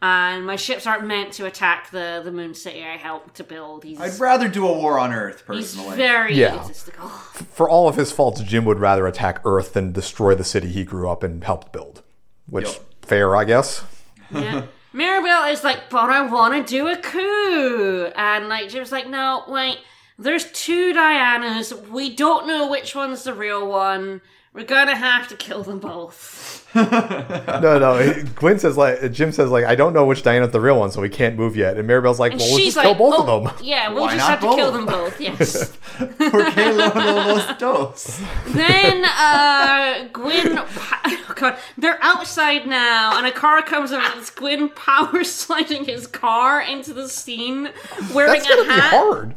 [0.02, 3.84] and my ships aren't meant to attack the the Moon City I helped to build."
[3.84, 5.60] He's I'd rather do a war on Earth personally.
[5.62, 5.96] he's personally.
[5.96, 6.54] very Yeah.
[6.56, 7.08] egotistical.
[7.08, 10.84] For all of his faults, Jim would rather attack Earth than destroy the city he
[10.84, 12.02] grew up and helped build.
[12.48, 12.80] Which, Yep.
[13.02, 13.82] fair, I guess.
[14.30, 14.62] Yeah.
[14.92, 18.06] Mary Bell is like, but I want to do a coup.
[18.16, 19.78] And like, Jim's like, no, wait,
[20.18, 21.72] there's two Dianas.
[21.88, 24.20] We don't know which one's the real one.
[24.52, 26.56] We're gonna have to kill them both.
[26.72, 28.14] No, no.
[28.36, 31.00] Gwen says like Jim says like I don't know which Diana's the real one, so
[31.00, 31.76] we can't move yet.
[31.76, 33.66] And Mary Bell's like, And well, let's she's just like, kill both oh, of them.
[33.66, 35.20] yeah, we'll Why just not have to kill them both.
[35.20, 35.76] Yes.
[35.98, 38.20] Porque lo los dos.
[38.48, 44.02] then uh, Gwyn, oh God, they're outside now, and a car comes up.
[44.12, 47.70] and It's Gwyn power sliding his car into the scene,
[48.14, 49.34] wearing That's gonna a be hard.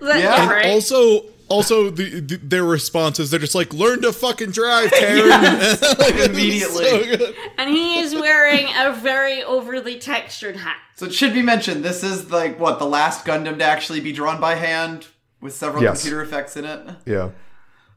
[0.00, 0.36] That- Yeah.
[0.36, 0.66] yeah, And right?
[0.66, 5.30] Also, also the, the, their responses they're just like, "Learn to fucking drive, Karen."
[6.30, 7.16] Immediately.
[7.18, 10.76] So and he is wearing a very overly textured hat.
[10.96, 14.12] So it should be mentioned, this is like what the last Gundam to actually be
[14.12, 15.06] drawn by hand
[15.40, 16.02] with several Yes.
[16.02, 16.88] computer effects in it.
[17.06, 17.30] Yeah.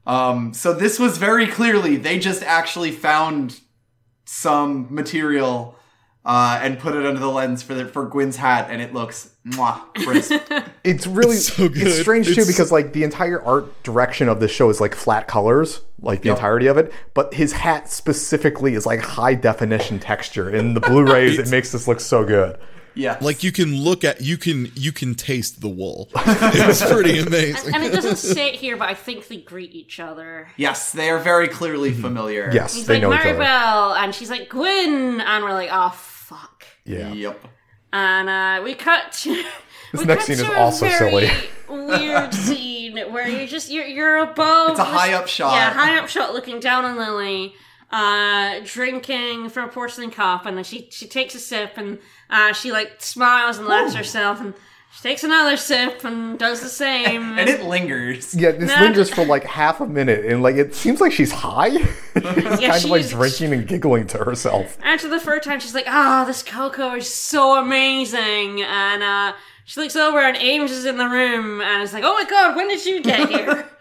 [0.08, 3.60] Um, so this was very clearly they just actually found
[4.26, 5.76] some material
[6.26, 9.35] uh, and put it under the lens for the, for Gwyn's hat, and it looks
[9.48, 10.34] mwah, crisp.
[10.84, 12.02] It's really It's so it's good.
[12.02, 15.82] strange too because like the entire art direction of this show is like flat colors,
[16.02, 16.38] like the Yep.
[16.38, 16.94] entirety of it.
[17.14, 20.50] But his hat specifically is like high definition texture.
[20.54, 22.58] In the Blu-rays, it makes this look so good.
[22.94, 26.10] yeah, Like you can look at you can you can taste the wool.
[26.16, 27.74] It's pretty amazing.
[27.76, 30.48] And it doesn't say it here, but I think they greet each other.
[30.58, 32.02] yes, they are very clearly mm-hmm.
[32.02, 32.50] familiar.
[32.54, 33.34] Yes, He's they like, know each other.
[33.34, 36.64] Mary Bell, and she's like, Gwyn, and we're like, oh, fuck.
[36.86, 37.12] Yeah.
[37.14, 37.48] Yep.
[37.94, 39.44] And uh, we cut to.
[39.92, 41.32] This we next cut scene is a also very silly.
[41.70, 44.72] weird scene where you're just you're you're above.
[44.72, 45.54] It's a high up shot.
[45.54, 47.54] Yeah, high up shot, looking down on Lily,
[47.92, 52.00] uh, drinking from a porcelain cup, and then she she takes a sip and
[52.30, 54.54] uh, she like smiles and laughs herself, and
[54.96, 57.38] she takes another sip and does the same.
[57.38, 58.34] And it lingers.
[58.34, 58.82] Yeah, this Nah.
[58.82, 61.70] lingers for like half a minute, and like it seems like she's high.
[62.14, 64.78] she's kind of like she's- drinking and giggling to herself.
[64.84, 69.34] After the first time, she's like, "Ah, this cocoa is so amazing," and uh,
[69.66, 72.56] she looks over and Ames is in the room, and it's like, "Oh my god,
[72.56, 73.70] when did you get here?"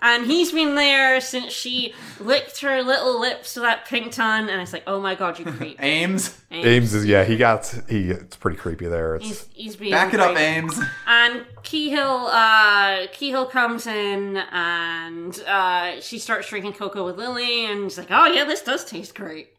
[0.00, 4.60] and he's been there since she licked her little lips to that pink tongue, and
[4.60, 8.10] it's like, "Oh my god, you creep." Ames, Ames is yeah, he got he.
[8.10, 9.16] It's pretty creepy there.
[9.16, 10.36] It's He's, he's being back it up.
[10.36, 10.80] Ames.
[11.06, 17.90] And Kihel, uh, Kihel comes in and uh, she starts drinking cocoa with Lily, and
[17.90, 19.50] she's like, "Oh yeah, this does taste great."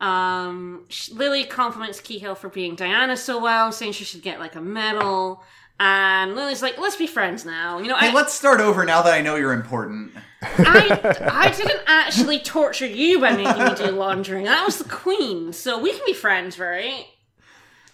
[0.00, 4.54] Um, sh- Lily compliments Kihel for being Diana so well, saying she should get like
[4.54, 5.42] a medal.
[5.78, 9.02] And Lily's like, "Let's be friends now." You know, Hey, I, let's start over now
[9.02, 10.12] that I know you're important.
[10.42, 14.44] I, I didn't actually torture you by making me do laundry.
[14.44, 17.04] That was the queen, so we can be friends, right?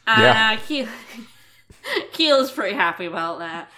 [0.07, 0.57] Yeah.
[0.59, 0.87] Uh, Keel,
[2.13, 3.69] Keel is pretty happy about that.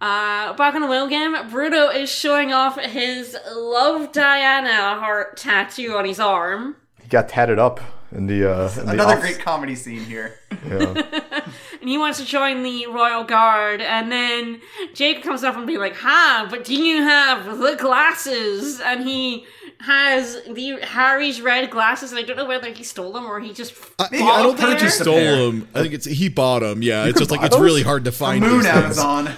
[0.00, 5.94] Uh, back on the wheel game, Bruno is showing off his Love Diana heart tattoo
[5.96, 6.76] on his arm.
[7.02, 7.80] he got tatted up
[8.14, 10.38] in the uh in the Another off- great comedy scene here.
[10.66, 10.78] yeah.
[11.80, 13.80] and he wants to join the royal guard.
[13.80, 14.60] And then
[14.94, 16.46] Jake comes up and be like, "Ha!
[16.50, 19.46] But do you have the glasses?" And he
[19.80, 22.10] has the Harry's red glasses.
[22.12, 23.74] And I don't know whether he stole them or he just.
[23.98, 25.68] I, I don't think he purchase a stole them.
[25.74, 26.82] I think it's he bought them.
[26.82, 28.40] Yeah, it's just like buy it's really hard to find.
[28.42, 28.64] Moon.
[28.64, 29.30] Amazon.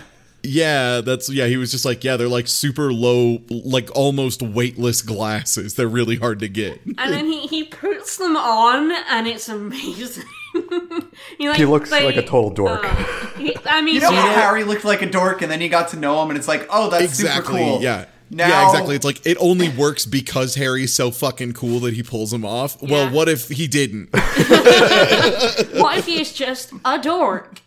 [0.46, 1.46] Yeah, that's yeah.
[1.46, 5.74] He was just like, yeah, they're like super low, like almost weightless glasses.
[5.74, 6.80] They're really hard to get.
[6.84, 10.24] And then he, he puts them on, and it's amazing.
[11.38, 12.84] he, like, He looks they- like a total dork.
[12.84, 12.94] uh,
[13.38, 15.68] he- I mean, You know he- how Harry looked like a dork, and then you
[15.68, 17.58] got to know him, and it's like, oh, that's exactly.
[17.58, 17.82] super cool.
[17.82, 18.06] Yeah.
[18.28, 18.96] Now, yeah, exactly.
[18.96, 22.82] It's like it only works because Harry's so fucking cool that he pulls him off.
[22.82, 24.06] Well, what if he didn't?
[24.12, 27.60] what if he's just a dork?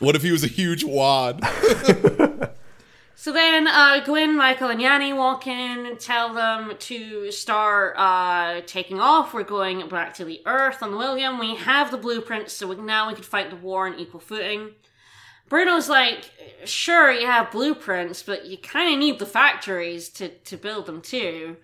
[0.00, 1.40] what if he was a huge wad?
[3.22, 8.62] So then uh, Gwyn, Michael, and Yanni walk in and tell them to start uh,
[8.66, 9.32] taking off.
[9.32, 11.38] We're going back to the Earth on the Wilgem.
[11.38, 14.70] We have the blueprints, so we, now we can fight the war on equal footing.
[15.48, 16.32] Bruno's like,
[16.64, 21.00] sure, you have blueprints, but you kind of need the factories to, to build them
[21.00, 21.58] too.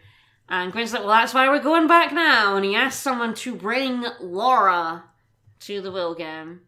[0.48, 2.54] And Gwyn's like, well, that's why we're going back now.
[2.54, 5.02] And he asks someone to bring Loran
[5.62, 6.60] to the Wilgem.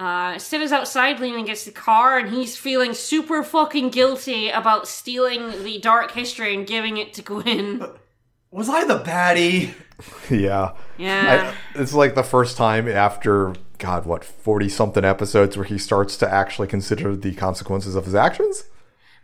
[0.00, 4.88] Uh, Sid is outside leaning against the car, and he's feeling super fucking guilty about
[4.88, 7.86] stealing the dark history and giving it to Gwyn.
[8.50, 9.74] Was I the baddie?
[10.30, 10.72] Yeah.
[10.96, 11.52] Yeah.
[11.76, 16.16] I, it's like the first time after God, what forty something episodes where he starts
[16.16, 18.64] to actually consider the consequences of his actions.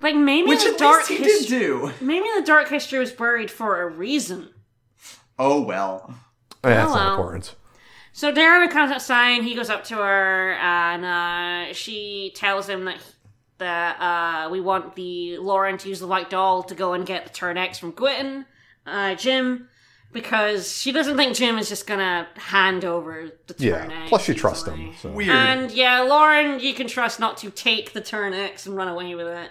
[0.03, 1.93] like maybe Which the at dark least he his- did do.
[2.03, 4.51] maybe the dark history was buried for a reason.
[5.39, 6.15] Oh well.
[6.63, 7.55] Eh, that's Oh, not important.
[8.17, 9.43] So Darren comes outside.
[9.43, 12.97] He goes up to her, and uh, she tells him that
[13.59, 17.25] that uh, we want the Loran to use the white doll to go and get
[17.25, 18.47] the Turn X from Gwyn,
[18.87, 19.69] uh, Jim,
[20.15, 24.01] because she doesn't think Jim is just gonna hand over the Turn Yeah.
[24.05, 24.09] X.
[24.09, 24.95] Plus, she trusts him.
[24.99, 25.11] So.
[25.11, 25.29] Weird.
[25.37, 29.15] And yeah, Loran, you can trust not to take the Turn X and run away
[29.15, 29.51] with it.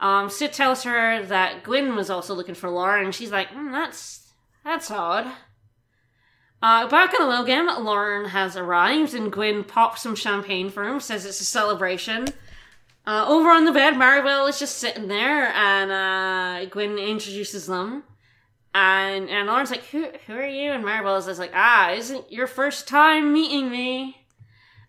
[0.00, 3.70] Um, Sid tells her that Gwyn was also looking for Loran, and she's like, mm,
[3.70, 4.32] "That's
[4.64, 5.30] that's odd."
[6.64, 10.98] Uh, back in the Wilgem, Loran has arrived, and Gwyn pops some champagne for him,
[10.98, 12.26] says it's a celebration.
[13.06, 17.66] Uh, over on the bed, Mary Bell is just sitting there, and uh, Gwyn introduces
[17.66, 18.04] them.
[18.72, 20.70] And and Loran's like, who who are you?
[20.70, 24.23] And Mary Bell is like, ah, isn't your first time meeting me?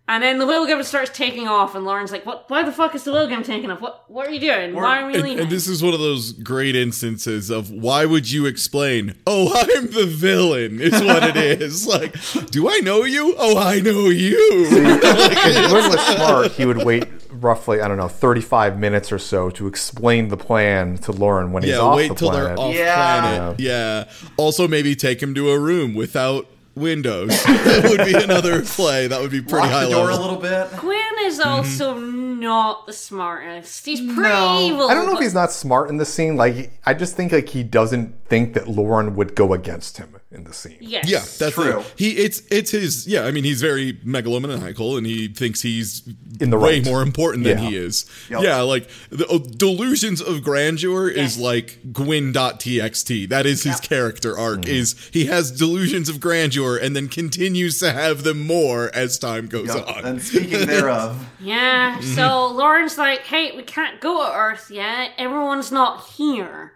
[0.08, 2.48] And then the Wilgem starts taking off, and Loran's like, "What?
[2.48, 3.82] Why the fuck is the Wilgem taking off?
[3.82, 4.04] What?
[4.08, 4.76] What are you doing?
[4.76, 8.06] Why are we And, leaving?" and this is one of those great instances of why
[8.06, 9.16] would you explain?
[9.26, 11.88] Oh, I'm the villain, is what it is.
[11.88, 12.14] Like,
[12.52, 13.34] do I know you?
[13.40, 14.38] Oh, I know you.
[14.40, 19.50] if Glenn was smart, he would wait roughly, I don't know, 35 minutes or so
[19.52, 22.56] to explain the plan to Loran when he's off wait the till planet.
[22.58, 23.22] they're off Yeah.
[23.22, 23.60] planet.
[23.60, 24.04] Yeah.
[24.38, 26.46] Also, maybe take him to a room without
[26.76, 27.30] windows.
[27.46, 29.08] that would be another play.
[29.08, 30.20] That would be pretty Lock high the door level.
[30.20, 30.78] a little bit.
[30.80, 31.50] Gwyn is Mm-hmm.
[31.50, 33.86] also not the smartest.
[33.86, 34.60] He's pretty No.
[34.62, 34.90] evil.
[34.90, 36.36] I don't know if but- he's not smart in the scene.
[36.38, 40.44] Like, I just think like he doesn't think that Loran would go against him in
[40.44, 40.78] the scene.
[40.82, 41.08] Yes.
[41.10, 41.80] Yeah, that's True.
[41.80, 41.94] it.
[41.98, 46.02] He it's it's his yeah, I mean he's very megalomaniacal and he thinks he's
[46.42, 46.86] In the way right.
[46.86, 47.70] more important than Yeah.
[47.70, 48.06] he is.
[48.30, 48.42] Yep.
[48.44, 51.40] Yeah, like the uh, delusions of grandeur is Yes.
[51.40, 53.30] like Gwyn.txt.
[53.30, 57.92] That is his character arc is he has delusions of grandeur and then continues to
[57.94, 59.88] have them more as time goes Yep.
[59.88, 60.06] on.
[60.06, 61.98] And speaking thereof, Yeah.
[62.00, 62.16] Mm-hmm.
[62.16, 65.12] So Loran's like, "Hey, we can't go to Earth yet.
[65.18, 66.74] Everyone's not here."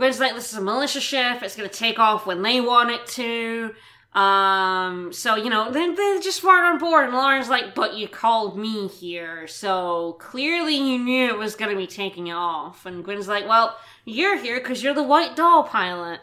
[0.00, 1.42] Gwyn's like, "This is a militia ship.
[1.42, 3.74] It's gonna take off when they want it to."
[4.18, 5.12] Um.
[5.12, 7.04] So you know, they they just weren't on board.
[7.04, 11.76] And Loran's like, "But you called me here, so clearly you knew it was gonna
[11.76, 16.20] be taking off." And Gwen's like, "Well, you're here because you're the White Doll pilot."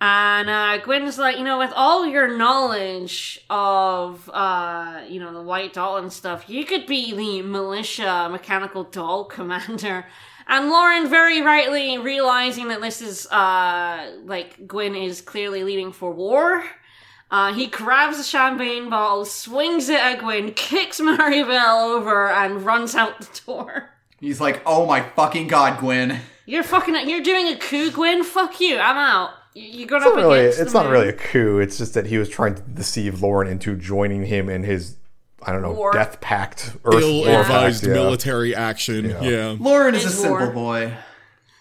[0.00, 5.42] And uh, Gwyn's like, you know, with all your knowledge of, uh, you know, the
[5.42, 10.06] White Doll and stuff, you could be the militia mechanical doll commander.
[10.46, 16.10] And Loran, very rightly realizing that this is, uh, like, Gwyn is clearly leading for
[16.10, 16.62] war.
[17.30, 22.62] Uh, he grabs a champagne bottle, swings it at Gwyn, kicks Mary Bell over, and
[22.66, 23.90] runs out the door.
[24.20, 28.22] he's like, "Oh my fucking god, Gwen." You're fucking, you're doing a coup, Gwyn?
[28.22, 29.30] Fuck you, I'm out.
[29.54, 30.40] You- You're going It's up not really.
[30.40, 30.92] against It's the not man.
[30.92, 31.58] really a coup.
[31.58, 34.96] It's just that he was trying to deceive Loran into joining him in his,
[35.42, 35.92] I don't know, War.
[35.92, 37.92] death pact, Earth war Ill-advised yeah.
[37.92, 39.10] military action.
[39.10, 39.56] Yeah.
[39.58, 40.50] Loran is a simple war.
[40.50, 40.82] boy.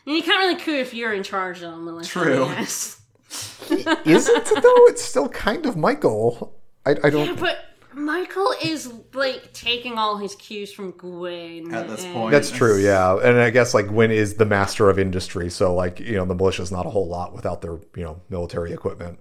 [0.06, 2.10] And you can't really coup if you're in charge of the militia.
[2.10, 2.46] True.
[2.48, 3.00] Yes.
[3.30, 4.86] Is it though?
[4.88, 6.56] It's still kind of Michael.
[6.86, 7.40] I, I don't.
[7.40, 7.58] But
[7.96, 12.32] Michael is like taking all his cues from Gwen At this point.
[12.32, 13.18] That's true, yeah.
[13.18, 16.36] And I guess like Gwyn is the master of industry, so like you know the
[16.36, 19.20] militia's not a whole lot without their you know military equipment.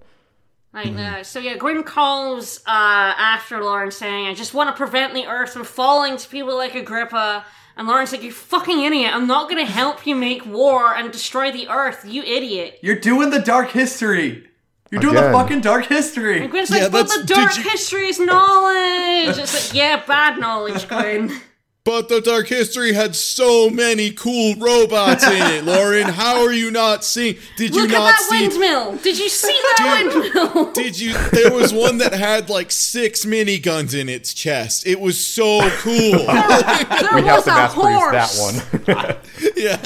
[0.73, 5.13] Like, uh, so yeah, Gwen calls uh, after Loran saying, "I just want to prevent
[5.13, 7.45] the Earth from falling to people like Agrippa."
[7.77, 9.11] And Loran's like, "You fucking idiot!
[9.13, 13.29] I'm not gonna help you make war and destroy the Earth, you idiot." You're doing
[13.29, 14.49] the dark history.
[14.93, 15.31] You're doing Again.
[15.31, 16.43] the fucking dark history.
[16.43, 20.03] And Gwen's Yeah, like, "But that's- the dark you- history is knowledge." it's like, yeah,
[20.05, 21.31] bad knowledge, Gwen.
[21.85, 26.03] But the Dark History had so many cool robots in it, Loran.
[26.11, 27.35] How are you not seeing?
[27.57, 28.47] Did you Look at not that see?
[28.47, 28.95] windmill.
[29.03, 30.13] Did you see that Dude.
[30.23, 30.71] windmill?
[30.73, 31.13] Did you?
[31.33, 34.87] There was one that had like six miniguns in its chest.
[34.87, 36.25] It was so cool.
[37.03, 39.17] There We have was to a mass produce that one.
[39.55, 39.77] Yeah.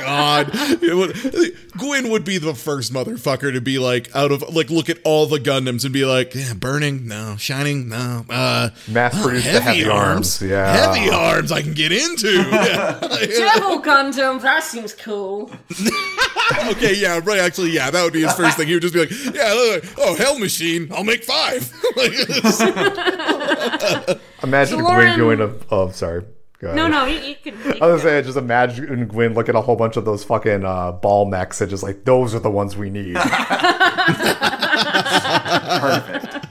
[0.00, 0.50] God.
[0.82, 4.88] It would, Gwyn would be the first motherfucker to be like, out of, like, look
[4.88, 7.06] at all the Gundams and be like, yeah, burning?
[7.06, 7.36] No.
[7.38, 7.88] Shining?
[7.88, 8.24] No.
[8.28, 10.40] Uh, Mass produced the heavy arms.
[10.42, 10.72] Yeah.
[10.72, 12.32] Heavy arms I can get into.
[12.42, 12.98] Yeah.
[13.00, 15.50] Devil Gundam, that seems cool.
[16.68, 17.40] okay, yeah, right.
[17.40, 18.66] Actually, yeah, that would be his first thing.
[18.68, 21.72] He would just be like, yeah, look, oh, Hell Machine, I'll make five.
[24.42, 25.54] Imagine So Gwyn Loran- going to.
[25.70, 26.24] Oh, sorry.
[26.58, 26.76] Go ahead.
[26.76, 27.54] No, no, you, you could.
[27.64, 30.64] you I was saying, just imagine Gwyn looking at a whole bunch of those fucking
[30.64, 33.14] uh, ball mechs and just like, those are the ones we need.
[34.96, 36.46] Perfect.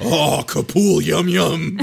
[0.00, 1.78] oh, Kapool, yum yum.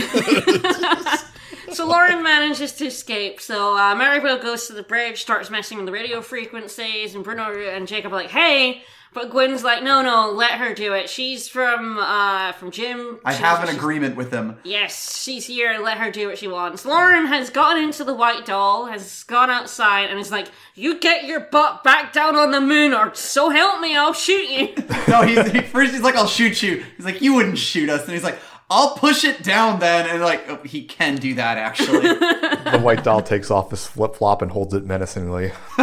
[1.79, 3.39] So Loran manages to escape.
[3.39, 7.23] So uh, Mary Bell goes to the bridge, starts messing with the radio frequencies, and
[7.23, 8.83] Bruno and Jacob are like, "Hey!"
[9.13, 11.09] But Gwen's like, "No, no, let her do it.
[11.09, 13.19] She's from uh from Jim.
[13.23, 14.57] I She's- have an she's- agreement with them.
[14.65, 15.79] Yes, she's here.
[15.81, 19.49] Let her do what she wants." Loran has gotten into the white doll, has gone
[19.49, 23.51] outside, and is like, "You get your butt back down on the moon, or so
[23.51, 24.75] help me, I'll shoot you."
[25.07, 28.03] No, he's he, first he's like, "I'll shoot you." He's like, "You wouldn't shoot us,"
[28.03, 28.37] and he's like,
[28.69, 32.07] "I'll push it down then." And like, oh, he can do that actually.
[32.71, 35.51] the white doll takes off his flip flop and holds it menacingly.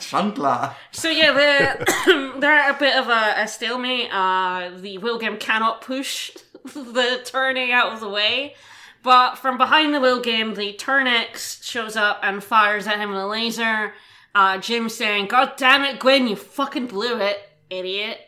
[0.00, 0.74] Shankla.
[0.92, 1.32] So yeah,
[2.04, 4.12] they're they're at a bit of a, a stalemate.
[4.12, 6.30] Uh, the Wilgem cannot push
[6.64, 8.54] the turning out of the way,
[9.02, 13.20] but from behind the Wilgem, the Turn X shows up and fires at him with
[13.20, 13.94] a laser.
[14.34, 17.38] Uh, Jim saying, "God damn it, Gwen, you fucking blew it,
[17.68, 18.20] idiot."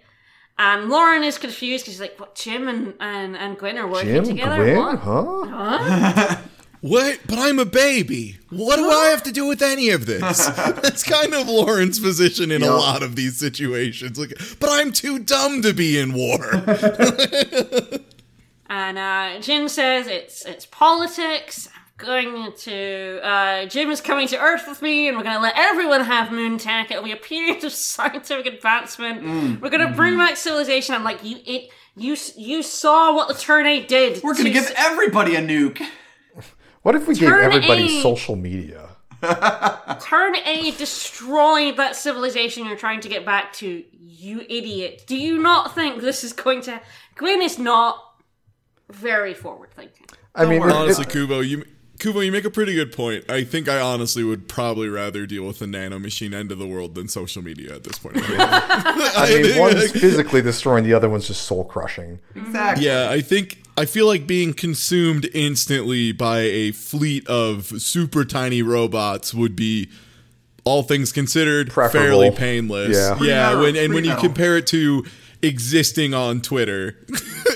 [0.59, 2.35] And Loran is confused because she's like, "What?
[2.35, 4.57] Jim and and and Gwyn are working Jim, together?
[4.65, 4.99] Gwyn, What?
[4.99, 6.37] huh?
[6.83, 7.21] What?
[7.29, 8.39] But I'm a baby.
[8.51, 10.47] What do I have to do with any of this?
[10.57, 14.19] That's kind of Loran's position in a lot of these situations.
[14.19, 16.41] Like, but I'm too dumb to be in war.
[18.75, 21.69] And uh, Jim says it's it's politics.
[22.01, 25.43] I'm going to uh, Jim is coming to Earth with me, and we're going to
[25.43, 26.91] let everyone have moon tech.
[26.91, 29.61] It'll be a period of scientific advancement.
[29.63, 30.95] We're going to bring back civilization.
[30.95, 31.71] I'm like you it.
[31.95, 34.23] You you saw what the Turn A did.
[34.23, 35.83] We're gonna give s- everybody a nuke.
[36.81, 38.03] What if we gave everybody A.
[38.03, 38.89] social media?
[40.01, 43.85] Turn A destroyed that civilization you're trying to get back to.
[43.93, 45.05] You idiot!
[45.07, 46.81] Do you not think this is going to?
[47.17, 48.03] Gwyn is not
[48.91, 50.07] very forward thinking.
[50.35, 50.71] I mean, worry.
[50.73, 51.65] it- honestly, Kubo, you
[52.03, 53.25] Kubo, you make a pretty good point.
[53.31, 56.67] I think I honestly would probably rather deal with the nano machine end of the
[56.67, 58.17] world than social media at this point.
[58.17, 58.65] in my life.
[59.17, 62.19] I mean, one's physically destroying, the other one's just soul crushing.
[62.35, 62.87] Exactly.
[62.87, 68.63] Yeah, I think I feel like being consumed instantly by a fleet of super tiny
[68.63, 69.89] robots would be
[70.65, 72.05] all things considered Preferable.
[72.07, 72.97] fairly painless.
[72.97, 73.19] Yeah.
[73.23, 75.05] Yeah, when and when you compare it to
[75.43, 76.97] existing on Twitter,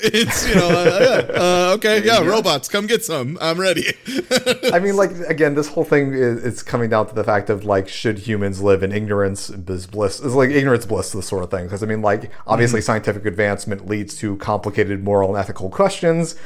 [0.03, 3.39] it's you know uh, yeah, uh, okay, yeah, robots, come get some.
[3.41, 3.95] I'm ready.
[4.73, 7.65] I mean, like again, this whole thing is it's coming down to the fact of
[7.65, 10.21] like, should humans live in ignorance is bliss?
[10.21, 11.65] It's like ignorance bliss, this sort of thing.
[11.65, 16.37] Because I mean, like, obviously, scientific advancement leads to complicated moral and ethical questions,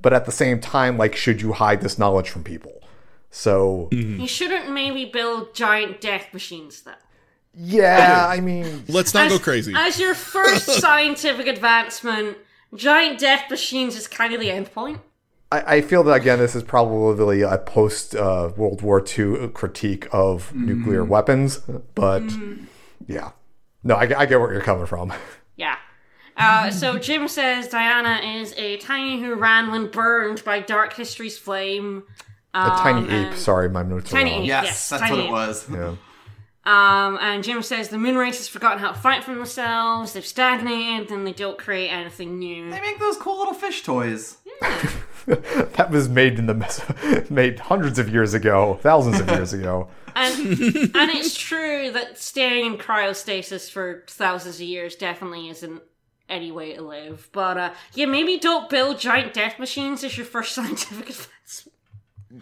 [0.00, 2.72] but at the same time, like, should you hide this knowledge from people?
[3.30, 6.92] So, You shouldn't maybe build giant death machines though.
[7.56, 9.72] Yeah, I mean, Let's not as, go crazy.
[9.74, 12.36] As your first scientific advancement,
[12.74, 15.00] giant death machines is kind of the end point.
[15.50, 20.06] I, I feel that again, this is probably a post uh, World War II critique
[20.12, 21.60] of nuclear weapons,
[21.94, 22.24] but
[23.06, 23.30] yeah,
[23.84, 25.12] no, I, I get where you're coming from.
[25.58, 25.76] Yeah.
[26.36, 31.38] Uh, so Jim says Diana is a tiny who ran when burned by dark history's
[31.38, 32.02] flame.
[32.52, 33.34] A tiny Um, ape.
[33.38, 34.42] Sorry, my notes are Tiny wrong.
[34.42, 34.46] ape.
[34.48, 35.66] Yes, Yes, that's tiny what it was.
[35.70, 35.94] Yeah.
[36.66, 40.12] Um, and Jim says the moon race has forgotten how to fight for themselves.
[40.12, 42.70] They've stagnated, and they don't create anything new.
[42.70, 44.38] They make those cool little fish toys.
[45.26, 49.88] That was made in the mes- made hundreds of years ago, thousands of years ago.
[50.18, 55.82] And and it's true that staying in cryostasis for thousands of years definitely isn't
[56.26, 57.28] any way to live.
[57.32, 61.75] But uh, yeah, maybe don't build giant death machines as your first scientific advancement.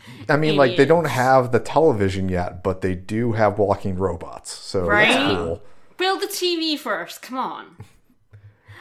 [0.28, 4.50] I mean, like they don't have the television yet, but they do have walking robots,
[4.52, 5.08] so Right?
[5.08, 5.62] that's cool.
[5.96, 7.22] Build the TV first.
[7.22, 7.76] Come on.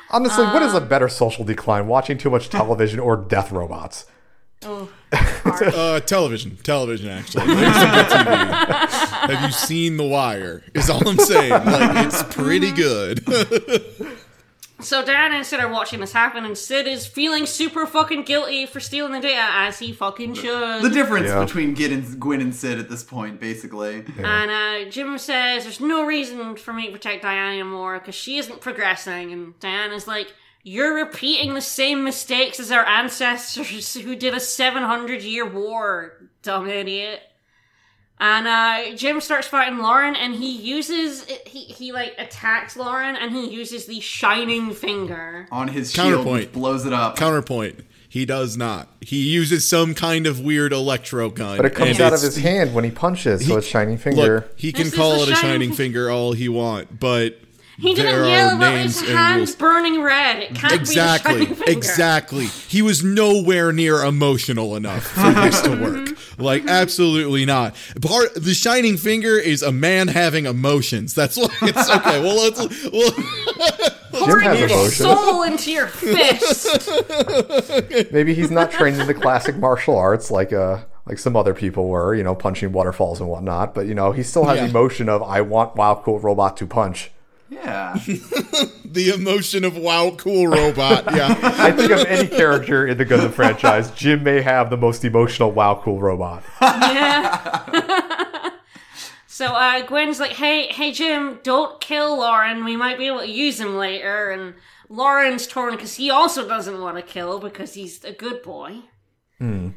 [0.09, 1.87] Honestly, what is a better social decline?
[1.87, 4.05] Watching too much television or death robots?
[4.65, 4.89] Oh,
[5.45, 7.09] Uh, television, television.
[7.09, 9.29] Actually, There's some good TV.
[9.29, 10.63] Have you seen The Wire?
[10.73, 11.51] Is all I'm saying.
[11.51, 13.25] Like it's pretty good.
[14.83, 18.65] So Diana and Sid are watching this happen, and Sid is feeling super fucking guilty
[18.65, 20.83] for stealing the data, as he fucking should.
[20.83, 21.43] The difference Yeah.
[21.43, 24.03] between Gid and Gwyn and Sid at this point, basically.
[24.17, 28.37] And uh, Jim says there's no reason for me to protect Diana anymore because she
[28.37, 29.31] isn't progressing.
[29.31, 30.33] And Diana's like,
[30.63, 36.67] You're repeating the same mistakes as our ancestors who did a 700 year war, dumb
[36.69, 37.21] idiot.
[38.25, 43.33] And uh, Jim starts fighting Loran, and he uses he he like attacks Loran, and
[43.33, 45.45] he uses the shining finger.
[45.51, 46.43] On his shield, Counterpoint.
[46.45, 47.17] which blows it up.
[47.17, 47.81] Counterpoint.
[48.07, 48.87] He does not.
[49.01, 51.57] He uses some kind of weird electro gun.
[51.57, 54.35] But it comes out of his hand when he punches, so it's shining finger.
[54.35, 57.37] Look, he can This call the it a shining shining finger all he want, but
[57.77, 59.55] He didn't there yell about his hands rules.
[59.55, 60.39] burning red.
[60.43, 61.71] It can't Exactly, be the shining finger.
[61.71, 62.45] exactly.
[62.45, 66.09] He was nowhere near emotional enough for this to work.
[66.39, 67.75] Like, absolutely not.
[68.01, 71.13] Part the shining finger is a man having emotions.
[71.13, 72.21] That's why it's okay.
[72.23, 72.59] Well, let's.
[72.91, 73.11] Well,
[74.27, 74.95] Jim has Your emotions.
[74.97, 77.01] soul into your fist.
[78.11, 81.87] Maybe he's not trained in the classic martial arts like uh like some other people
[81.87, 83.75] were, you know, punching waterfalls and whatnot.
[83.75, 84.65] But you know, he still has Yeah.
[84.65, 87.11] emotion of I want Wow Cool Robot to punch.
[87.53, 87.93] Yeah.
[88.85, 91.05] the emotion of wow, cool robot.
[91.13, 91.37] Yeah.
[91.41, 95.51] I think of any character in the Gundam franchise, Jim may have the most emotional
[95.51, 96.43] Wow Cool Robot.
[96.61, 98.49] yeah.
[99.27, 102.65] so uh, Gwen's like, "Hey, hey, Jim, don't kill Loran.
[102.65, 104.55] We might be able to use him later." And
[104.89, 108.81] Loran's torn because he also doesn't want to kill because he's a good boy.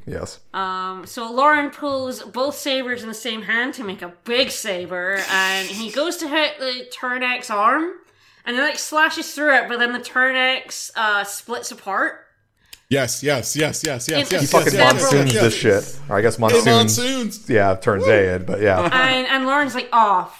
[0.07, 0.41] Yes.
[0.55, 5.21] Um, so Loran pulls both sabers in the same hand to make a big saber,
[5.31, 7.93] and he goes to hit the Turn X arm,
[8.45, 12.21] and it like slashes through it, but then the Turn X uh, splits apart.
[12.89, 14.43] Yes, yes, yes, yes, yes, He yes.
[14.43, 16.01] He fucking yes, yes, monsoons yes, this shit.
[16.09, 16.67] Or I guess It monsoons.
[16.67, 17.51] monsoons.
[17.51, 18.83] Yeah, turns Zayd, but yeah.
[18.83, 20.33] And and Loran's like, oh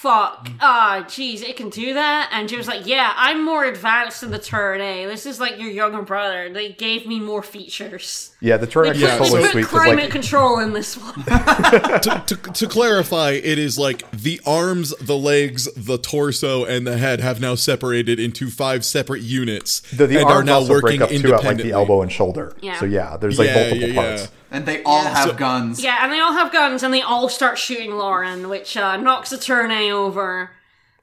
[0.00, 2.30] fuck, ah, jeez, it can do that.
[2.32, 5.04] And Jim's like, yeah, I'm more advanced than the Turn A.
[5.04, 6.50] This is like your younger brother.
[6.50, 8.34] They gave me more features.
[8.40, 10.72] Yeah, the Turn X They is Yeah, put, so- totally sweet climate like control in
[10.72, 11.12] this one.
[11.24, 16.96] to, to, to clarify, it is like the arms, the legs, the torso, and the
[16.96, 20.72] head have now separated into five separate units the, the and arms are now also
[20.72, 22.56] working break up too at like the elbow and shoulder.
[22.62, 22.78] Yeah.
[22.80, 24.32] So yeah, there's like Yeah, multiple yeah, parts.
[24.52, 25.82] And they all have So- guns.
[25.82, 29.30] Yeah, and they all have guns, and they all start shooting Loran, which uh, knocks
[29.30, 30.50] the turn A over.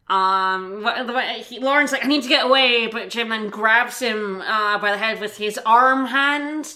[0.09, 3.99] Um, wh- the he, Loran's like, I need to get away, but Jim then grabs
[3.99, 6.76] him uh, by the head with his arm hand.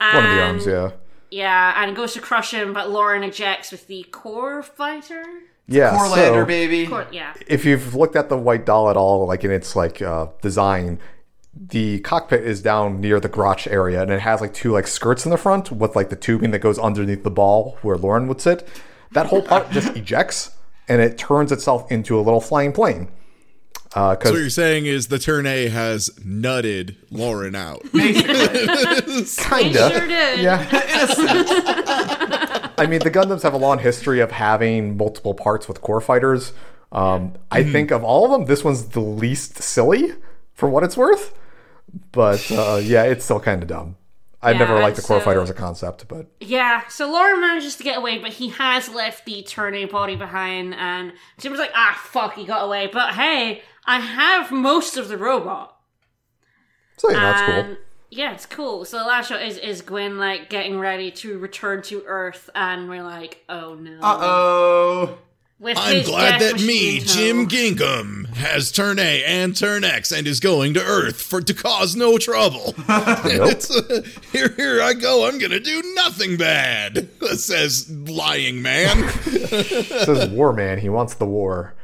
[0.00, 0.90] And, One of the arms, yeah.
[1.30, 5.24] Yeah, and goes to crush him, but Loran ejects with the core fighter.
[5.68, 5.96] Yeah.
[5.96, 6.86] Corlander, so, baby.
[6.86, 7.34] Core, yeah.
[7.46, 10.98] if you've looked at the white doll at all, like in its like uh, design,
[11.54, 15.24] the cockpit is down near the crotch area, and it has like two like skirts
[15.24, 18.40] in the front with like the tubing that goes underneath the ball where Loran would
[18.40, 18.66] sit.
[19.12, 20.56] That whole part just ejects,
[20.90, 23.08] and it turns itself into a little flying plane.
[23.94, 27.82] So what you're saying is the turn A has nutted Loran out.
[27.92, 30.40] kinda, Sure did.
[30.40, 30.68] yeah.
[32.78, 36.52] I mean, the Gundams have a long history of having multiple parts with core fighters.
[36.92, 40.12] Um, I think of all of them, this one's the least silly
[40.54, 41.34] for what it's worth.
[42.12, 43.96] But uh, yeah, it's still kind of dumb.
[44.42, 47.40] I've Yeah, never liked the core so- fighter as a concept, but Yeah, so Loran
[47.40, 51.58] manages to get away, but he has left the turn A body behind, and Jim's
[51.58, 52.88] like, ah, fuck, he got away.
[52.90, 55.76] But hey, I have most of the robot.
[56.96, 57.76] so yeah, that's cool.
[58.10, 58.84] yeah, it's cool.
[58.86, 62.88] So the last shot is, is Gwen like getting ready to return to Earth, and
[62.88, 63.98] we're like, oh no.
[64.02, 65.18] Uh oh.
[65.60, 67.48] With I'm glad that me, machine Jim toe.
[67.50, 71.94] Gingham, has turn A and turn X and is going to Earth for to cause
[71.94, 72.74] no trouble.
[72.88, 75.28] It's, uh, here, here I go.
[75.28, 77.10] I'm gonna do nothing bad.
[77.36, 79.10] Says lying man.
[79.26, 80.78] It says War Man.
[80.78, 81.74] He wants the war.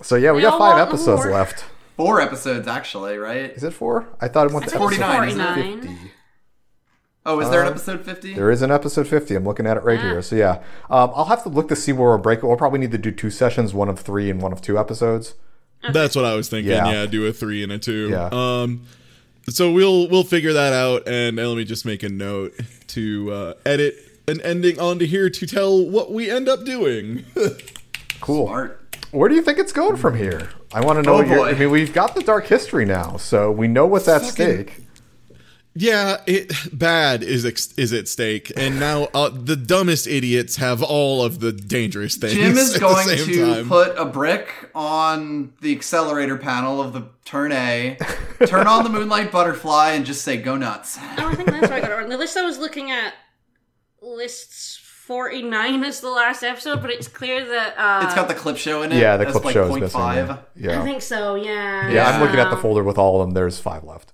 [0.00, 1.66] So yeah, we They got five episodes left.
[1.98, 3.50] Four episodes, actually, right?
[3.50, 4.08] Is it four?
[4.22, 5.54] I thought it went to I think it's episode 49, isn't it?
[5.54, 5.82] 49.
[5.82, 6.10] 50.
[7.26, 8.34] Oh, is there an Uh, episode 50?
[8.34, 9.34] There is an episode 50.
[9.34, 10.10] I'm looking at it right Yeah.
[10.10, 10.22] here.
[10.22, 10.52] So yeah,
[10.90, 12.46] um, I'll have to look to see where we'll break it.
[12.46, 15.34] We'll probably need to do two sessions, one of three and one of two episodes.
[15.92, 16.72] That's what I was thinking.
[16.72, 16.90] Yeah.
[16.90, 17.06] Yeah.
[17.06, 18.08] do a three and a two.
[18.10, 18.28] Yeah.
[18.32, 18.82] Um,
[19.48, 22.54] so we'll we'll figure that out, and let me just make a note
[22.88, 23.96] to uh, edit
[24.28, 27.24] an ending onto here to tell what we end up doing.
[28.20, 28.46] Cool.
[28.48, 28.78] Smart.
[29.12, 30.50] Where do you think it's going from here?
[30.74, 31.14] I want to know.
[31.14, 31.48] Oh, what boy.
[31.48, 34.74] I mean, we've got the dark history now, so we know what's at Fucking- stake.
[35.72, 40.82] Yeah, it bad is ex- is at stake, and now uh, the dumbest idiots have
[40.82, 42.34] all of the dangerous things.
[42.34, 43.68] Jim is at going the same to time.
[43.68, 47.96] put a brick on the accelerator panel of the turn A,
[48.46, 51.78] turn on the moonlight butterfly, and just say "Go nuts." Oh, I think that's where
[51.78, 52.08] I got it wrong.
[52.08, 53.14] The list I was looking at
[54.02, 57.74] lists 49 as the last episode, but it's clear that.
[57.76, 58.98] Uh, It's got the clip show in it.
[58.98, 60.00] Yeah, the clip like, show is missing.
[60.00, 60.38] five.
[60.56, 60.80] Yeah.
[60.80, 61.88] I think so, yeah.
[61.90, 63.34] Yeah, I'm looking at the Um, folder with all of them.
[63.34, 64.12] There's five left.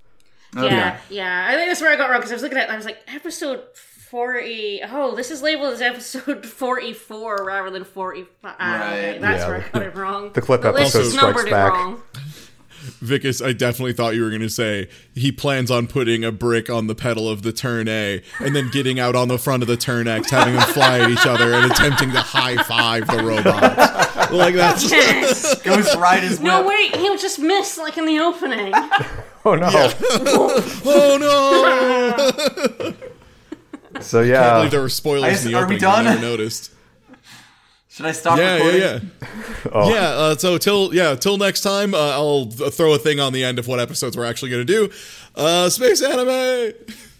[0.56, 0.74] Okay.
[0.74, 1.46] Yeah, yeah.
[1.50, 2.70] I think that's where I got wrong because I was looking at.
[2.70, 4.80] I was like, episode forty.
[4.88, 8.54] Oh, this is labeled as episode forty-four rather than forty-five.
[8.58, 9.20] Ah, okay, Right.
[9.20, 10.32] that's Yeah, where I the- got it wrong.
[10.32, 11.72] the clip list episode is strikes numbered it back.
[11.72, 12.02] wrong.
[13.00, 16.68] Vicus, I definitely thought you were going to say he plans on putting a brick
[16.70, 19.66] on the pedal of the turn A and then getting out on the front of
[19.68, 23.18] the turn X, having them fly at each other and attempting to high five the
[23.22, 24.32] robots.
[24.32, 25.60] like that's Yes.
[25.62, 26.46] Ghost ride his whip.
[26.46, 28.72] No, wait, he'll just miss like in the opening.
[29.48, 29.68] Oh no!
[30.84, 31.18] oh
[33.94, 34.00] no!
[34.00, 35.80] So yeah, I yeah, believe there were spoilers I- in the are we opening.
[35.80, 36.06] done?
[36.08, 36.72] I never noticed.
[37.97, 38.81] Should I stop Yeah, recording?
[38.82, 38.98] yeah,
[39.73, 39.89] yeah.
[39.94, 43.32] Yeah, uh, so till yeah, till next time, uh, I'll th- throw a thing on
[43.32, 44.90] the end of what episodes we're actually going to do.
[45.35, 46.74] Uh, space anime.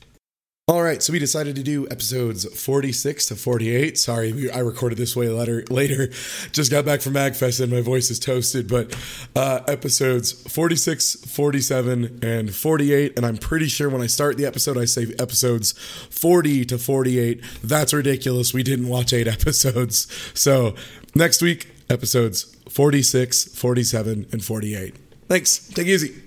[0.68, 3.97] All right, so we decided to do episodes 46 to 48.
[3.97, 5.62] Sorry, we, I recorded this way later.
[5.70, 6.09] Later,
[6.51, 8.66] just got back from MagFest and my voice is toasted.
[8.66, 8.98] But
[9.36, 13.16] uh, episodes 46, 47, and 48.
[13.16, 15.70] And I'm pretty sure when I start the episode, I say episodes
[16.10, 17.44] 40 to 48.
[17.62, 18.52] That's ridiculous.
[18.52, 20.09] We didn't watch eight episodes.
[20.34, 20.74] So
[21.14, 24.97] next week, episodes 46, 47, and 48.
[25.28, 25.68] Thanks.
[25.68, 26.26] Take it easy.